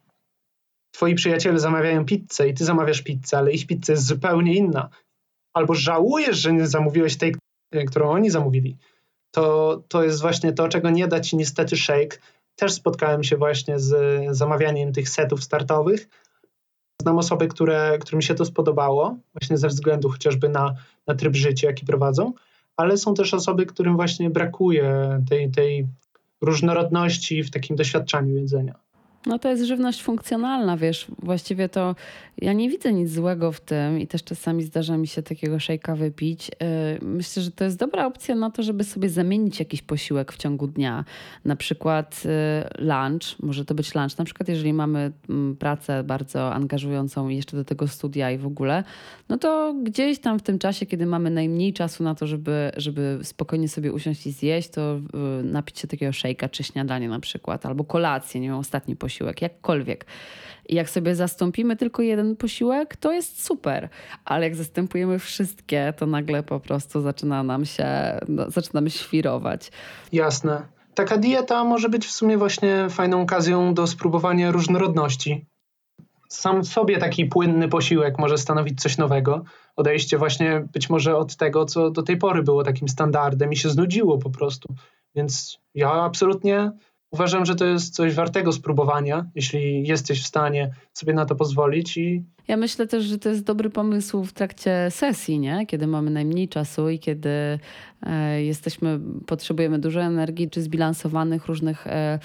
twoi 0.90 1.14
przyjaciele 1.14 1.58
zamawiają 1.58 2.04
pizzę 2.04 2.48
i 2.48 2.54
ty 2.54 2.64
zamawiasz 2.64 3.02
pizzę, 3.02 3.38
ale 3.38 3.52
ich 3.52 3.66
pizza 3.66 3.92
jest 3.92 4.06
zupełnie 4.06 4.54
inna. 4.54 4.90
Albo 5.54 5.74
żałujesz, 5.74 6.36
że 6.38 6.52
nie 6.52 6.66
zamówiłeś 6.66 7.16
tej, 7.16 7.34
którą 7.88 8.10
oni 8.10 8.30
zamówili. 8.30 8.76
To, 9.30 9.82
to 9.88 10.04
jest 10.04 10.20
właśnie 10.20 10.52
to, 10.52 10.68
czego 10.68 10.90
nie 10.90 11.08
da 11.08 11.20
ci 11.20 11.36
niestety 11.36 11.76
shake. 11.76 12.18
Też 12.56 12.72
spotkałem 12.72 13.24
się 13.24 13.36
właśnie 13.36 13.78
z 13.78 13.96
zamawianiem 14.36 14.92
tych 14.92 15.08
setów 15.08 15.44
startowych, 15.44 16.08
Znam 17.04 17.18
osoby, 17.18 17.48
które, 17.48 17.98
którym 18.00 18.22
się 18.22 18.34
to 18.34 18.44
spodobało, 18.44 19.16
właśnie 19.34 19.58
ze 19.58 19.68
względu 19.68 20.08
chociażby 20.08 20.48
na, 20.48 20.74
na 21.06 21.14
tryb 21.14 21.36
życia, 21.36 21.66
jaki 21.66 21.86
prowadzą, 21.86 22.32
ale 22.76 22.96
są 22.96 23.14
też 23.14 23.34
osoby, 23.34 23.66
którym 23.66 23.96
właśnie 23.96 24.30
brakuje 24.30 25.20
tej, 25.28 25.50
tej 25.50 25.86
różnorodności 26.40 27.42
w 27.42 27.50
takim 27.50 27.76
doświadczaniu 27.76 28.34
jedzenia. 28.34 28.74
No 29.26 29.38
to 29.38 29.48
jest 29.48 29.64
żywność 29.64 30.02
funkcjonalna, 30.02 30.76
wiesz, 30.76 31.06
właściwie 31.18 31.68
to 31.68 31.94
ja 32.38 32.52
nie 32.52 32.70
widzę 32.70 32.92
nic 32.92 33.10
złego 33.10 33.52
w 33.52 33.60
tym 33.60 34.00
i 34.00 34.06
też 34.06 34.24
czasami 34.24 34.62
zdarza 34.62 34.96
mi 34.96 35.06
się 35.06 35.22
takiego 35.22 35.60
szejka 35.60 35.96
wypić. 35.96 36.48
Y, 36.48 36.54
myślę, 37.02 37.42
że 37.42 37.50
to 37.50 37.64
jest 37.64 37.78
dobra 37.78 38.06
opcja 38.06 38.34
na 38.34 38.50
to, 38.50 38.62
żeby 38.62 38.84
sobie 38.84 39.08
zamienić 39.08 39.58
jakiś 39.58 39.82
posiłek 39.82 40.32
w 40.32 40.36
ciągu 40.36 40.66
dnia. 40.66 41.04
Na 41.44 41.56
przykład 41.56 42.22
y, 42.24 42.82
lunch, 42.84 43.38
może 43.42 43.64
to 43.64 43.74
być 43.74 43.94
lunch, 43.94 44.18
na 44.18 44.24
przykład 44.24 44.48
jeżeli 44.48 44.72
mamy 44.72 45.12
mm, 45.28 45.56
pracę 45.56 46.04
bardzo 46.04 46.54
angażującą 46.54 47.28
i 47.28 47.36
jeszcze 47.36 47.56
do 47.56 47.64
tego 47.64 47.88
studia 47.88 48.30
i 48.30 48.38
w 48.38 48.46
ogóle, 48.46 48.84
no 49.28 49.38
to 49.38 49.74
gdzieś 49.82 50.18
tam 50.18 50.38
w 50.38 50.42
tym 50.42 50.58
czasie, 50.58 50.86
kiedy 50.86 51.06
mamy 51.06 51.30
najmniej 51.30 51.72
czasu 51.72 52.04
na 52.04 52.14
to, 52.14 52.26
żeby, 52.26 52.72
żeby 52.76 53.18
spokojnie 53.22 53.68
sobie 53.68 53.92
usiąść 53.92 54.26
i 54.26 54.32
zjeść, 54.32 54.68
to 54.68 55.00
y, 55.40 55.44
napić 55.44 55.78
się 55.78 55.88
takiego 55.88 56.12
szejka 56.12 56.48
czy 56.48 56.64
śniadanie 56.64 57.08
na 57.08 57.20
przykład, 57.20 57.66
albo 57.66 57.84
kolację, 57.84 58.40
nie 58.40 58.48
wiem, 58.48 58.56
ostatni 58.56 58.96
posiłek 58.96 59.13
posiłek, 59.14 59.42
jakkolwiek. 59.42 60.06
I 60.68 60.74
jak 60.74 60.90
sobie 60.90 61.14
zastąpimy 61.14 61.76
tylko 61.76 62.02
jeden 62.02 62.36
posiłek, 62.36 62.96
to 62.96 63.12
jest 63.12 63.44
super. 63.44 63.88
Ale 64.24 64.44
jak 64.44 64.56
zastępujemy 64.56 65.18
wszystkie, 65.18 65.94
to 65.96 66.06
nagle 66.06 66.42
po 66.42 66.60
prostu 66.60 67.00
zaczyna 67.00 67.42
nam 67.42 67.64
się, 67.64 67.86
no, 68.28 68.50
zaczynamy 68.50 68.90
świrować. 68.90 69.70
Jasne. 70.12 70.62
Taka 70.94 71.16
dieta 71.16 71.64
może 71.64 71.88
być 71.88 72.06
w 72.06 72.10
sumie 72.10 72.38
właśnie 72.38 72.86
fajną 72.90 73.22
okazją 73.22 73.74
do 73.74 73.86
spróbowania 73.86 74.50
różnorodności. 74.50 75.46
Sam 76.28 76.64
sobie 76.64 76.98
taki 76.98 77.26
płynny 77.26 77.68
posiłek 77.68 78.18
może 78.18 78.38
stanowić 78.38 78.82
coś 78.82 78.98
nowego. 78.98 79.44
Odejście 79.76 80.18
właśnie 80.18 80.64
być 80.72 80.90
może 80.90 81.16
od 81.16 81.36
tego, 81.36 81.64
co 81.64 81.90
do 81.90 82.02
tej 82.02 82.16
pory 82.16 82.42
było 82.42 82.64
takim 82.64 82.88
standardem 82.88 83.52
i 83.52 83.56
się 83.56 83.68
znudziło 83.68 84.18
po 84.18 84.30
prostu. 84.30 84.74
Więc 85.14 85.58
ja 85.74 85.90
absolutnie 85.90 86.72
uważam, 87.14 87.46
że 87.46 87.54
to 87.54 87.64
jest 87.64 87.94
coś 87.94 88.14
wartego 88.14 88.52
spróbowania, 88.52 89.26
jeśli 89.34 89.86
jesteś 89.86 90.22
w 90.22 90.26
stanie 90.26 90.74
sobie 90.92 91.14
na 91.14 91.26
to 91.26 91.34
pozwolić 91.36 91.96
i 91.96 92.24
ja 92.48 92.56
myślę 92.56 92.86
też, 92.86 93.04
że 93.04 93.18
to 93.18 93.28
jest 93.28 93.44
dobry 93.44 93.70
pomysł 93.70 94.24
w 94.24 94.32
trakcie 94.32 94.90
sesji, 94.90 95.38
nie? 95.38 95.66
kiedy 95.66 95.86
mamy 95.86 96.10
najmniej 96.10 96.48
czasu 96.48 96.88
i 96.88 96.98
kiedy 96.98 97.58
e, 98.02 98.42
jesteśmy, 98.42 99.00
potrzebujemy 99.26 99.78
dużo 99.78 100.00
energii 100.00 100.50
czy 100.50 100.62
zbilansowanych 100.62 101.46
różnych 101.46 101.86
e, 101.86 102.18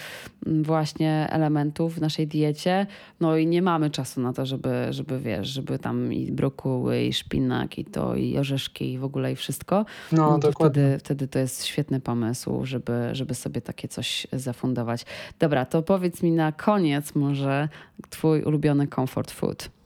właśnie 0.45 1.27
elementów 1.31 1.95
w 1.95 2.01
naszej 2.01 2.27
diecie. 2.27 2.87
No 3.19 3.37
i 3.37 3.47
nie 3.47 3.61
mamy 3.61 3.89
czasu 3.89 4.21
na 4.21 4.33
to, 4.33 4.45
żeby, 4.45 4.87
żeby 4.89 5.19
wiesz, 5.19 5.47
żeby 5.47 5.79
tam 5.79 6.13
i 6.13 6.31
brokuły, 6.31 7.03
i 7.03 7.13
szpinak, 7.13 7.77
i 7.77 7.85
to, 7.85 8.15
i 8.15 8.37
orzeszki, 8.37 8.93
i 8.93 8.97
w 8.97 9.03
ogóle 9.03 9.31
i 9.31 9.35
wszystko. 9.35 9.85
No, 10.11 10.29
no 10.29 10.39
to 10.39 10.51
wtedy, 10.51 10.97
wtedy 10.99 11.27
to 11.27 11.39
jest 11.39 11.65
świetny 11.65 11.99
pomysł, 11.99 12.65
żeby, 12.65 13.09
żeby 13.11 13.35
sobie 13.35 13.61
takie 13.61 13.87
coś 13.87 14.27
zafundować. 14.33 15.05
Dobra, 15.39 15.65
to 15.65 15.83
powiedz 15.83 16.23
mi 16.23 16.31
na 16.31 16.51
koniec 16.51 17.15
może 17.15 17.69
twój 18.09 18.43
ulubiony 18.43 18.87
comfort 18.87 19.31
food 19.31 19.78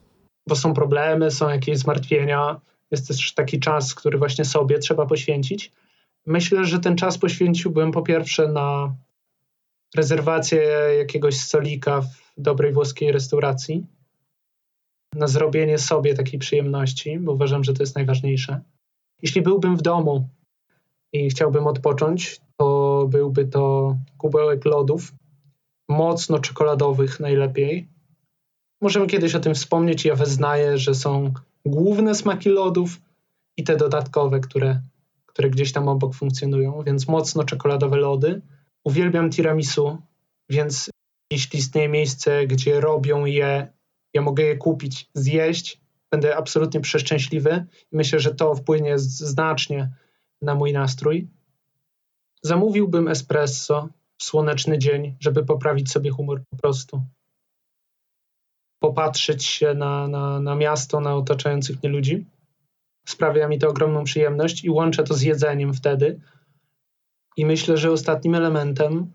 bo 0.48 0.56
są 0.56 0.74
problemy, 0.74 1.30
są 1.30 1.48
jakieś 1.48 1.78
zmartwienia. 1.78 2.60
Jest 2.90 3.08
też 3.08 3.34
taki 3.34 3.60
czas, 3.60 3.94
który 3.94 4.18
właśnie 4.18 4.44
sobie 4.44 4.78
trzeba 4.78 5.06
poświęcić. 5.06 5.72
Myślę, 6.26 6.64
że 6.64 6.80
ten 6.80 6.96
czas 6.96 7.18
poświęciłbym 7.18 7.92
po 7.92 8.02
pierwsze 8.02 8.48
na 8.48 8.94
rezerwację 9.94 10.62
jakiegoś 10.98 11.40
stolika 11.40 12.00
w 12.00 12.22
dobrej 12.36 12.72
włoskiej 12.72 13.12
restauracji, 13.12 13.86
na 15.14 15.26
zrobienie 15.26 15.78
sobie 15.78 16.14
takiej 16.14 16.38
przyjemności, 16.38 17.18
bo 17.18 17.32
uważam, 17.32 17.64
że 17.64 17.74
to 17.74 17.82
jest 17.82 17.96
najważniejsze. 17.96 18.60
Jeśli 19.22 19.42
byłbym 19.42 19.76
w 19.76 19.82
domu 19.82 20.28
i 21.12 21.30
chciałbym 21.30 21.66
odpocząć, 21.66 22.40
to 22.56 23.06
byłby 23.10 23.44
to 23.44 23.96
kubełek 24.18 24.64
lodów, 24.64 25.12
mocno 25.88 26.38
czekoladowych 26.38 27.20
najlepiej, 27.20 27.88
Możemy 28.80 29.06
kiedyś 29.06 29.34
o 29.34 29.40
tym 29.40 29.54
wspomnieć. 29.54 30.04
Ja 30.04 30.14
wyznaję, 30.14 30.78
że 30.78 30.94
są 30.94 31.32
główne 31.66 32.14
smaki 32.14 32.48
lodów 32.48 33.00
i 33.56 33.64
te 33.64 33.76
dodatkowe, 33.76 34.40
które, 34.40 34.80
które 35.26 35.50
gdzieś 35.50 35.72
tam 35.72 35.88
obok 35.88 36.14
funkcjonują, 36.14 36.82
więc 36.82 37.08
mocno 37.08 37.44
czekoladowe 37.44 37.96
lody. 37.96 38.42
Uwielbiam 38.84 39.30
tiramisu, 39.30 39.98
więc 40.48 40.90
jeśli 41.30 41.58
istnieje 41.58 41.88
miejsce, 41.88 42.46
gdzie 42.46 42.80
robią 42.80 43.24
je, 43.24 43.72
ja 44.14 44.22
mogę 44.22 44.44
je 44.44 44.56
kupić, 44.56 45.10
zjeść, 45.14 45.80
będę 46.14 46.36
absolutnie 46.36 46.80
przeszczęśliwy 46.80 47.66
myślę, 47.92 48.20
że 48.20 48.34
to 48.34 48.54
wpłynie 48.54 48.98
znacznie 48.98 49.90
na 50.42 50.54
mój 50.54 50.72
nastrój. 50.72 51.28
Zamówiłbym 52.42 53.08
espresso 53.08 53.88
w 54.18 54.24
słoneczny 54.24 54.78
dzień, 54.78 55.16
żeby 55.20 55.44
poprawić 55.44 55.90
sobie 55.90 56.10
humor 56.10 56.42
po 56.50 56.56
prostu. 56.56 57.02
Popatrzeć 58.84 59.44
się 59.44 59.74
na, 59.74 60.08
na, 60.08 60.40
na 60.40 60.54
miasto, 60.54 61.00
na 61.00 61.14
otaczających 61.14 61.82
mnie 61.82 61.92
ludzi. 61.92 62.26
Sprawia 63.08 63.48
mi 63.48 63.58
to 63.58 63.68
ogromną 63.68 64.04
przyjemność 64.04 64.64
i 64.64 64.70
łączę 64.70 65.04
to 65.04 65.14
z 65.14 65.22
jedzeniem 65.22 65.74
wtedy. 65.74 66.20
I 67.36 67.46
myślę, 67.46 67.76
że 67.76 67.92
ostatnim 67.92 68.34
elementem, 68.34 69.12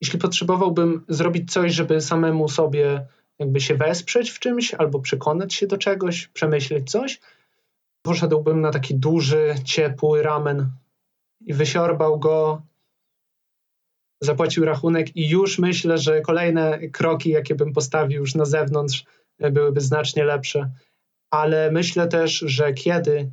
jeśli 0.00 0.18
potrzebowałbym 0.18 1.04
zrobić 1.08 1.52
coś, 1.52 1.74
żeby 1.74 2.00
samemu 2.00 2.48
sobie 2.48 3.06
jakby 3.38 3.60
się 3.60 3.74
wesprzeć 3.74 4.30
w 4.30 4.38
czymś, 4.38 4.74
albo 4.74 5.00
przekonać 5.00 5.54
się 5.54 5.66
do 5.66 5.78
czegoś, 5.78 6.28
przemyśleć 6.28 6.90
coś, 6.90 7.20
poszedłbym 8.02 8.60
na 8.60 8.70
taki 8.70 8.94
duży, 8.94 9.54
ciepły 9.64 10.22
ramen 10.22 10.70
i 11.40 11.54
wysiorbał 11.54 12.18
go, 12.18 12.62
zapłacił 14.20 14.64
rachunek 14.64 15.16
i 15.16 15.28
już 15.28 15.58
myślę, 15.58 15.98
że 15.98 16.20
kolejne 16.20 16.78
kroki, 16.88 17.30
jakie 17.30 17.54
bym 17.54 17.72
postawił 17.72 18.20
już 18.20 18.34
na 18.34 18.44
zewnątrz, 18.44 19.04
byłyby 19.38 19.80
znacznie 19.80 20.24
lepsze. 20.24 20.70
Ale 21.30 21.70
myślę 21.70 22.08
też, 22.08 22.44
że 22.46 22.72
kiedy 22.72 23.30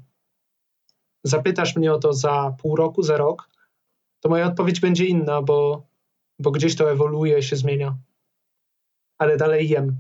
zapytasz 1.23 1.75
mnie 1.75 1.93
o 1.93 1.99
to 1.99 2.13
za 2.13 2.55
pół 2.61 2.75
roku, 2.75 3.03
za 3.03 3.17
rok, 3.17 3.49
to 4.19 4.29
moja 4.29 4.47
odpowiedź 4.47 4.79
będzie 4.79 5.05
inna, 5.05 5.41
bo, 5.41 5.87
bo 6.39 6.51
gdzieś 6.51 6.75
to 6.75 6.91
ewoluuje, 6.91 7.43
się 7.43 7.55
zmienia. 7.55 7.97
Ale 9.17 9.37
dalej 9.37 9.69
jem, 9.69 9.97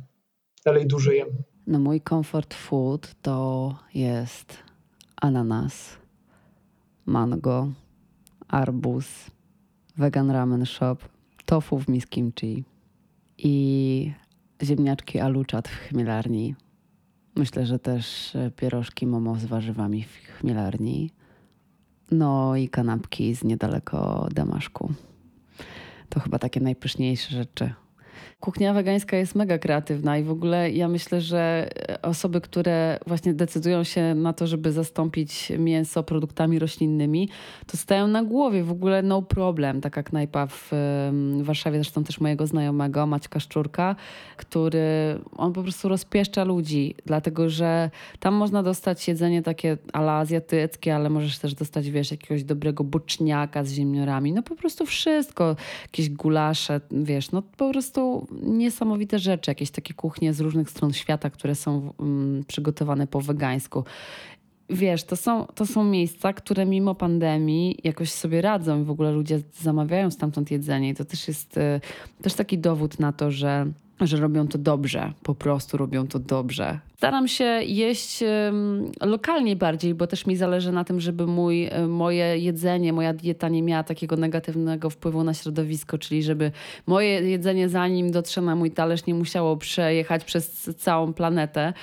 dalej 0.65 0.87
dużo 0.87 1.11
jem. 1.11 1.27
No 1.67 1.79
mój 1.79 2.01
comfort 2.01 2.53
food 2.53 3.15
to 3.21 3.75
jest 3.93 4.57
ananas, 5.15 5.97
mango, 7.05 7.67
arbuz, 8.47 9.31
vegan 9.97 10.31
ramen 10.31 10.65
shop, 10.65 10.95
tofu 11.45 11.79
w 11.79 11.87
miss 11.87 12.05
kimchi 12.07 12.63
i 13.37 14.11
ziemniaczki 14.63 15.19
aluczat 15.19 15.67
w 15.67 15.75
chmielarni. 15.75 16.55
Myślę, 17.35 17.65
że 17.65 17.79
też 17.79 18.35
e, 18.35 18.51
pierożki 18.51 19.07
momo 19.07 19.35
z 19.35 19.45
warzywami 19.45 20.03
w 20.03 20.15
chmielarni. 20.15 21.11
No 22.11 22.55
i 22.55 22.69
kanapki 22.69 23.35
z 23.35 23.43
niedaleko 23.43 24.27
Damaszku. 24.31 24.93
To 26.09 26.19
chyba 26.19 26.39
takie 26.39 26.59
najpyszniejsze 26.59 27.35
rzeczy. 27.35 27.73
Kuchnia 28.43 28.73
wegańska 28.73 29.17
jest 29.17 29.35
mega 29.35 29.57
kreatywna 29.57 30.17
i 30.17 30.23
w 30.23 30.31
ogóle 30.31 30.71
ja 30.71 30.87
myślę, 30.87 31.21
że 31.21 31.69
osoby, 32.01 32.41
które 32.41 32.99
właśnie 33.07 33.33
decydują 33.33 33.83
się 33.83 34.15
na 34.15 34.33
to, 34.33 34.47
żeby 34.47 34.71
zastąpić 34.71 35.51
mięso 35.59 36.03
produktami 36.03 36.59
roślinnymi, 36.59 37.29
to 37.67 37.77
stają 37.77 38.07
na 38.07 38.23
głowie. 38.23 38.63
W 38.63 38.71
ogóle 38.71 39.01
no 39.01 39.21
problem. 39.21 39.81
Taka 39.81 40.03
knajpa 40.03 40.47
w 40.47 40.71
Warszawie, 41.41 41.77
zresztą 41.77 42.03
też 42.03 42.19
mojego 42.19 42.47
znajomego, 42.47 43.05
Maćka 43.05 43.39
Szczurka, 43.39 43.95
który 44.37 45.19
on 45.37 45.53
po 45.53 45.63
prostu 45.63 45.89
rozpieszcza 45.89 46.43
ludzi, 46.43 46.95
dlatego 47.05 47.49
że 47.49 47.89
tam 48.19 48.33
można 48.33 48.63
dostać 48.63 49.07
jedzenie 49.07 49.41
takie 49.41 49.77
ala 49.93 50.17
azjatyckie, 50.17 50.95
ale 50.95 51.09
możesz 51.09 51.39
też 51.39 51.53
dostać, 51.53 51.89
wiesz, 51.89 52.11
jakiegoś 52.11 52.43
dobrego 52.43 52.83
boczniaka 52.83 53.63
z 53.63 53.71
ziemniorami. 53.71 54.33
No 54.33 54.43
po 54.43 54.55
prostu 54.55 54.85
wszystko. 54.85 55.55
Jakieś 55.83 56.09
gulasze, 56.09 56.81
wiesz, 56.91 57.31
no 57.31 57.41
po 57.41 57.71
prostu 57.71 58.27
niesamowite 58.41 59.19
rzeczy, 59.19 59.51
jakieś 59.51 59.71
takie 59.71 59.93
kuchnie 59.93 60.33
z 60.33 60.39
różnych 60.39 60.69
stron 60.69 60.93
świata, 60.93 61.29
które 61.29 61.55
są 61.55 61.93
um, 61.97 62.43
przygotowane 62.47 63.07
po 63.07 63.21
wegańsku. 63.21 63.83
Wiesz, 64.69 65.03
to 65.03 65.15
są, 65.15 65.45
to 65.45 65.65
są 65.65 65.83
miejsca, 65.83 66.33
które 66.33 66.65
mimo 66.65 66.95
pandemii 66.95 67.79
jakoś 67.83 68.11
sobie 68.11 68.41
radzą 68.41 68.81
i 68.81 68.83
w 68.83 68.89
ogóle 68.89 69.11
ludzie 69.11 69.41
zamawiają 69.53 70.11
stamtąd 70.11 70.51
jedzenie. 70.51 70.89
I 70.89 70.95
to 70.95 71.05
też 71.05 71.27
jest 71.27 71.57
y, 71.57 71.81
też 72.21 72.33
taki 72.33 72.57
dowód 72.57 72.99
na 72.99 73.11
to, 73.11 73.31
że 73.31 73.67
że 74.01 74.17
robią 74.17 74.47
to 74.47 74.57
dobrze, 74.57 75.13
po 75.23 75.35
prostu 75.35 75.77
robią 75.77 76.07
to 76.07 76.19
dobrze. 76.19 76.79
Staram 77.03 77.27
się 77.27 77.45
jeść 77.65 78.23
lokalnie 79.01 79.55
bardziej, 79.55 79.93
bo 79.93 80.07
też 80.07 80.25
mi 80.25 80.35
zależy 80.35 80.71
na 80.71 80.83
tym, 80.83 80.99
żeby 80.99 81.27
mój, 81.27 81.65
e, 81.65 81.87
moje 81.87 82.37
jedzenie, 82.37 82.93
moja 82.93 83.13
dieta 83.13 83.49
nie 83.49 83.63
miała 83.63 83.83
takiego 83.83 84.15
negatywnego 84.15 84.89
wpływu 84.89 85.23
na 85.23 85.33
środowisko, 85.33 85.97
czyli 85.97 86.23
żeby 86.23 86.51
moje 86.87 87.09
jedzenie 87.29 87.69
zanim 87.69 88.11
dotrze 88.11 88.41
na 88.41 88.55
mój 88.55 88.71
talerz 88.71 89.05
nie 89.05 89.13
musiało 89.13 89.57
przejechać 89.57 90.23
przez 90.23 90.69
całą 90.77 91.13
planetę 91.13 91.73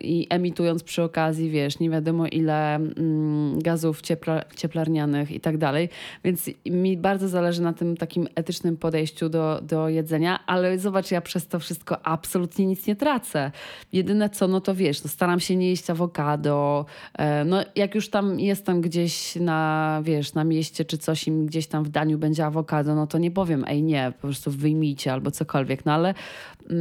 i 0.00 0.26
emitując 0.30 0.82
przy 0.82 1.02
okazji, 1.02 1.50
wiesz, 1.50 1.78
nie 1.78 1.90
wiadomo 1.90 2.26
ile 2.26 2.74
mm, 2.74 3.58
gazów 3.58 4.02
ciepla, 4.02 4.44
cieplarnianych 4.56 5.30
i 5.30 5.40
tak 5.40 5.58
dalej. 5.58 5.88
Więc 6.24 6.50
mi 6.66 6.96
bardzo 6.96 7.28
zależy 7.28 7.62
na 7.62 7.72
tym 7.72 7.96
takim 7.96 8.28
etycznym 8.34 8.76
podejściu 8.76 9.28
do, 9.28 9.60
do 9.62 9.88
jedzenia, 9.88 10.46
ale 10.46 10.78
zobacz, 10.78 11.10
ja 11.10 11.20
przez 11.20 11.48
to 11.48 11.58
wszystko 11.58 12.06
absolutnie 12.06 12.66
nic 12.66 12.86
nie 12.86 12.96
tracę. 12.96 13.50
Jedyne 13.92 14.30
co, 14.30 14.48
no 14.48 14.63
to 14.64 14.74
wiesz, 14.74 15.04
no 15.04 15.10
staram 15.10 15.40
się 15.40 15.56
nie 15.56 15.68
jeść 15.68 15.90
awokado. 15.90 16.86
E, 17.18 17.44
no 17.44 17.56
jak 17.76 17.94
już 17.94 18.10
tam 18.10 18.40
jestem 18.40 18.80
gdzieś 18.80 19.36
na, 19.36 20.00
wiesz, 20.04 20.34
na 20.34 20.44
mieście 20.44 20.84
czy 20.84 20.98
coś 20.98 21.28
i 21.28 21.30
gdzieś 21.30 21.66
tam 21.66 21.84
w 21.84 21.88
daniu 21.88 22.18
będzie 22.18 22.46
awokado, 22.46 22.94
no 22.94 23.06
to 23.06 23.18
nie 23.18 23.30
powiem, 23.30 23.64
ej 23.68 23.82
nie, 23.82 24.12
po 24.16 24.20
prostu 24.20 24.50
wyjmijcie 24.50 25.12
albo 25.12 25.30
cokolwiek. 25.30 25.86
No 25.86 25.92
ale, 25.92 26.14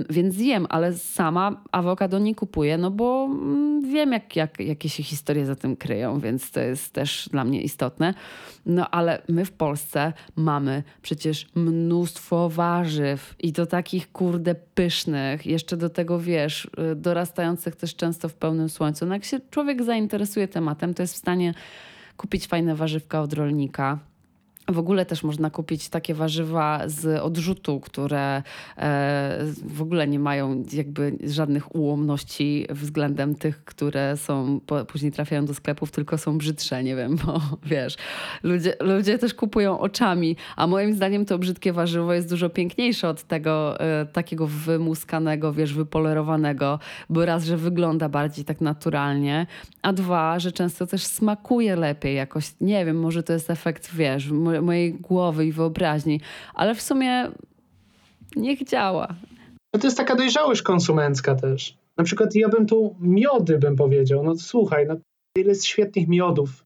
więc 0.10 0.36
zjem, 0.36 0.68
ale 0.70 0.94
sama 0.94 1.64
awokado 1.72 2.20
nie 2.20 2.36
kupuję, 2.36 2.78
no 2.78 2.92
bo 2.92 3.26
mm, 3.26 3.92
wiem 3.92 4.12
jak, 4.12 4.36
jak, 4.36 4.60
jakie 4.60 4.90
się 4.90 5.04
historie 5.04 5.46
za 5.46 5.56
tym 5.56 5.76
kryją, 5.76 6.20
więc 6.20 6.52
to 6.52 6.60
jest 6.60 6.94
też 6.94 7.30
dla 7.32 7.44
mnie 7.44 7.62
istotne. 7.62 8.14
No 8.66 8.90
ale 8.90 9.22
my 9.30 9.46
w 9.46 9.52
Polsce 9.52 10.14
mamy 10.36 10.84
przecież 11.02 11.48
mnóstwo 11.56 12.50
warzyw 12.50 13.36
i 13.40 13.54
to 13.54 13.66
takich 13.66 14.12
kurde 14.12 14.56
pysznych, 14.56 15.46
jeszcze 15.46 15.78
do 15.78 15.90
tego 15.90 16.20
wiesz, 16.20 16.68
y, 16.92 16.96
dorastających 16.96 17.76
też 17.76 17.96
często 17.96 18.30
w 18.30 18.34
pełnym 18.34 18.70
słońcu. 18.70 19.06
No 19.06 19.14
jak 19.14 19.26
się 19.26 19.40
człowiek 19.50 19.84
zainteresuje 19.84 20.48
tematem, 20.48 20.94
to 20.94 21.04
jest 21.04 21.14
w 21.14 21.18
stanie 21.18 21.54
kupić 22.18 22.48
fajne 22.48 22.76
warzywka 22.76 23.22
od 23.22 23.34
rolnika 23.34 24.00
w 24.68 24.80
ogóle 24.80 25.06
też 25.06 25.24
można 25.24 25.50
kupić 25.50 25.90
takie 25.90 26.14
warzywa 26.14 26.82
z 26.86 27.22
odrzutu, 27.22 27.80
które 27.80 28.38
e, 28.38 28.44
w 29.66 29.82
ogóle 29.82 30.08
nie 30.08 30.20
mają 30.20 30.64
jakby 30.74 31.18
żadnych 31.24 31.76
ułomności 31.76 32.68
względem 32.70 33.36
tych, 33.36 33.66
które 33.66 34.18
są 34.18 34.60
później 34.88 35.12
trafiają 35.12 35.46
do 35.46 35.54
sklepów, 35.54 35.92
tylko 35.92 36.18
są 36.18 36.38
brzydsze, 36.38 36.84
nie 36.84 36.96
wiem, 36.96 37.16
bo 37.26 37.42
wiesz, 37.76 37.96
ludzie, 38.44 38.76
ludzie 38.80 39.18
też 39.18 39.34
kupują 39.34 39.80
oczami, 39.80 40.36
a 40.56 40.68
moim 40.68 40.94
zdaniem 40.94 41.26
to 41.26 41.38
brzydkie 41.38 41.74
warzywo 41.74 42.14
jest 42.14 42.30
dużo 42.30 42.50
piękniejsze 42.50 43.10
od 43.10 43.24
tego 43.24 43.80
e, 43.80 44.06
takiego 44.06 44.48
wymuskanego, 44.48 45.54
wiesz, 45.54 45.74
wypolerowanego, 45.74 46.80
bo 47.10 47.26
raz, 47.26 47.46
że 47.46 47.58
wygląda 47.58 48.10
bardziej 48.10 48.46
tak 48.46 48.62
naturalnie, 48.62 49.48
a 49.82 49.94
dwa, 49.94 50.40
że 50.40 50.52
często 50.52 50.88
też 50.88 51.04
smakuje 51.04 51.76
lepiej 51.76 52.16
jakoś, 52.16 52.52
nie 52.62 52.86
wiem, 52.86 53.00
może 53.00 53.24
to 53.24 53.34
jest 53.34 53.50
efekt, 53.50 53.96
wiesz, 53.96 54.32
mojej 54.62 54.94
głowy 54.94 55.46
i 55.46 55.52
wyobraźni, 55.52 56.22
ale 56.54 56.76
w 56.76 56.82
sumie 56.82 57.32
niech 58.36 58.64
działa. 58.64 59.08
No 59.74 59.80
to 59.80 59.88
jest 59.88 59.98
taka 59.98 60.16
dojrzałość 60.16 60.62
konsumencka 60.62 61.36
też. 61.36 61.78
Na 61.98 62.04
przykład 62.04 62.36
ja 62.36 62.50
bym 62.50 62.66
tu 62.66 62.96
miody 63.00 63.58
bym 63.60 63.76
powiedział, 63.76 64.24
no 64.24 64.36
słuchaj, 64.36 64.88
no 64.88 64.96
ile 65.38 65.50
jest 65.50 65.66
świetnych 65.66 66.08
miodów. 66.08 66.66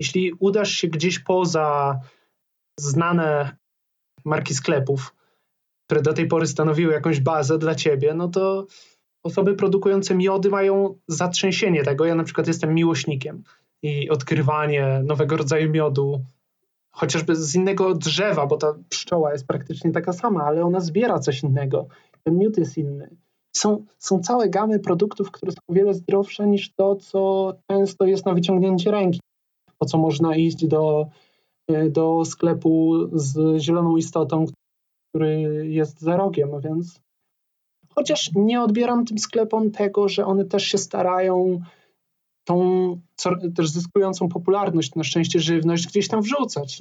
Jeśli 0.00 0.32
udasz 0.38 0.70
się 0.70 0.88
gdzieś 0.88 1.18
poza 1.18 2.00
znane 2.80 3.56
marki 4.24 4.54
sklepów, 4.54 5.14
które 5.86 6.02
do 6.02 6.12
tej 6.12 6.26
pory 6.26 6.46
stanowiły 6.46 6.92
jakąś 6.92 7.20
bazę 7.20 7.58
dla 7.58 7.74
ciebie, 7.74 8.14
no 8.14 8.28
to 8.28 8.66
osoby 9.24 9.54
produkujące 9.54 10.14
miody 10.14 10.50
mają 10.50 10.98
zatrzęsienie 11.08 11.82
tego. 11.82 12.04
Ja 12.04 12.14
na 12.14 12.24
przykład 12.24 12.46
jestem 12.46 12.74
miłośnikiem 12.74 13.42
i 13.82 14.10
odkrywanie 14.10 15.02
nowego 15.04 15.36
rodzaju 15.36 15.70
miodu 15.70 16.24
chociażby 16.90 17.36
z 17.36 17.54
innego 17.54 17.94
drzewa, 17.94 18.46
bo 18.46 18.56
ta 18.56 18.74
pszczoła 18.88 19.32
jest 19.32 19.46
praktycznie 19.46 19.92
taka 19.92 20.12
sama, 20.12 20.44
ale 20.44 20.64
ona 20.64 20.80
zbiera 20.80 21.18
coś 21.18 21.42
innego. 21.42 21.86
Ten 22.24 22.38
miód 22.38 22.58
jest 22.58 22.78
inny. 22.78 23.16
Są, 23.56 23.84
są 23.98 24.20
całe 24.20 24.48
gamy 24.48 24.78
produktów, 24.78 25.30
które 25.30 25.52
są 25.52 25.58
o 25.68 25.72
wiele 25.72 25.94
zdrowsze 25.94 26.46
niż 26.46 26.72
to, 26.74 26.96
co 26.96 27.52
często 27.70 28.06
jest 28.06 28.26
na 28.26 28.34
wyciągnięcie 28.34 28.90
ręki. 28.90 29.20
Po 29.78 29.86
co 29.86 29.98
można 29.98 30.36
iść 30.36 30.66
do, 30.66 31.06
e, 31.68 31.90
do 31.90 32.24
sklepu 32.24 32.94
z 33.12 33.60
zieloną 33.62 33.96
istotą, 33.96 34.44
który 35.08 35.40
jest 35.68 36.00
za 36.00 36.16
rogiem, 36.16 36.50
więc 36.60 37.00
chociaż 37.94 38.30
nie 38.34 38.62
odbieram 38.62 39.04
tym 39.04 39.18
sklepom 39.18 39.70
tego, 39.70 40.08
że 40.08 40.26
one 40.26 40.44
też 40.44 40.64
się 40.64 40.78
starają 40.78 41.60
tą 42.44 43.00
też 43.54 43.70
zyskującą 43.70 44.28
popularność, 44.28 44.94
na 44.94 45.04
szczęście 45.04 45.40
żywność 45.40 45.86
gdzieś 45.86 46.08
tam 46.08 46.22
wrzucać. 46.22 46.80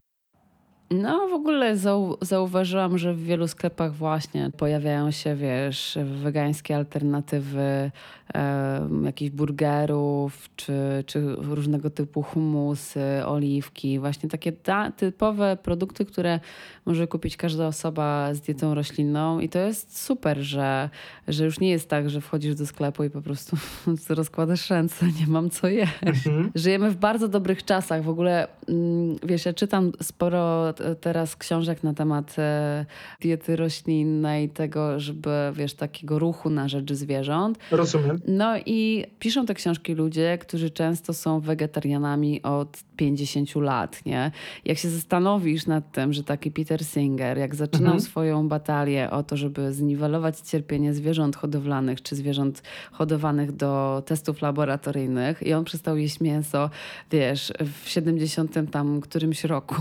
No, 0.91 1.27
w 1.27 1.33
ogóle 1.33 1.77
zau 1.77 2.17
zauważyłam, 2.21 2.97
że 2.97 3.13
w 3.13 3.23
wielu 3.23 3.47
sklepach 3.47 3.93
właśnie 3.93 4.51
pojawiają 4.57 5.11
się, 5.11 5.35
wiesz, 5.35 5.97
wegańskie 6.23 6.75
alternatywy 6.75 7.91
e, 8.33 8.89
jakichś 9.03 9.31
burgerów, 9.31 10.49
czy, 10.55 10.73
czy 11.05 11.35
różnego 11.35 11.89
typu 11.89 12.21
humusy, 12.21 13.01
oliwki. 13.25 13.99
Właśnie 13.99 14.29
takie 14.29 14.51
typowe 14.97 15.57
produkty, 15.63 16.05
które 16.05 16.39
może 16.85 17.07
kupić 17.07 17.37
każda 17.37 17.67
osoba 17.67 18.33
z 18.33 18.41
dietą 18.41 18.73
roślinną. 18.73 19.39
I 19.39 19.49
to 19.49 19.59
jest 19.59 20.05
super, 20.05 20.37
że, 20.37 20.89
że 21.27 21.45
już 21.45 21.59
nie 21.59 21.69
jest 21.69 21.89
tak, 21.89 22.09
że 22.09 22.21
wchodzisz 22.21 22.55
do 22.55 22.65
sklepu 22.65 23.03
i 23.03 23.09
po 23.09 23.21
prostu 23.21 23.57
rozkładasz 24.09 24.69
ręce, 24.69 25.05
nie 25.05 25.27
mam 25.27 25.49
co 25.49 25.67
jeść. 25.67 25.93
Mhm. 26.01 26.51
Żyjemy 26.55 26.91
w 26.91 26.95
bardzo 26.95 27.27
dobrych 27.27 27.65
czasach. 27.65 28.03
W 28.03 28.09
ogóle, 28.09 28.47
mm, 28.67 29.15
wiesz, 29.23 29.45
ja 29.45 29.53
czytam 29.53 29.91
sporo 30.01 30.73
teraz 31.01 31.35
książek 31.35 31.83
na 31.83 31.93
temat 31.93 32.35
e, 32.39 32.85
diety 33.21 33.55
roślinnej, 33.55 34.49
tego, 34.49 34.99
żeby, 34.99 35.29
wiesz, 35.53 35.73
takiego 35.73 36.19
ruchu 36.19 36.49
na 36.49 36.67
rzecz 36.67 36.93
zwierząt. 36.93 37.59
Rozumiem. 37.71 38.19
No 38.27 38.57
i 38.65 39.05
piszą 39.19 39.45
te 39.45 39.53
książki 39.53 39.93
ludzie, 39.93 40.37
którzy 40.37 40.69
często 40.69 41.13
są 41.13 41.39
wegetarianami 41.39 42.43
od 42.43 42.83
50 42.95 43.55
lat, 43.55 44.05
nie? 44.05 44.31
Jak 44.65 44.77
się 44.77 44.89
zastanowisz 44.89 45.65
nad 45.65 45.91
tym, 45.91 46.13
że 46.13 46.23
taki 46.23 46.51
Peter 46.51 46.85
Singer, 46.85 47.37
jak 47.37 47.55
zaczynał 47.55 47.93
mhm. 47.93 48.01
swoją 48.01 48.47
batalię 48.47 49.11
o 49.11 49.23
to, 49.23 49.37
żeby 49.37 49.73
zniwelować 49.73 50.39
cierpienie 50.39 50.93
zwierząt 50.93 51.35
hodowlanych, 51.35 52.01
czy 52.01 52.15
zwierząt 52.15 52.63
hodowanych 52.91 53.51
do 53.51 54.03
testów 54.05 54.41
laboratoryjnych 54.41 55.43
i 55.43 55.53
on 55.53 55.65
przestał 55.65 55.97
jeść 55.97 56.19
mięso, 56.19 56.69
wiesz, 57.11 57.53
w 57.83 57.89
70 57.89 58.71
tam 58.71 59.01
którymś 59.01 59.43
roku 59.43 59.75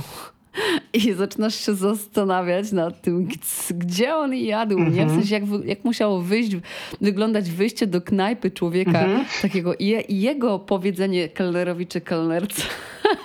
i 0.93 1.12
zaczynasz 1.12 1.55
się 1.55 1.74
zastanawiać 1.74 2.72
nad 2.72 3.03
tym, 3.03 3.28
gdzie 3.70 4.16
on 4.16 4.34
jadł, 4.34 4.78
mm 4.78 4.93
-hmm. 4.93 4.95
nie? 4.95 5.01
W 5.01 5.03
mhm. 5.03 5.20
sensie, 5.20 5.34
jak, 5.34 5.66
jak 5.66 5.84
musiało 5.84 6.20
wyjść, 6.20 6.57
wyglądać 7.01 7.51
wyjście 7.51 7.86
do 7.86 8.01
knajpy 8.01 8.51
człowieka 8.51 9.01
mm 9.01 9.24
-hmm. 9.24 9.43
takiego 9.43 9.74
i 9.74 10.05
jego 10.20 10.59
powiedzenie 10.59 11.28
kelnerowi 11.28 11.86
czy 11.86 12.01
kelnerce, 12.01 12.62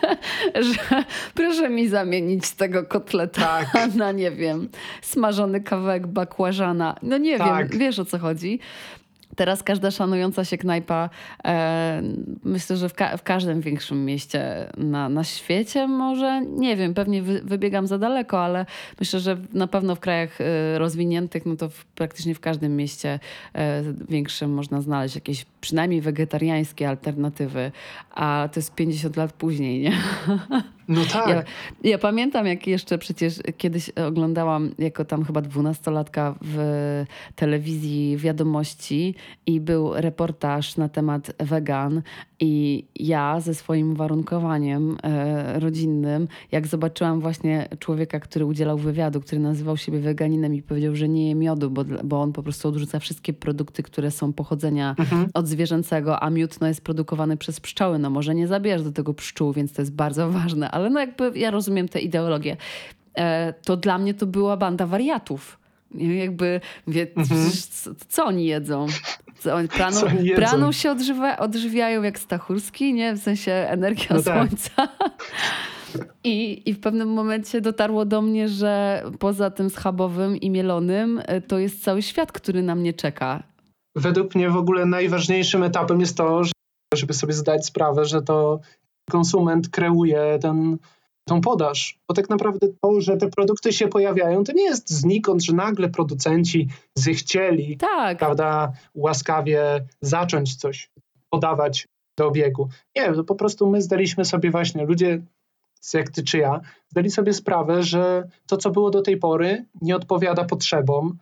że 0.71 1.03
proszę 1.33 1.69
mi 1.69 1.87
zamienić 1.87 2.51
tego 2.51 2.83
kotleta 2.83 3.65
tak. 3.73 3.95
na, 3.95 4.11
nie 4.11 4.31
wiem, 4.31 4.69
smażony 5.01 5.61
kawałek 5.61 6.07
bakłażana. 6.07 6.95
No 7.01 7.17
nie 7.17 7.37
tak. 7.37 7.69
wiem, 7.69 7.79
wiesz 7.79 7.99
o 7.99 8.05
co 8.05 8.19
chodzi. 8.19 8.59
Teraz 9.35 9.63
każda 9.63 9.91
szanująca 9.91 10.45
się 10.45 10.57
knajpa, 10.57 11.09
e, 11.45 12.01
myślę, 12.43 12.77
że 12.77 12.89
w, 12.89 12.93
ka 12.93 13.17
w, 13.17 13.23
każdym 13.23 13.61
większym 13.61 14.05
mieście 14.05 14.71
na, 14.77 15.09
na 15.09 15.23
świecie 15.23 15.87
może, 15.87 16.41
nie 16.41 16.75
wiem, 16.75 16.93
pewnie 16.93 17.21
wy 17.21 17.41
wybiegam 17.41 17.87
za 17.87 17.97
daleko, 17.97 18.43
ale 18.43 18.65
myślę, 18.99 19.19
że 19.19 19.37
na 19.53 19.67
pewno 19.67 19.95
w 19.95 19.99
krajach 19.99 20.41
e, 20.41 20.79
rozwiniętych, 20.79 21.45
no 21.45 21.55
to 21.55 21.69
w, 21.69 21.85
praktycznie 21.85 22.35
w 22.35 22.39
każdym 22.39 22.75
mieście 22.75 23.19
e, 23.55 23.83
większym 24.09 24.53
można 24.53 24.81
znaleźć 24.81 25.15
jakieś 25.15 25.45
przynajmniej 25.61 26.01
wegetariańskie 26.01 26.89
alternatywy, 26.89 27.71
a 28.11 28.49
to 28.53 28.59
jest 28.59 28.75
50 28.75 29.17
lat 29.17 29.33
później, 29.33 29.79
nie? 29.81 29.91
No 30.87 31.01
tak. 31.13 31.29
Ja, 31.29 31.43
ja, 31.83 31.97
pamiętam, 31.97 32.45
jak 32.45 32.67
jeszcze 32.67 32.97
przecież 32.97 33.39
kiedyś 33.57 33.89
oglądałam 33.89 34.71
jako 34.79 35.05
tam 35.05 35.23
chyba 35.23 35.41
dwunastolatka 35.41 36.35
w 36.41 36.57
telewizji 37.35 38.17
wiadomości 38.17 39.15
i 39.45 39.59
był 39.59 39.93
reportaż 39.93 40.77
na 40.77 40.89
temat 40.89 41.31
wegan 41.39 42.01
i 42.39 42.85
ja 42.95 43.39
ze 43.39 43.53
swoim 43.53 43.91
uwarunkowaniem 43.91 44.97
e, 45.03 45.59
rodzinnym, 45.59 46.27
jak 46.51 46.67
zobaczyłam 46.67 47.19
właśnie 47.19 47.69
człowieka, 47.79 48.19
który 48.19 48.45
udzielał 48.45 48.77
wywiadu, 48.77 49.21
który 49.21 49.41
nazywał 49.41 49.77
siebie 49.77 49.99
weganinem 49.99 50.53
i 50.53 50.61
powiedział, 50.61 50.95
że 50.95 51.09
nie 51.09 51.27
je 51.27 51.35
miodu, 51.35 51.71
bo, 51.71 51.83
bo 52.03 52.21
on 52.21 52.33
po 52.33 52.43
prostu 52.43 52.67
odrzuca 52.67 52.99
wszystkie 52.99 53.33
produkty, 53.33 53.83
które 53.83 54.11
są 54.11 54.33
pochodzenia 54.33 54.95
mhm. 54.99 55.29
od 55.33 55.47
zwierzęcego, 55.47 56.23
a 56.23 56.29
miód 56.29 56.61
no, 56.61 56.67
jest 56.67 56.81
produkowany 56.81 57.37
przez 57.37 57.59
pszczoły. 57.59 57.99
No 57.99 58.09
może 58.09 58.35
nie 58.35 58.47
zabierasz 58.47 58.83
do 58.83 58.91
tego 58.91 59.13
pszczół, 59.13 59.53
więc 59.53 59.73
to 59.73 59.81
jest 59.81 59.93
bardzo 59.93 60.31
ważne, 60.31 60.71
ale 60.73 60.89
no 60.89 60.99
jakby 60.99 61.31
ja 61.35 61.51
rozumiem 61.51 61.89
tę 61.89 61.99
ideologię. 61.99 62.57
E, 63.17 63.53
to 63.53 63.77
dla 63.77 63.97
mnie 63.97 64.13
to 64.13 64.25
była 64.25 64.57
banda 64.57 64.87
wariatów. 64.87 65.59
Jakby, 65.95 66.61
wie, 66.87 67.07
mhm. 67.15 67.51
co, 68.09 68.25
oni 68.25 68.45
jedzą? 68.45 68.85
Praną, 69.75 70.01
praną 70.35 70.71
się 70.71 70.91
odżywa, 70.91 71.37
odżywiają 71.37 72.03
jak 72.03 72.19
Stachurski, 72.19 72.93
nie? 72.93 73.13
W 73.13 73.19
sensie 73.19 73.51
energia 73.51 74.15
no 74.15 74.21
tak. 74.21 74.35
słońca. 74.35 74.87
I, 76.23 76.69
I 76.69 76.73
w 76.73 76.79
pewnym 76.79 77.09
momencie 77.09 77.61
dotarło 77.61 78.05
do 78.05 78.21
mnie, 78.21 78.49
że 78.49 79.03
poza 79.19 79.51
tym 79.51 79.69
schabowym 79.69 80.37
i 80.37 80.49
mielonym, 80.49 81.21
e, 81.25 81.41
to 81.41 81.59
jest 81.59 81.83
cały 81.83 82.01
świat, 82.01 82.31
który 82.31 82.63
na 82.63 82.75
mnie 82.75 82.93
czeka. 82.93 83.43
Według 83.95 84.35
mnie 84.35 84.49
w 84.49 84.57
ogóle 84.57 84.85
najważniejszym 84.85 85.63
etapem 85.63 85.99
jest 85.99 86.17
to, 86.17 86.41
żeby 86.95 87.13
sobie 87.13 87.33
zdać 87.33 87.65
sprawę, 87.65 88.05
że 88.05 88.21
to 88.21 88.59
konsument 89.09 89.69
kreuje 89.69 90.39
ten 90.41 90.77
tą 91.25 91.41
podaż. 91.41 91.99
Bo 92.07 92.13
tak 92.13 92.29
naprawdę 92.29 92.67
to, 92.81 93.01
że 93.01 93.17
te 93.17 93.29
produkty 93.29 93.73
się 93.73 93.87
pojawiają, 93.87 94.43
to 94.43 94.51
nie 94.51 94.63
jest 94.63 94.89
znikąd, 94.89 95.43
że 95.43 95.53
nagle 95.53 95.89
producenci 95.89 96.67
zechcieli, 96.95 97.77
tak. 97.77 98.17
prawda, 98.17 98.71
łaskawie 98.95 99.85
zacząć 100.01 100.55
coś 100.55 100.91
podawać 101.29 101.87
do 102.17 102.27
obiegu. 102.27 102.69
Nie, 102.95 103.13
to 103.13 103.23
po 103.23 103.35
prostu 103.35 103.69
my 103.69 103.81
zdaliśmy 103.81 104.25
sobie 104.25 104.51
właśnie, 104.51 104.85
ludzie 104.85 105.21
jak 105.93 106.09
ty 106.09 106.23
czy 106.23 106.37
ja, 106.37 106.61
zdali 106.89 107.11
sobie 107.11 107.33
sprawę, 107.33 107.83
że 107.83 108.27
to, 108.47 108.57
co 108.57 108.69
było 108.69 108.89
do 108.89 109.01
tej 109.01 109.17
pory, 109.17 109.65
nie 109.81 109.95
odpowiada 109.95 110.43
potrzebom. 110.43 111.17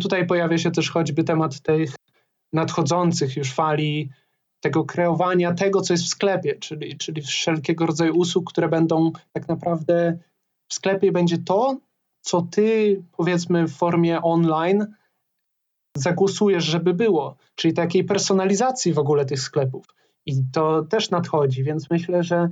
Tutaj 0.00 0.26
pojawia 0.26 0.58
się 0.58 0.70
też 0.70 0.90
choćby 0.90 1.24
temat 1.24 1.60
tych 1.60 1.94
nadchodzących 2.52 3.36
już 3.36 3.52
fali 3.52 4.10
tego 4.60 4.84
kreowania 4.84 5.54
tego, 5.54 5.80
co 5.80 5.94
jest 5.94 6.04
w 6.04 6.08
sklepie, 6.08 6.54
czyli, 6.54 6.98
czyli 6.98 7.22
wszelkiego 7.22 7.86
rodzaju 7.86 8.16
usług, 8.16 8.50
które 8.50 8.68
będą 8.68 9.12
tak 9.32 9.48
naprawdę 9.48 10.18
w 10.68 10.74
sklepie 10.74 11.12
będzie 11.12 11.38
to, 11.38 11.76
co 12.20 12.42
ty 12.42 13.02
powiedzmy 13.16 13.66
w 13.66 13.72
formie 13.72 14.22
online 14.22 14.86
zagłosujesz, 15.96 16.64
żeby 16.64 16.94
było, 16.94 17.36
czyli 17.54 17.74
takiej 17.74 18.04
personalizacji 18.04 18.92
w 18.92 18.98
ogóle 18.98 19.24
tych 19.24 19.40
sklepów. 19.40 19.86
I 20.26 20.34
to 20.52 20.82
też 20.82 21.10
nadchodzi, 21.10 21.64
więc 21.64 21.90
myślę, 21.90 22.22
że 22.22 22.48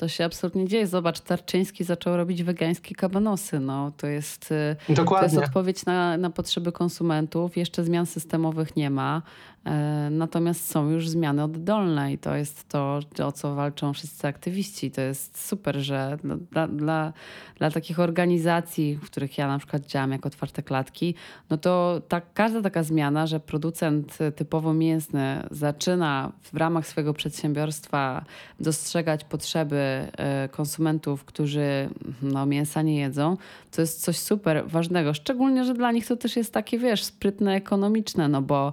to 0.00 0.08
się 0.08 0.24
absolutnie 0.24 0.68
dzieje. 0.68 0.86
Zobacz, 0.86 1.20
Tarczyński 1.20 1.84
zaczął 1.84 2.16
robić 2.16 2.42
wegańskie 2.42 2.94
kabanosy. 2.94 3.60
No, 3.60 3.92
to, 3.96 4.06
jest, 4.06 4.54
Dokładnie. 4.88 5.28
to 5.28 5.34
jest 5.34 5.48
odpowiedź 5.48 5.86
na, 5.86 6.16
na 6.16 6.30
potrzeby 6.30 6.72
konsumentów. 6.72 7.56
Jeszcze 7.56 7.84
zmian 7.84 8.06
systemowych 8.06 8.76
nie 8.76 8.90
ma. 8.90 9.22
E, 9.64 10.08
natomiast 10.10 10.70
są 10.70 10.90
już 10.90 11.08
zmiany 11.08 11.42
oddolne 11.42 12.12
i 12.12 12.18
to 12.18 12.34
jest 12.34 12.68
to, 12.68 13.00
o 13.24 13.32
co 13.32 13.54
walczą 13.54 13.92
wszyscy 13.92 14.28
aktywiści. 14.28 14.90
To 14.90 15.00
jest 15.00 15.46
super, 15.46 15.76
że 15.76 16.18
dla, 16.50 16.68
dla, 16.68 17.12
dla 17.58 17.70
takich 17.70 18.00
organizacji, 18.00 18.96
w 18.96 19.04
których 19.10 19.38
ja 19.38 19.48
na 19.48 19.58
przykład 19.58 19.86
działam 19.86 20.12
jako 20.12 20.26
otwarte 20.26 20.62
klatki, 20.62 21.14
no 21.50 21.58
to 21.58 22.02
każda 22.34 22.62
taka 22.62 22.82
zmiana, 22.82 23.26
że 23.26 23.40
producent 23.40 24.18
typowo 24.36 24.74
mięsny 24.74 25.42
zaczyna 25.50 26.32
w 26.42 26.56
ramach 26.56 26.86
swojego 26.86 27.14
przedsiębiorstwa 27.14 28.24
dostrzegać 28.60 29.24
potrzeby 29.24 29.76
e, 29.76 30.48
konsumentów, 30.48 31.24
którzy 31.24 31.88
no, 32.22 32.46
mięsa 32.46 32.82
nie 32.82 32.98
jedzą, 32.98 33.36
to 33.70 33.80
jest 33.80 34.02
coś 34.02 34.18
super 34.18 34.68
ważnego. 34.68 35.14
Szczególnie, 35.14 35.64
że 35.64 35.74
dla 35.74 35.92
nich 35.92 36.06
to 36.06 36.16
też 36.16 36.36
jest 36.36 36.52
takie, 36.52 36.78
wiesz, 36.78 37.04
sprytne, 37.04 37.54
ekonomiczne, 37.54 38.28
no 38.28 38.42
bo 38.42 38.72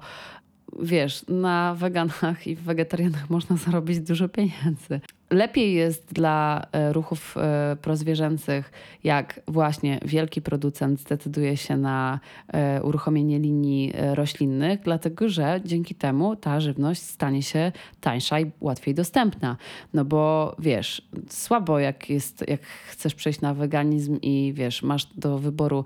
wiesz, 0.82 1.26
na 1.28 1.76
weganach 1.76 2.48
i 2.48 2.56
wegetarianach 2.56 3.30
można 3.36 3.58
zarobić 3.58 4.00
dużo 4.00 4.30
pieniędzy 4.30 5.02
lepiej 5.30 5.74
jest 5.74 6.14
dla 6.14 6.68
e, 6.72 6.94
ruchów 6.94 7.36
e, 7.38 7.78
prozwierzęcych, 7.82 8.72
jak 9.04 9.40
właśnie 9.48 10.00
wielki 10.06 10.42
producent 10.42 11.00
zdecyduje 11.00 11.58
się 11.58 11.78
na 11.78 12.20
e, 12.48 12.84
uruchomienie 12.84 13.40
linii 13.40 13.94
roślinnych, 14.14 14.80
dlatego 14.82 15.30
że 15.30 15.62
dzięki 15.66 15.96
temu 15.96 16.36
ta 16.36 16.60
żywność 16.60 17.02
stanie 17.02 17.44
się 17.44 17.72
tańsza 18.02 18.40
i 18.40 18.52
łatwiej 18.62 18.96
dostępna. 18.96 19.58
No 19.94 20.06
bo 20.06 20.56
wiesz, 20.60 21.10
słabo 21.30 21.80
jak 21.80 22.10
jest, 22.10 22.44
jak 22.48 22.62
chcesz 22.62 23.16
przejść 23.16 23.42
na 23.42 23.54
weganizm 23.54 24.20
i 24.22 24.54
wiesz, 24.56 24.84
masz 24.84 25.06
do 25.06 25.38
wyboru 25.40 25.86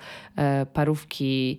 parówki 0.74 1.58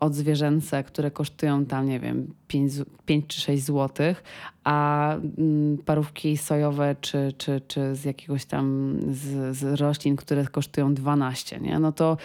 odzwierzęce, 0.00 0.84
które 0.84 1.10
kosztują 1.10 1.66
tam, 1.66 1.88
nie 1.88 2.00
wiem, 2.00 2.34
5, 2.48 2.72
5 3.06 3.26
czy 3.26 3.40
6 3.40 3.64
złotych, 3.64 4.22
a 4.64 5.14
mm, 5.14 5.78
parówki 5.78 6.36
sojowe 6.36 6.96
czy, 7.00 7.32
czy, 7.38 7.60
czy 7.68 7.94
z 7.94 8.04
jakiegoś 8.04 8.44
tam 8.44 8.96
z, 9.10 9.56
z 9.56 9.80
roślin, 9.80 10.16
które 10.16 10.46
kosztują 10.46 10.94
12, 10.94 11.60
nie? 11.60 11.78
no 11.78 11.92
to 11.92 12.16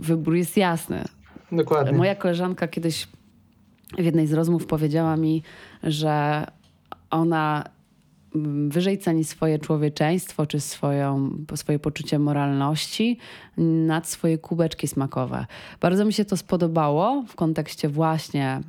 wybór 0.00 0.34
jest 0.34 0.56
jasny. 0.56 1.04
Dokładnie. 1.52 1.98
Moja 1.98 2.14
koleżanka 2.14 2.68
kiedyś 2.68 3.08
w 3.98 4.04
jednej 4.04 4.26
z 4.26 4.32
rozmów 4.32 4.66
powiedziała 4.66 5.16
mi, 5.16 5.42
że 5.82 6.46
ona 7.10 7.64
mm, 8.34 8.70
wyżej 8.70 8.98
ceni 8.98 9.24
swoje 9.24 9.58
człowieczeństwo 9.58 10.46
czy 10.46 10.60
swoją, 10.60 11.30
swoje 11.54 11.78
poczucie 11.78 12.18
moralności 12.18 13.18
nad 13.86 14.08
swoje 14.08 14.38
kubeczki 14.38 14.88
smakowe. 14.88 15.46
Bardzo 15.80 16.04
mi 16.04 16.12
się 16.12 16.24
to 16.24 16.36
spodobało 16.36 17.24
w 17.28 17.34
kontekście 17.34 17.88
właśnie 17.88 18.60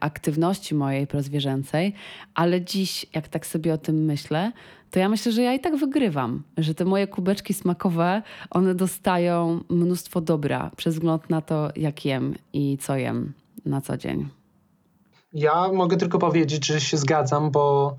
aktywności 0.00 0.74
mojej 0.74 1.06
prozwierzęcej, 1.06 1.94
ale 2.34 2.62
dziś, 2.62 3.06
jak 3.14 3.28
tak 3.28 3.46
sobie 3.46 3.74
o 3.74 3.78
tym 3.78 4.04
myślę, 4.04 4.52
to 4.90 4.98
ja 4.98 5.08
myślę, 5.08 5.32
że 5.32 5.42
ja 5.42 5.54
i 5.54 5.60
tak 5.60 5.76
wygrywam, 5.76 6.42
że 6.56 6.74
te 6.74 6.84
moje 6.84 7.06
kubeczki 7.06 7.54
smakowe, 7.54 8.22
one 8.50 8.74
dostają 8.74 9.60
mnóstwo 9.68 10.20
dobra 10.20 10.70
przez 10.76 10.94
wzgląd 10.94 11.30
na 11.30 11.40
to, 11.40 11.70
jak 11.76 12.04
jem 12.04 12.34
i 12.52 12.78
co 12.78 12.96
jem 12.96 13.32
na 13.64 13.80
co 13.80 13.96
dzień. 13.96 14.28
Ja 15.32 15.72
mogę 15.72 15.96
tylko 15.96 16.18
powiedzieć, 16.18 16.66
że 16.66 16.80
się 16.80 16.96
zgadzam, 16.96 17.50
bo 17.50 17.96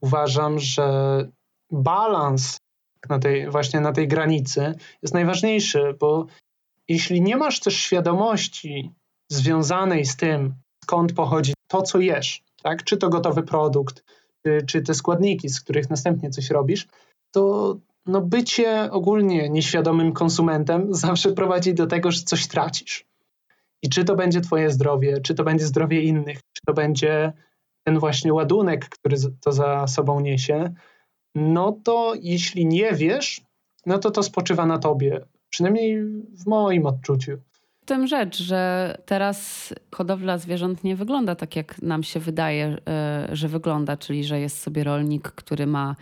uważam, 0.00 0.58
że 0.58 0.88
balans 1.70 2.58
na 3.08 3.18
tej, 3.18 3.50
właśnie 3.50 3.80
na 3.80 3.92
tej 3.92 4.08
granicy 4.08 4.74
jest 5.02 5.14
najważniejszy, 5.14 5.94
bo 6.00 6.26
jeśli 6.88 7.22
nie 7.22 7.36
masz 7.36 7.60
też 7.60 7.76
świadomości 7.76 8.92
związanej 9.28 10.04
z 10.04 10.16
tym, 10.16 10.54
skąd 10.88 11.12
pochodzi 11.12 11.54
to, 11.66 11.82
co 11.82 12.00
jesz, 12.00 12.42
tak? 12.62 12.84
czy 12.84 12.96
to 12.96 13.08
gotowy 13.08 13.42
produkt, 13.42 14.04
czy, 14.44 14.66
czy 14.66 14.82
te 14.82 14.94
składniki, 14.94 15.48
z 15.48 15.60
których 15.60 15.90
następnie 15.90 16.30
coś 16.30 16.50
robisz, 16.50 16.88
to 17.30 17.76
no 18.06 18.20
bycie 18.20 18.90
ogólnie 18.90 19.48
nieświadomym 19.50 20.12
konsumentem 20.12 20.94
zawsze 21.06 21.32
prowadzi 21.32 21.74
do 21.74 21.86
tego, 21.86 22.10
że 22.10 22.20
coś 22.20 22.46
tracisz. 22.46 23.06
I 23.82 23.88
czy 23.88 24.04
to 24.04 24.16
będzie 24.16 24.40
Twoje 24.40 24.70
zdrowie, 24.70 25.20
czy 25.20 25.34
to 25.34 25.44
będzie 25.44 25.66
zdrowie 25.66 26.02
innych, 26.02 26.36
czy 26.36 26.60
to 26.66 26.74
będzie 26.74 27.32
ten 27.84 27.98
właśnie 27.98 28.32
ładunek, 28.32 28.88
który 28.88 29.16
to 29.40 29.52
za 29.52 29.86
sobą 29.86 30.20
niesie, 30.20 30.74
no 31.34 31.80
to 31.84 32.14
jeśli 32.20 32.66
nie 32.66 32.92
wiesz, 32.92 33.40
no 33.86 33.98
to 33.98 34.10
to 34.10 34.22
spoczywa 34.22 34.66
na 34.66 34.78
Tobie. 34.78 35.20
Przynajmniej 35.50 36.04
w 36.32 36.46
moim 36.46 36.86
odczuciu. 36.86 37.38
Tym 37.88 38.06
rzecz, 38.06 38.42
że 38.42 38.94
teraz 39.06 39.68
hodowla 39.94 40.38
zwierząt 40.38 40.84
nie 40.84 40.96
wygląda 40.96 41.34
tak, 41.34 41.56
jak 41.56 41.82
nam 41.82 42.02
się 42.02 42.20
wydaje, 42.20 42.76
e, 42.88 43.28
że 43.32 43.48
wygląda, 43.48 43.96
czyli 43.96 44.24
że 44.24 44.40
jest 44.40 44.62
sobie 44.62 44.84
rolnik, 44.84 45.28
który 45.28 45.66
ma 45.66 45.96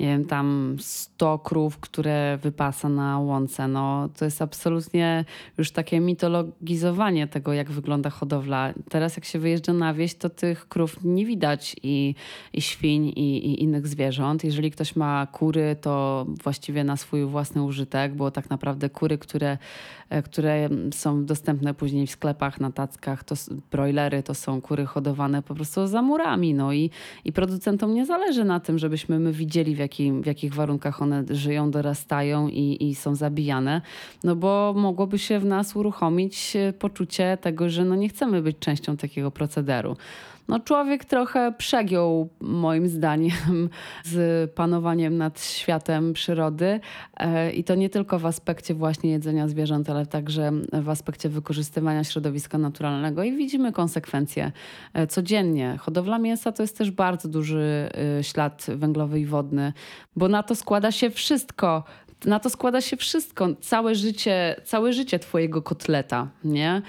nie 0.00 0.06
wiem, 0.06 0.24
tam 0.24 0.76
100 0.80 1.38
krów, 1.38 1.78
które 1.78 2.38
wypasa 2.42 2.88
na 2.88 3.18
łące. 3.18 3.68
No, 3.68 4.08
to 4.18 4.24
jest 4.24 4.42
absolutnie 4.42 5.24
już 5.58 5.70
takie 5.70 6.00
mitologizowanie 6.00 7.26
tego, 7.26 7.52
jak 7.52 7.70
wygląda 7.70 8.10
hodowla. 8.10 8.74
Teraz 8.88 9.16
jak 9.16 9.24
się 9.24 9.38
wyjeżdża 9.38 9.72
na 9.72 9.94
wieś, 9.94 10.14
to 10.14 10.30
tych 10.30 10.68
krów 10.68 10.96
nie 11.04 11.26
widać 11.26 11.76
i, 11.82 12.14
i 12.52 12.62
świń 12.62 13.06
i, 13.06 13.46
i 13.46 13.62
innych 13.62 13.86
zwierząt. 13.86 14.44
Jeżeli 14.44 14.70
ktoś 14.70 14.96
ma 14.96 15.26
kury, 15.26 15.76
to 15.80 16.26
właściwie 16.42 16.84
na 16.84 16.96
swój 16.96 17.24
własny 17.24 17.62
użytek, 17.62 18.14
bo 18.14 18.30
tak 18.30 18.50
naprawdę 18.50 18.90
kury, 18.90 19.18
które, 19.18 19.58
e, 20.10 20.22
które 20.22 20.68
są 20.94 21.24
dostępne 21.24 21.74
później 21.74 22.06
w 22.06 22.10
sklepach, 22.10 22.60
na 22.60 22.72
tackach, 22.72 23.24
to 23.24 23.34
broilery, 23.70 24.22
to 24.22 24.34
są 24.34 24.60
kury 24.60 24.86
hodowane 24.86 25.42
po 25.42 25.54
prostu 25.54 25.86
za 25.86 26.02
murami. 26.02 26.54
No 26.54 26.72
i, 26.72 26.90
i 27.24 27.32
producentom 27.32 27.94
nie 27.94 28.06
zależy 28.06 28.44
na 28.44 28.60
tym, 28.60 28.78
żebyśmy 28.78 29.18
my 29.18 29.32
widzieli 29.32 29.74
w 29.74 29.89
jakim, 29.90 30.22
w 30.22 30.26
jakich 30.26 30.54
warunkach 30.54 31.02
one 31.02 31.24
żyją, 31.30 31.70
dorastają 31.70 32.48
i, 32.48 32.76
i 32.80 32.94
są 32.94 33.14
zabijane, 33.14 33.80
no 34.24 34.36
bo 34.36 34.74
mogłoby 34.76 35.18
się 35.18 35.38
w 35.38 35.44
nas 35.44 35.76
uruchomić 35.76 36.56
e, 36.56 36.72
poczucie 36.72 37.38
tego, 37.40 37.70
że 37.70 37.84
no 37.84 37.96
nie 37.96 38.08
chcemy 38.08 38.42
być 38.42 38.58
częścią 38.58 38.96
takiego 38.96 39.30
procederu. 39.30 39.96
No, 40.50 40.60
człowiek 40.60 41.04
trochę 41.04 41.52
przegiął, 41.58 42.28
moim 42.40 42.88
zdaniem, 42.88 43.68
z 44.04 44.50
panowaniem 44.50 45.16
nad 45.16 45.44
światem 45.44 46.12
przyrody. 46.12 46.80
E, 47.16 47.52
I 47.52 47.64
to 47.64 47.74
nie 47.74 47.90
tylko 47.90 48.18
w 48.18 48.26
aspekcie 48.26 48.74
właśnie 48.74 49.10
jedzenia 49.10 49.48
zwierząt, 49.48 49.90
ale 49.90 50.06
także 50.06 50.52
w 50.72 50.88
aspekcie 50.88 51.28
wykorzystywania 51.28 52.04
środowiska 52.04 52.58
naturalnego. 52.58 53.22
I 53.22 53.32
widzimy 53.32 53.72
konsekwencje 53.72 54.52
e, 54.94 55.06
codziennie. 55.06 55.76
Hodowla 55.80 56.18
mięsa 56.18 56.52
to 56.52 56.62
jest 56.62 56.78
też 56.78 56.90
bardzo 56.90 57.28
duży 57.28 57.90
e, 58.18 58.24
ślad 58.24 58.66
węglowy 58.76 59.20
i 59.20 59.26
wodny, 59.26 59.72
bo 60.16 60.28
na 60.28 60.42
to 60.42 60.54
składa 60.54 60.92
się 60.92 61.10
wszystko 61.10 61.84
na 62.24 62.40
to 62.40 62.50
składa 62.50 62.80
się 62.80 62.96
wszystko, 62.96 63.48
całe 63.60 63.94
życie, 63.94 64.56
całe 64.64 64.92
życie 64.92 65.18
twojego 65.18 65.62
kotleta, 65.62 66.28
nie? 66.44 66.82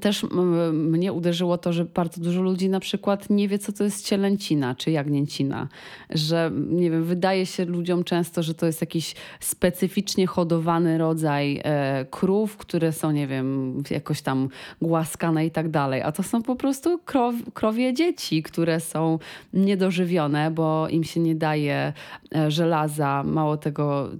Też 0.00 0.26
mnie 0.72 1.12
uderzyło 1.12 1.58
to, 1.58 1.72
że 1.72 1.84
bardzo 1.84 2.20
dużo 2.20 2.42
ludzi 2.42 2.68
na 2.68 2.80
przykład 2.80 3.30
nie 3.30 3.48
wie, 3.48 3.58
co 3.58 3.72
to 3.72 3.84
jest 3.84 4.06
cielęcina 4.06 4.74
czy 4.74 4.90
jagnięcina. 4.90 5.68
Że, 6.10 6.50
nie 6.54 6.90
wiem, 6.90 7.04
wydaje 7.04 7.46
się 7.46 7.64
ludziom 7.64 8.04
często, 8.04 8.42
że 8.42 8.54
to 8.54 8.66
jest 8.66 8.80
jakiś 8.80 9.14
specyficznie 9.40 10.26
hodowany 10.26 10.98
rodzaj 10.98 11.60
e, 11.64 12.06
krów, 12.10 12.56
które 12.56 12.92
są, 12.92 13.10
nie 13.10 13.26
wiem, 13.26 13.82
jakoś 13.90 14.22
tam 14.22 14.48
głaskane 14.82 15.46
i 15.46 15.50
tak 15.50 15.68
dalej. 15.68 16.02
A 16.02 16.12
to 16.12 16.22
są 16.22 16.42
po 16.42 16.56
prostu 16.56 16.98
krow, 16.98 17.34
krowie 17.54 17.94
dzieci, 17.94 18.42
które 18.42 18.80
są 18.80 19.18
niedożywione, 19.52 20.50
bo 20.50 20.88
im 20.88 21.04
się 21.04 21.20
nie 21.20 21.34
daje 21.34 21.92
e, 22.34 22.50
żelaza. 22.50 23.22
Mało 23.26 23.56
tego, 23.56 24.10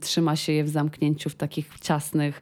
trzyma 0.00 0.36
się 0.36 0.52
je 0.52 0.64
w 0.64 0.68
zamknięciu 0.68 1.30
w 1.30 1.34
takich 1.34 1.68
ciasnych 1.80 2.40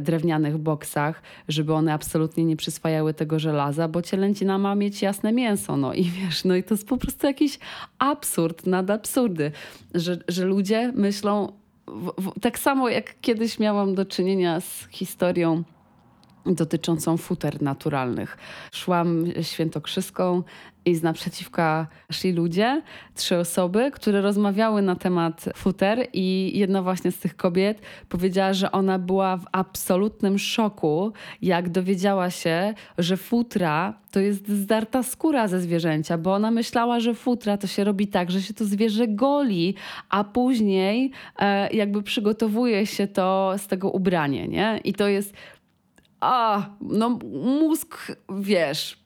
drewnianych 0.00 0.58
boksach, 0.58 1.22
żeby 1.48 1.74
one 1.74 1.92
absolutnie 1.92 2.44
nie 2.44 2.56
przyswajały 2.56 3.14
tego 3.14 3.38
żelaza, 3.38 3.88
bo 3.88 4.02
cielęcina 4.02 4.58
ma 4.58 4.74
mieć 4.74 5.02
jasne 5.02 5.32
mięso. 5.32 5.76
No 5.76 5.94
i 5.94 6.04
wiesz, 6.04 6.44
no 6.44 6.56
i 6.56 6.62
to 6.62 6.74
jest 6.74 6.88
po 6.88 6.96
prostu 6.96 7.26
jakiś 7.26 7.58
absurd 7.98 8.66
nad 8.66 8.90
absurdy, 8.90 9.52
że, 9.94 10.18
że 10.28 10.44
ludzie 10.44 10.92
myślą 10.94 11.52
w, 11.86 12.12
w, 12.18 12.40
tak 12.40 12.58
samo 12.58 12.88
jak 12.88 13.20
kiedyś 13.20 13.58
miałam 13.58 13.94
do 13.94 14.04
czynienia 14.04 14.60
z 14.60 14.88
historią 14.90 15.62
dotyczącą 16.46 17.16
futer 17.16 17.62
naturalnych. 17.62 18.36
Szłam 18.72 19.24
świętokrzyską 19.42 20.42
i 20.84 20.94
z 20.94 21.02
naprzeciwka 21.02 21.86
szli 22.12 22.32
ludzie, 22.32 22.82
trzy 23.14 23.38
osoby, 23.38 23.90
które 23.90 24.20
rozmawiały 24.20 24.82
na 24.82 24.96
temat 24.96 25.44
futer 25.56 26.06
i 26.12 26.58
jedna 26.58 26.82
właśnie 26.82 27.12
z 27.12 27.18
tych 27.18 27.36
kobiet 27.36 27.80
powiedziała, 28.08 28.52
że 28.52 28.72
ona 28.72 28.98
była 28.98 29.36
w 29.36 29.44
absolutnym 29.52 30.38
szoku, 30.38 31.12
jak 31.42 31.68
dowiedziała 31.68 32.30
się, 32.30 32.74
że 32.98 33.16
futra 33.16 34.02
to 34.10 34.20
jest 34.20 34.48
zdarta 34.48 35.02
skóra 35.02 35.48
ze 35.48 35.60
zwierzęcia, 35.60 36.18
bo 36.18 36.34
ona 36.34 36.50
myślała, 36.50 37.00
że 37.00 37.14
futra 37.14 37.56
to 37.56 37.66
się 37.66 37.84
robi 37.84 38.06
tak, 38.06 38.30
że 38.30 38.42
się 38.42 38.54
to 38.54 38.64
zwierzę 38.64 39.08
goli, 39.08 39.74
a 40.08 40.24
później 40.24 41.10
e, 41.38 41.72
jakby 41.72 42.02
przygotowuje 42.02 42.86
się 42.86 43.06
to 43.06 43.54
z 43.56 43.66
tego 43.66 43.90
ubranie, 43.90 44.48
nie? 44.48 44.80
I 44.84 44.92
to 44.92 45.08
jest 45.08 45.34
a, 46.22 46.66
no 46.80 47.18
mózg, 47.32 48.12
wiesz, 48.38 49.02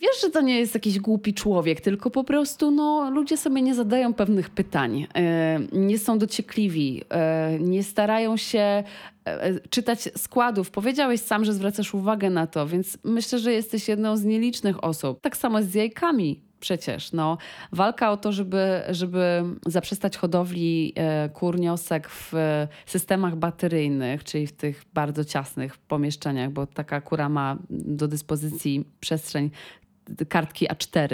Wiesz, 0.00 0.20
że 0.22 0.30
to 0.30 0.40
nie 0.40 0.58
jest 0.58 0.74
jakiś 0.74 0.98
głupi 0.98 1.34
człowiek, 1.34 1.80
tylko 1.80 2.10
po 2.10 2.24
prostu 2.24 2.70
no, 2.70 3.10
ludzie 3.10 3.36
sobie 3.36 3.62
nie 3.62 3.74
zadają 3.74 4.14
pewnych 4.14 4.50
pytań, 4.50 5.06
e, 5.14 5.60
nie 5.72 5.98
są 5.98 6.18
dociekliwi, 6.18 7.02
e, 7.10 7.58
nie 7.60 7.82
starają 7.82 8.36
się 8.36 8.84
e, 9.24 9.60
czytać 9.70 10.08
składów. 10.16 10.70
Powiedziałeś 10.70 11.20
sam, 11.20 11.44
że 11.44 11.52
zwracasz 11.52 11.94
uwagę 11.94 12.30
na 12.30 12.46
to, 12.46 12.66
więc 12.66 12.98
myślę, 13.04 13.38
że 13.38 13.52
jesteś 13.52 13.88
jedną 13.88 14.16
z 14.16 14.24
nielicznych 14.24 14.84
osób. 14.84 15.20
Tak 15.20 15.36
samo 15.36 15.62
z 15.62 15.74
jajkami 15.74 16.40
przecież. 16.64 17.12
No, 17.12 17.38
walka 17.72 18.10
o 18.10 18.16
to, 18.16 18.32
żeby, 18.32 18.82
żeby 18.88 19.42
zaprzestać 19.66 20.16
hodowli 20.16 20.92
e, 20.96 21.28
kur 21.28 21.60
niosek 21.60 22.08
w 22.08 22.32
systemach 22.86 23.36
bateryjnych, 23.36 24.24
czyli 24.24 24.46
w 24.46 24.52
tych 24.52 24.84
bardzo 24.94 25.24
ciasnych 25.24 25.76
pomieszczeniach, 25.76 26.50
bo 26.50 26.66
taka 26.66 27.00
kura 27.00 27.28
ma 27.28 27.56
do 27.70 28.08
dyspozycji 28.08 28.84
przestrzeń 29.00 29.50
kartki 30.28 30.68
A4, 30.68 31.08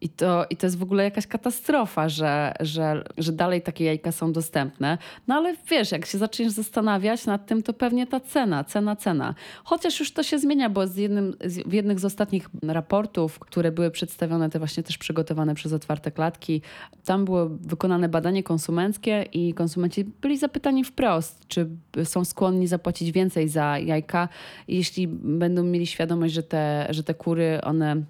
i 0.00 0.08
to, 0.08 0.46
I 0.50 0.56
to 0.56 0.66
jest 0.66 0.78
w 0.78 0.82
ogóle 0.82 1.04
jakaś 1.04 1.26
katastrofa, 1.26 2.08
że, 2.08 2.54
że, 2.60 3.04
że 3.18 3.32
dalej 3.32 3.62
takie 3.62 3.84
jajka 3.84 4.12
są 4.12 4.32
dostępne. 4.32 4.98
No 5.26 5.34
ale 5.34 5.56
wiesz, 5.70 5.92
jak 5.92 6.06
się 6.06 6.18
zaczniesz 6.18 6.52
zastanawiać 6.52 7.26
nad 7.26 7.46
tym, 7.46 7.62
to 7.62 7.72
pewnie 7.72 8.06
ta 8.06 8.20
cena, 8.20 8.64
cena, 8.64 8.96
cena. 8.96 9.34
Chociaż 9.64 10.00
już 10.00 10.12
to 10.12 10.22
się 10.22 10.38
zmienia, 10.38 10.70
bo 10.70 10.86
z 10.86 10.96
jednym, 10.96 11.36
w 11.66 11.72
jednych 11.72 12.00
z 12.00 12.04
ostatnich 12.04 12.48
raportów, 12.62 13.38
które 13.38 13.72
były 13.72 13.90
przedstawione, 13.90 14.50
te 14.50 14.58
właśnie 14.58 14.82
też 14.82 14.98
przygotowane 14.98 15.54
przez 15.54 15.72
otwarte 15.72 16.10
klatki, 16.10 16.62
tam 17.04 17.24
było 17.24 17.48
wykonane 17.48 18.08
badanie 18.08 18.42
konsumenckie 18.42 19.24
i 19.32 19.54
konsumenci 19.54 20.04
byli 20.04 20.38
zapytani 20.38 20.84
wprost, 20.84 21.48
czy 21.48 21.68
są 22.04 22.24
skłonni 22.24 22.66
zapłacić 22.66 23.12
więcej 23.12 23.48
za 23.48 23.78
jajka, 23.78 24.28
jeśli 24.68 25.08
będą 25.08 25.62
mieli 25.62 25.86
świadomość, 25.86 26.34
że 26.34 26.42
te, 26.42 26.86
że 26.90 27.02
te 27.02 27.14
kury, 27.14 27.60
one 27.62 28.02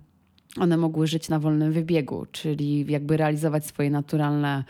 one 0.56 0.76
mogły 0.76 1.06
żyć 1.06 1.28
na 1.28 1.38
wolnym 1.38 1.72
wybiegu, 1.72 2.26
czyli 2.32 2.86
jakby 2.88 3.16
realizować 3.16 3.66
swoje 3.66 3.90
naturalne 3.90 4.64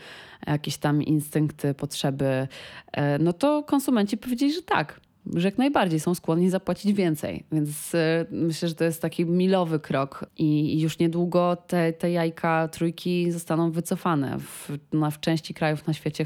jakieś 0.47 0.77
tam 0.77 1.03
instynkty, 1.03 1.73
potrzeby, 1.73 2.47
e, 2.91 3.19
no 3.19 3.33
to 3.33 3.63
konsumenci 3.63 4.17
powiedzieli, 4.17 4.53
że 4.53 4.61
tak. 4.61 4.99
Że 5.35 5.47
jak 5.47 5.57
najbardziej 5.57 5.99
są 5.99 6.15
skłonni 6.15 6.49
zapłacić 6.49 6.93
więcej. 6.93 7.45
Więc 7.51 7.93
y, 7.93 8.25
myślę, 8.31 8.69
że 8.69 8.75
to 8.75 8.83
jest 8.83 9.01
taki 9.01 9.25
milowy 9.25 9.79
krok 9.79 10.25
i 10.37 10.81
już 10.81 10.99
niedługo 10.99 11.55
te, 11.55 11.93
te 11.93 12.11
jajka 12.11 12.67
trójki 12.67 13.31
zostaną 13.31 13.71
wycofane. 13.71 14.39
W, 14.39 14.69
na, 14.93 15.11
w 15.11 15.19
części 15.19 15.53
krajów 15.53 15.87
na 15.87 15.93
świecie 15.93 16.25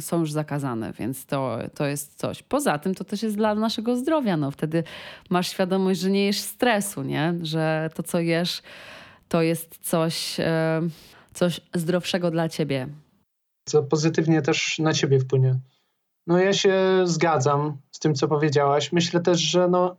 są 0.00 0.20
już 0.20 0.32
zakazane, 0.32 0.92
więc 0.92 1.26
to, 1.26 1.58
to 1.74 1.86
jest 1.86 2.18
coś. 2.18 2.42
Poza 2.42 2.78
tym 2.78 2.94
to 2.94 3.04
też 3.04 3.22
jest 3.22 3.36
dla 3.36 3.54
naszego 3.54 3.96
zdrowia. 3.96 4.36
No, 4.36 4.50
wtedy 4.50 4.84
masz 5.30 5.50
świadomość, 5.50 6.00
że 6.00 6.10
nie 6.10 6.26
jesz 6.26 6.40
stresu, 6.40 7.02
nie? 7.02 7.34
że 7.42 7.90
to, 7.94 8.02
co 8.02 8.20
jesz, 8.20 8.62
to 9.28 9.42
jest 9.42 9.78
coś, 9.78 10.40
y, 10.40 10.44
coś 11.34 11.60
zdrowszego 11.74 12.30
dla 12.30 12.48
ciebie. 12.48 12.88
Co 13.64 13.82
pozytywnie 13.82 14.42
też 14.42 14.78
na 14.78 14.92
ciebie 14.92 15.20
wpłynie. 15.20 15.58
No 16.26 16.38
ja 16.38 16.52
się 16.52 17.02
zgadzam 17.04 17.76
z 17.92 17.98
tym, 17.98 18.14
co 18.14 18.28
powiedziałaś. 18.28 18.92
Myślę 18.92 19.20
też, 19.20 19.40
że 19.40 19.68
no, 19.68 19.96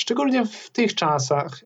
szczególnie 0.00 0.46
w 0.46 0.70
tych 0.70 0.94
czasach, 0.94 1.64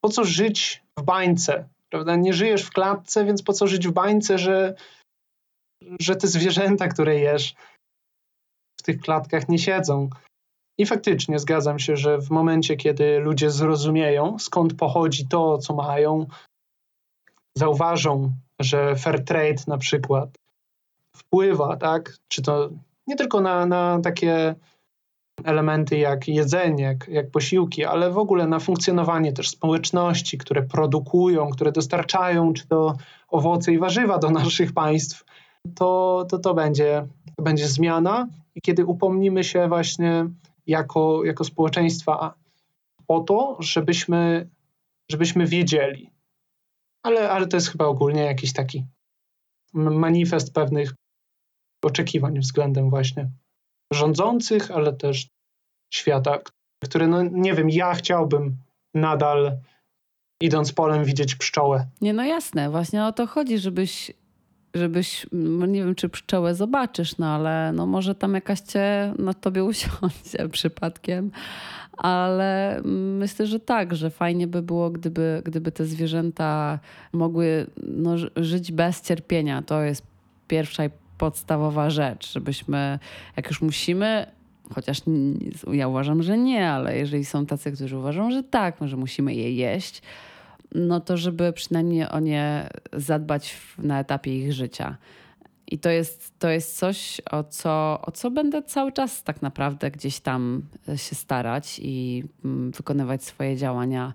po 0.00 0.08
co 0.08 0.24
żyć 0.24 0.84
w 0.98 1.02
bańce, 1.02 1.68
prawda? 1.90 2.16
Nie 2.16 2.32
żyjesz 2.32 2.62
w 2.62 2.70
klatce, 2.70 3.24
więc 3.24 3.42
po 3.42 3.52
co 3.52 3.66
żyć 3.66 3.88
w 3.88 3.92
bańce, 3.92 4.38
że, 4.38 4.74
że 6.00 6.16
te 6.16 6.26
zwierzęta, 6.26 6.88
które 6.88 7.18
jesz, 7.18 7.54
w 8.80 8.82
tych 8.82 9.00
klatkach 9.00 9.48
nie 9.48 9.58
siedzą. 9.58 10.10
I 10.78 10.86
faktycznie 10.86 11.38
zgadzam 11.38 11.78
się, 11.78 11.96
że 11.96 12.18
w 12.18 12.30
momencie, 12.30 12.76
kiedy 12.76 13.18
ludzie 13.18 13.50
zrozumieją, 13.50 14.38
skąd 14.38 14.74
pochodzi 14.74 15.28
to, 15.28 15.58
co 15.58 15.74
mają, 15.74 16.26
zauważą, 17.56 18.32
że 18.60 18.96
fair 18.96 19.24
trade 19.24 19.62
na 19.66 19.78
przykład 19.78 20.38
wpływa, 21.16 21.76
tak? 21.76 22.16
Czy 22.28 22.42
to 22.42 22.70
nie 23.06 23.16
tylko 23.16 23.40
na, 23.40 23.66
na 23.66 24.00
takie 24.02 24.54
elementy 25.44 25.98
jak 25.98 26.28
jedzenie, 26.28 26.84
jak, 26.84 27.08
jak 27.08 27.30
posiłki, 27.30 27.84
ale 27.84 28.10
w 28.10 28.18
ogóle 28.18 28.46
na 28.46 28.58
funkcjonowanie 28.58 29.32
też 29.32 29.48
społeczności, 29.48 30.38
które 30.38 30.62
produkują, 30.62 31.50
które 31.50 31.72
dostarczają 31.72 32.52
czy 32.52 32.66
to 32.68 32.96
owoce 33.28 33.72
i 33.72 33.78
warzywa 33.78 34.18
do 34.18 34.30
naszych 34.30 34.72
państw, 34.72 35.24
to 35.74 36.26
to, 36.30 36.38
to 36.38 36.54
będzie, 36.54 37.06
to 37.36 37.42
będzie 37.42 37.68
zmiana. 37.68 38.28
I 38.54 38.60
kiedy 38.60 38.86
upomnimy 38.86 39.44
się 39.44 39.68
właśnie 39.68 40.26
jako, 40.66 41.24
jako 41.24 41.44
społeczeństwa 41.44 42.34
o 43.08 43.20
to, 43.20 43.56
żebyśmy, 43.60 44.48
żebyśmy 45.10 45.46
wiedzieli. 45.46 46.10
Ale, 47.02 47.30
ale 47.30 47.46
to 47.46 47.56
jest 47.56 47.68
chyba 47.68 47.84
ogólnie 47.84 48.22
jakiś 48.22 48.52
taki 48.52 48.84
manifest 49.74 50.54
pewnych 50.54 50.94
oczekiwań 51.84 52.40
względem 52.40 52.90
właśnie 52.90 53.30
rządzących, 53.92 54.70
ale 54.70 54.92
też 54.92 55.28
świata, 55.94 56.38
który, 56.84 57.06
no 57.06 57.22
nie 57.22 57.54
wiem, 57.54 57.70
ja 57.70 57.94
chciałbym 57.94 58.56
nadal 58.94 59.58
idąc 60.40 60.72
polem 60.72 61.04
widzieć 61.04 61.34
pszczołę. 61.34 61.86
Nie, 62.00 62.12
no 62.12 62.24
jasne, 62.24 62.70
właśnie 62.70 63.04
o 63.04 63.12
to 63.12 63.26
chodzi, 63.26 63.58
żebyś, 63.58 64.12
żebyś 64.74 65.26
no 65.32 65.66
nie 65.66 65.84
wiem, 65.84 65.94
czy 65.94 66.08
pszczołę 66.08 66.54
zobaczysz, 66.54 67.18
no 67.18 67.26
ale 67.26 67.72
no 67.72 67.86
może 67.86 68.14
tam 68.14 68.34
jakaś 68.34 68.60
cię 68.60 69.14
na 69.18 69.34
tobie 69.34 69.64
usiądzie 69.64 70.48
przypadkiem, 70.52 71.30
ale 71.96 72.80
myślę, 73.18 73.46
że 73.46 73.60
tak, 73.60 73.94
że 73.94 74.10
fajnie 74.10 74.46
by 74.46 74.62
było, 74.62 74.90
gdyby, 74.90 75.42
gdyby 75.44 75.72
te 75.72 75.84
zwierzęta 75.84 76.78
mogły 77.12 77.66
no, 77.76 78.14
żyć 78.36 78.72
bez 78.72 79.02
cierpienia. 79.02 79.62
To 79.62 79.82
jest 79.82 80.06
pierwsza 80.48 80.84
i 80.84 80.90
podstawowa 81.18 81.90
rzecz, 81.90 82.32
żebyśmy, 82.32 82.98
jak 83.36 83.48
już 83.48 83.62
musimy, 83.62 84.26
chociaż 84.74 85.00
ja 85.72 85.88
uważam, 85.88 86.22
że 86.22 86.38
nie, 86.38 86.68
ale 86.68 86.98
jeżeli 86.98 87.24
są 87.24 87.46
tacy, 87.46 87.72
którzy 87.72 87.98
uważają, 87.98 88.30
że 88.30 88.42
tak, 88.42 88.76
że 88.80 88.96
musimy 88.96 89.34
je 89.34 89.52
jeść, 89.52 90.02
no 90.74 91.00
to 91.00 91.16
żeby 91.16 91.52
przynajmniej 91.52 92.08
o 92.08 92.20
nie 92.20 92.68
zadbać 92.92 93.56
na 93.78 94.00
etapie 94.00 94.38
ich 94.38 94.52
życia. 94.52 94.96
I 95.66 95.78
to 95.78 95.90
jest, 95.90 96.38
to 96.38 96.48
jest 96.48 96.78
coś, 96.78 97.20
o 97.30 97.44
co, 97.44 98.00
o 98.02 98.10
co 98.10 98.30
będę 98.30 98.62
cały 98.62 98.92
czas 98.92 99.22
tak 99.22 99.42
naprawdę 99.42 99.90
gdzieś 99.90 100.20
tam 100.20 100.62
się 100.96 101.14
starać 101.14 101.80
i 101.82 102.24
mm, 102.44 102.70
wykonywać 102.70 103.24
swoje 103.24 103.56
działania. 103.56 104.14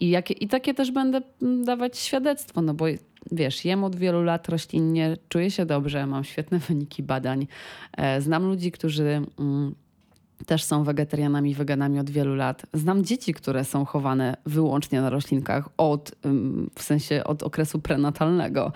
I, 0.00 0.10
jakie, 0.10 0.34
I 0.34 0.48
takie 0.48 0.74
też 0.74 0.90
będę 0.90 1.20
mm, 1.42 1.64
dawać 1.64 1.98
świadectwo, 1.98 2.62
no 2.62 2.74
bo 2.74 2.86
wiesz, 3.32 3.64
jem 3.64 3.84
od 3.84 3.96
wielu 3.96 4.22
lat 4.22 4.48
roślinnie, 4.48 5.16
czuję 5.28 5.50
się 5.50 5.66
dobrze, 5.66 6.06
mam 6.06 6.24
świetne 6.24 6.58
wyniki 6.68 7.02
badań. 7.02 7.46
E, 7.96 8.20
znam 8.20 8.46
ludzi, 8.46 8.72
którzy 8.72 9.22
mm, 9.38 9.74
też 10.46 10.64
są 10.64 10.84
wegetarianami, 10.84 11.54
weganami 11.54 11.98
od 11.98 12.10
wielu 12.10 12.34
lat. 12.34 12.66
Znam 12.72 13.04
dzieci, 13.04 13.34
które 13.34 13.64
są 13.64 13.84
chowane 13.84 14.36
wyłącznie 14.46 15.00
na 15.00 15.10
roślinkach 15.10 15.68
od, 15.76 16.14
w 16.74 16.82
sensie 16.82 17.24
od 17.24 17.42
okresu 17.42 17.78
prenatalnego. 17.78 18.72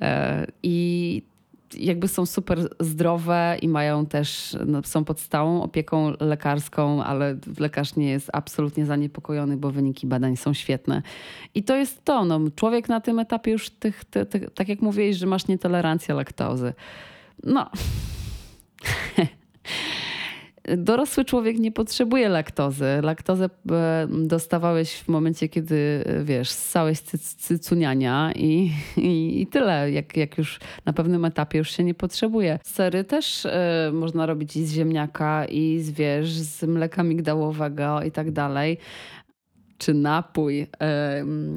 E, 0.00 0.46
I 0.62 1.22
jakby 1.76 2.08
są 2.08 2.26
super 2.26 2.68
zdrowe 2.80 3.56
i 3.62 3.68
mają 3.68 4.06
też, 4.06 4.56
no, 4.66 4.82
są 4.84 5.04
pod 5.04 5.20
stałą 5.20 5.62
opieką 5.62 6.12
lekarską, 6.20 7.04
ale 7.04 7.36
lekarz 7.58 7.96
nie 7.96 8.10
jest 8.10 8.30
absolutnie 8.32 8.86
zaniepokojony, 8.86 9.56
bo 9.56 9.70
wyniki 9.70 10.06
badań 10.06 10.36
są 10.36 10.54
świetne. 10.54 11.02
I 11.54 11.62
to 11.62 11.76
jest 11.76 12.04
to, 12.04 12.24
no, 12.24 12.40
człowiek 12.56 12.88
na 12.88 13.00
tym 13.00 13.18
etapie 13.18 13.50
już 13.50 13.70
tych, 13.70 14.04
tak 14.54 14.68
jak 14.68 14.82
mówiłeś, 14.82 15.16
że 15.16 15.26
masz 15.26 15.46
nietolerancję 15.46 16.14
laktozy. 16.14 16.72
No. 17.42 17.70
dorosły 20.76 21.24
człowiek 21.24 21.58
nie 21.58 21.72
potrzebuje 21.72 22.28
laktozy. 22.28 22.86
Laktozę 23.02 23.50
e, 23.70 24.06
dostawałeś 24.10 24.94
w 24.94 25.08
momencie, 25.08 25.48
kiedy, 25.48 26.04
e, 26.06 26.24
wiesz, 26.24 26.50
ssałeś 26.50 27.00
cycuniania 27.38 28.32
i, 28.36 28.70
i, 28.96 29.42
i, 29.42 29.46
tyle. 29.46 29.90
Jak, 29.90 30.16
jak 30.16 30.38
już 30.38 30.60
na 30.84 30.92
pewnym 30.92 31.24
etapie 31.24 31.58
już 31.58 31.70
się 31.70 31.84
nie 31.84 31.94
potrzebuje. 31.94 32.58
Sery 32.64 33.04
też 33.04 33.44
y, 33.44 33.50
można 33.92 34.26
robić 34.26 34.56
i 34.56 34.66
z 34.66 34.72
ziemniaka, 34.72 35.44
i 35.44 35.80
z, 35.80 35.90
wiesz, 35.90 36.30
z 36.30 36.62
mleka 36.62 37.02
migdałowego 37.02 38.02
i 38.02 38.10
tak 38.10 38.30
dalej 38.30 38.78
czy 39.78 39.94
napój 39.94 40.62
y, 40.62 40.66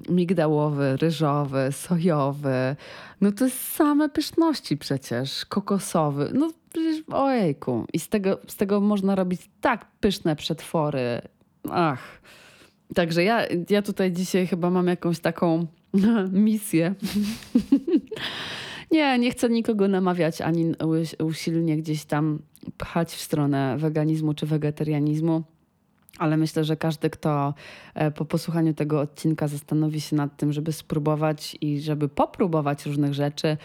migdałowy, 0.10 0.98
ryżowy, 0.98 1.70
sojowy. 1.72 2.76
No 3.22 3.32
to 3.32 3.50
same 3.50 4.10
pyszności 4.10 4.78
przecież, 4.78 5.46
kokosowy. 5.46 6.32
No 6.34 6.52
przecież 6.74 7.04
ojejku. 7.12 7.86
I 7.94 8.00
z 8.00 8.10
tego, 8.10 8.40
z 8.48 8.56
tego 8.56 8.82
można 8.82 9.16
robić 9.16 9.42
tak 9.62 9.86
pyszne 10.00 10.36
przetwory. 10.36 11.22
Ach. 11.72 12.22
Także 12.96 13.24
ja, 13.24 13.46
ja 13.70 13.82
tutaj 13.82 14.12
dzisiaj 14.12 14.48
chyba 14.48 14.70
mam 14.70 14.88
jakąś 14.88 15.20
taką 15.20 15.68
misję. 16.32 16.96
nie, 18.92 19.20
nie 19.20 19.32
chcę 19.32 19.50
nikogo 19.50 19.88
namawiać 19.88 20.42
ani 20.42 20.74
usilnie 21.20 21.78
gdzieś 21.78 22.06
tam 22.06 22.40
pchać 22.78 23.14
w 23.14 23.22
stronę 23.22 23.78
weganizmu 23.78 24.34
czy 24.34 24.46
wegetarianizmu. 24.46 25.44
Ale 26.18 26.38
myślę, 26.38 26.64
że 26.64 26.78
każdy, 26.78 27.10
kto 27.10 27.54
e, 27.94 28.12
po 28.12 28.26
posłuchaniu 28.26 28.74
tego 28.74 29.00
odcinka 29.00 29.48
zastanowi 29.48 30.02
się 30.02 30.16
nad 30.16 30.38
tym, 30.38 30.54
żeby 30.54 30.72
spróbować 30.72 31.58
i 31.62 31.80
żeby 31.80 32.10
popróbować 32.10 32.86
różnych 32.86 33.14
rzeczy, 33.14 33.58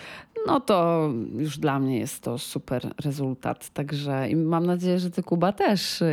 no 0.47 0.61
to 0.61 1.09
już 1.37 1.59
dla 1.59 1.79
mnie 1.79 1.99
jest 1.99 2.23
to 2.23 2.39
super 2.39 2.95
rezultat. 3.05 3.71
Także 3.71 4.29
mam 4.37 4.67
nadzieję, 4.67 4.99
że 4.99 5.11
ty, 5.11 5.23
Kuba, 5.23 5.53
też. 5.53 6.01
Yy, 6.01 6.09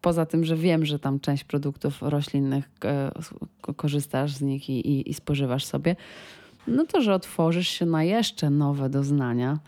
poza 0.00 0.26
tym, 0.26 0.44
że 0.44 0.56
wiem, 0.56 0.84
że 0.84 0.98
tam 0.98 1.20
część 1.20 1.44
produktów 1.44 2.02
roślinnych 2.02 2.70
yy, 3.66 3.74
korzystasz 3.74 4.32
z 4.32 4.42
nich 4.42 4.70
i, 4.70 4.90
i, 4.90 5.10
i 5.10 5.14
spożywasz 5.14 5.64
sobie, 5.64 5.96
no 6.66 6.86
to, 6.86 7.00
że 7.00 7.14
otworzysz 7.14 7.68
się 7.68 7.86
na 7.86 8.04
jeszcze 8.04 8.50
nowe 8.50 8.88
doznania 8.88 9.58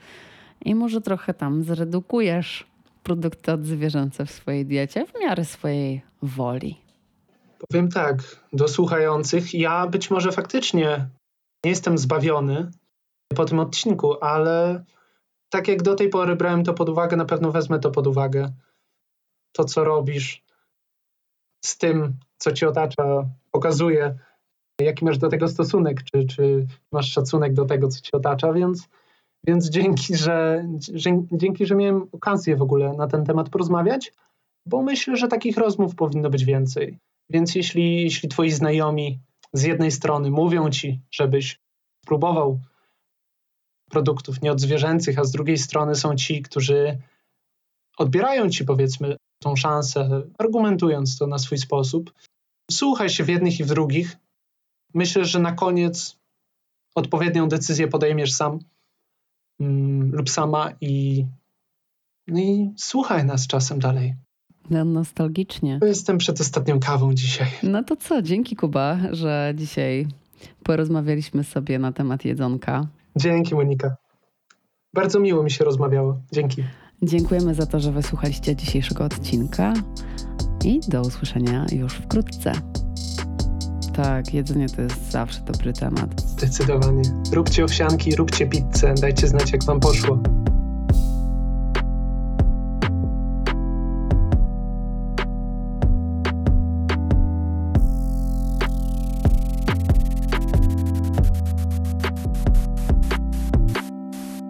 i 0.64 0.74
może 0.74 1.00
trochę 1.00 1.34
tam 1.34 1.62
zredukujesz 1.64 2.66
produkty 3.02 3.52
odzwierzęce 3.52 4.26
w 4.26 4.30
swojej 4.30 4.66
diecie 4.66 5.06
w 5.06 5.20
miarę 5.20 5.44
swojej 5.44 6.02
woli. 6.22 6.76
Powiem 7.68 7.88
tak, 7.88 8.16
do 8.52 8.68
słuchających, 8.68 9.54
ja 9.54 9.86
być 9.86 10.10
może 10.10 10.32
faktycznie 10.32 11.06
nie 11.64 11.70
jestem 11.70 11.98
zbawiony 11.98 12.70
po 13.34 13.44
tym 13.44 13.58
odcinku, 13.58 14.24
ale 14.24 14.84
tak 15.50 15.68
jak 15.68 15.82
do 15.82 15.94
tej 15.94 16.08
pory 16.08 16.36
brałem 16.36 16.64
to 16.64 16.74
pod 16.74 16.88
uwagę, 16.88 17.16
na 17.16 17.24
pewno 17.24 17.52
wezmę 17.52 17.78
to 17.78 17.90
pod 17.90 18.06
uwagę. 18.06 18.52
To, 19.52 19.64
co 19.64 19.84
robisz 19.84 20.44
z 21.64 21.78
tym, 21.78 22.16
co 22.38 22.52
ci 22.52 22.66
otacza, 22.66 23.28
pokazuje, 23.50 24.18
jaki 24.80 25.04
masz 25.04 25.18
do 25.18 25.28
tego 25.28 25.48
stosunek, 25.48 26.02
czy, 26.02 26.24
czy 26.24 26.66
masz 26.92 27.12
szacunek 27.12 27.54
do 27.54 27.64
tego, 27.64 27.88
co 27.88 28.00
ci 28.00 28.12
otacza, 28.12 28.52
więc 28.52 28.88
więc 29.46 29.70
dzięki 29.70 30.16
że, 30.16 30.64
dzięki, 31.32 31.66
że 31.66 31.74
miałem 31.74 32.06
okazję 32.12 32.56
w 32.56 32.62
ogóle 32.62 32.92
na 32.92 33.06
ten 33.06 33.24
temat 33.24 33.48
porozmawiać, 33.48 34.12
bo 34.66 34.82
myślę, 34.82 35.16
że 35.16 35.28
takich 35.28 35.56
rozmów 35.56 35.94
powinno 35.94 36.30
być 36.30 36.44
więcej. 36.44 36.98
Więc 37.30 37.54
jeśli, 37.54 38.02
jeśli 38.02 38.28
twoi 38.28 38.50
znajomi 38.50 39.18
z 39.52 39.62
jednej 39.62 39.90
strony 39.90 40.30
mówią 40.30 40.70
ci, 40.70 41.00
żebyś 41.10 41.60
spróbował 42.04 42.60
produktów 43.90 44.42
nieodzwierzęcych, 44.42 45.18
a 45.18 45.24
z 45.24 45.30
drugiej 45.30 45.58
strony 45.58 45.94
są 45.94 46.16
ci, 46.16 46.42
którzy 46.42 46.98
odbierają 47.98 48.50
ci 48.50 48.64
powiedzmy 48.64 49.16
tą 49.42 49.56
szansę, 49.56 50.22
argumentując 50.38 51.18
to 51.18 51.26
na 51.26 51.38
swój 51.38 51.58
sposób. 51.58 52.12
Słuchaj 52.70 53.10
się 53.10 53.24
w 53.24 53.28
jednych 53.28 53.60
i 53.60 53.64
w 53.64 53.68
drugich. 53.68 54.16
Myślę, 54.94 55.24
że 55.24 55.38
na 55.38 55.52
koniec 55.52 56.16
odpowiednią 56.94 57.48
decyzję 57.48 57.88
podejmiesz 57.88 58.32
sam 58.32 58.58
mm, 59.60 60.12
lub 60.12 60.30
sama 60.30 60.72
i, 60.80 61.24
no 62.28 62.40
i 62.40 62.72
słuchaj 62.76 63.24
nas 63.24 63.46
czasem 63.46 63.78
dalej. 63.78 64.14
No, 64.70 64.84
nostalgicznie. 64.84 65.80
Jestem 65.82 66.18
przed 66.18 66.40
ostatnią 66.40 66.80
kawą 66.80 67.14
dzisiaj. 67.14 67.48
No 67.62 67.82
to 67.82 67.96
co, 67.96 68.22
dzięki 68.22 68.56
Kuba, 68.56 68.98
że 69.12 69.52
dzisiaj 69.56 70.06
porozmawialiśmy 70.62 71.44
sobie 71.44 71.78
na 71.78 71.92
temat 71.92 72.24
jedzonka. 72.24 72.86
Dzięki 73.16 73.54
Monika. 73.54 73.96
Bardzo 74.94 75.20
miło 75.20 75.42
mi 75.42 75.50
się 75.50 75.64
rozmawiało. 75.64 76.20
Dzięki. 76.32 76.64
Dziękujemy 77.02 77.54
za 77.54 77.66
to, 77.66 77.80
że 77.80 77.92
wysłuchaliście 77.92 78.56
dzisiejszego 78.56 79.04
odcinka 79.04 79.72
i 80.64 80.80
do 80.88 81.00
usłyszenia 81.00 81.66
już 81.72 81.94
wkrótce. 81.94 82.52
Tak, 83.94 84.34
jedzenie 84.34 84.68
to 84.68 84.82
jest 84.82 85.10
zawsze 85.10 85.40
dobry 85.40 85.72
temat. 85.72 86.20
Zdecydowanie. 86.20 87.02
Róbcie 87.32 87.64
owsianki, 87.64 88.16
róbcie 88.16 88.46
pizzę, 88.46 88.94
dajcie 89.00 89.28
znać 89.28 89.52
jak 89.52 89.64
wam 89.64 89.80
poszło. 89.80 90.18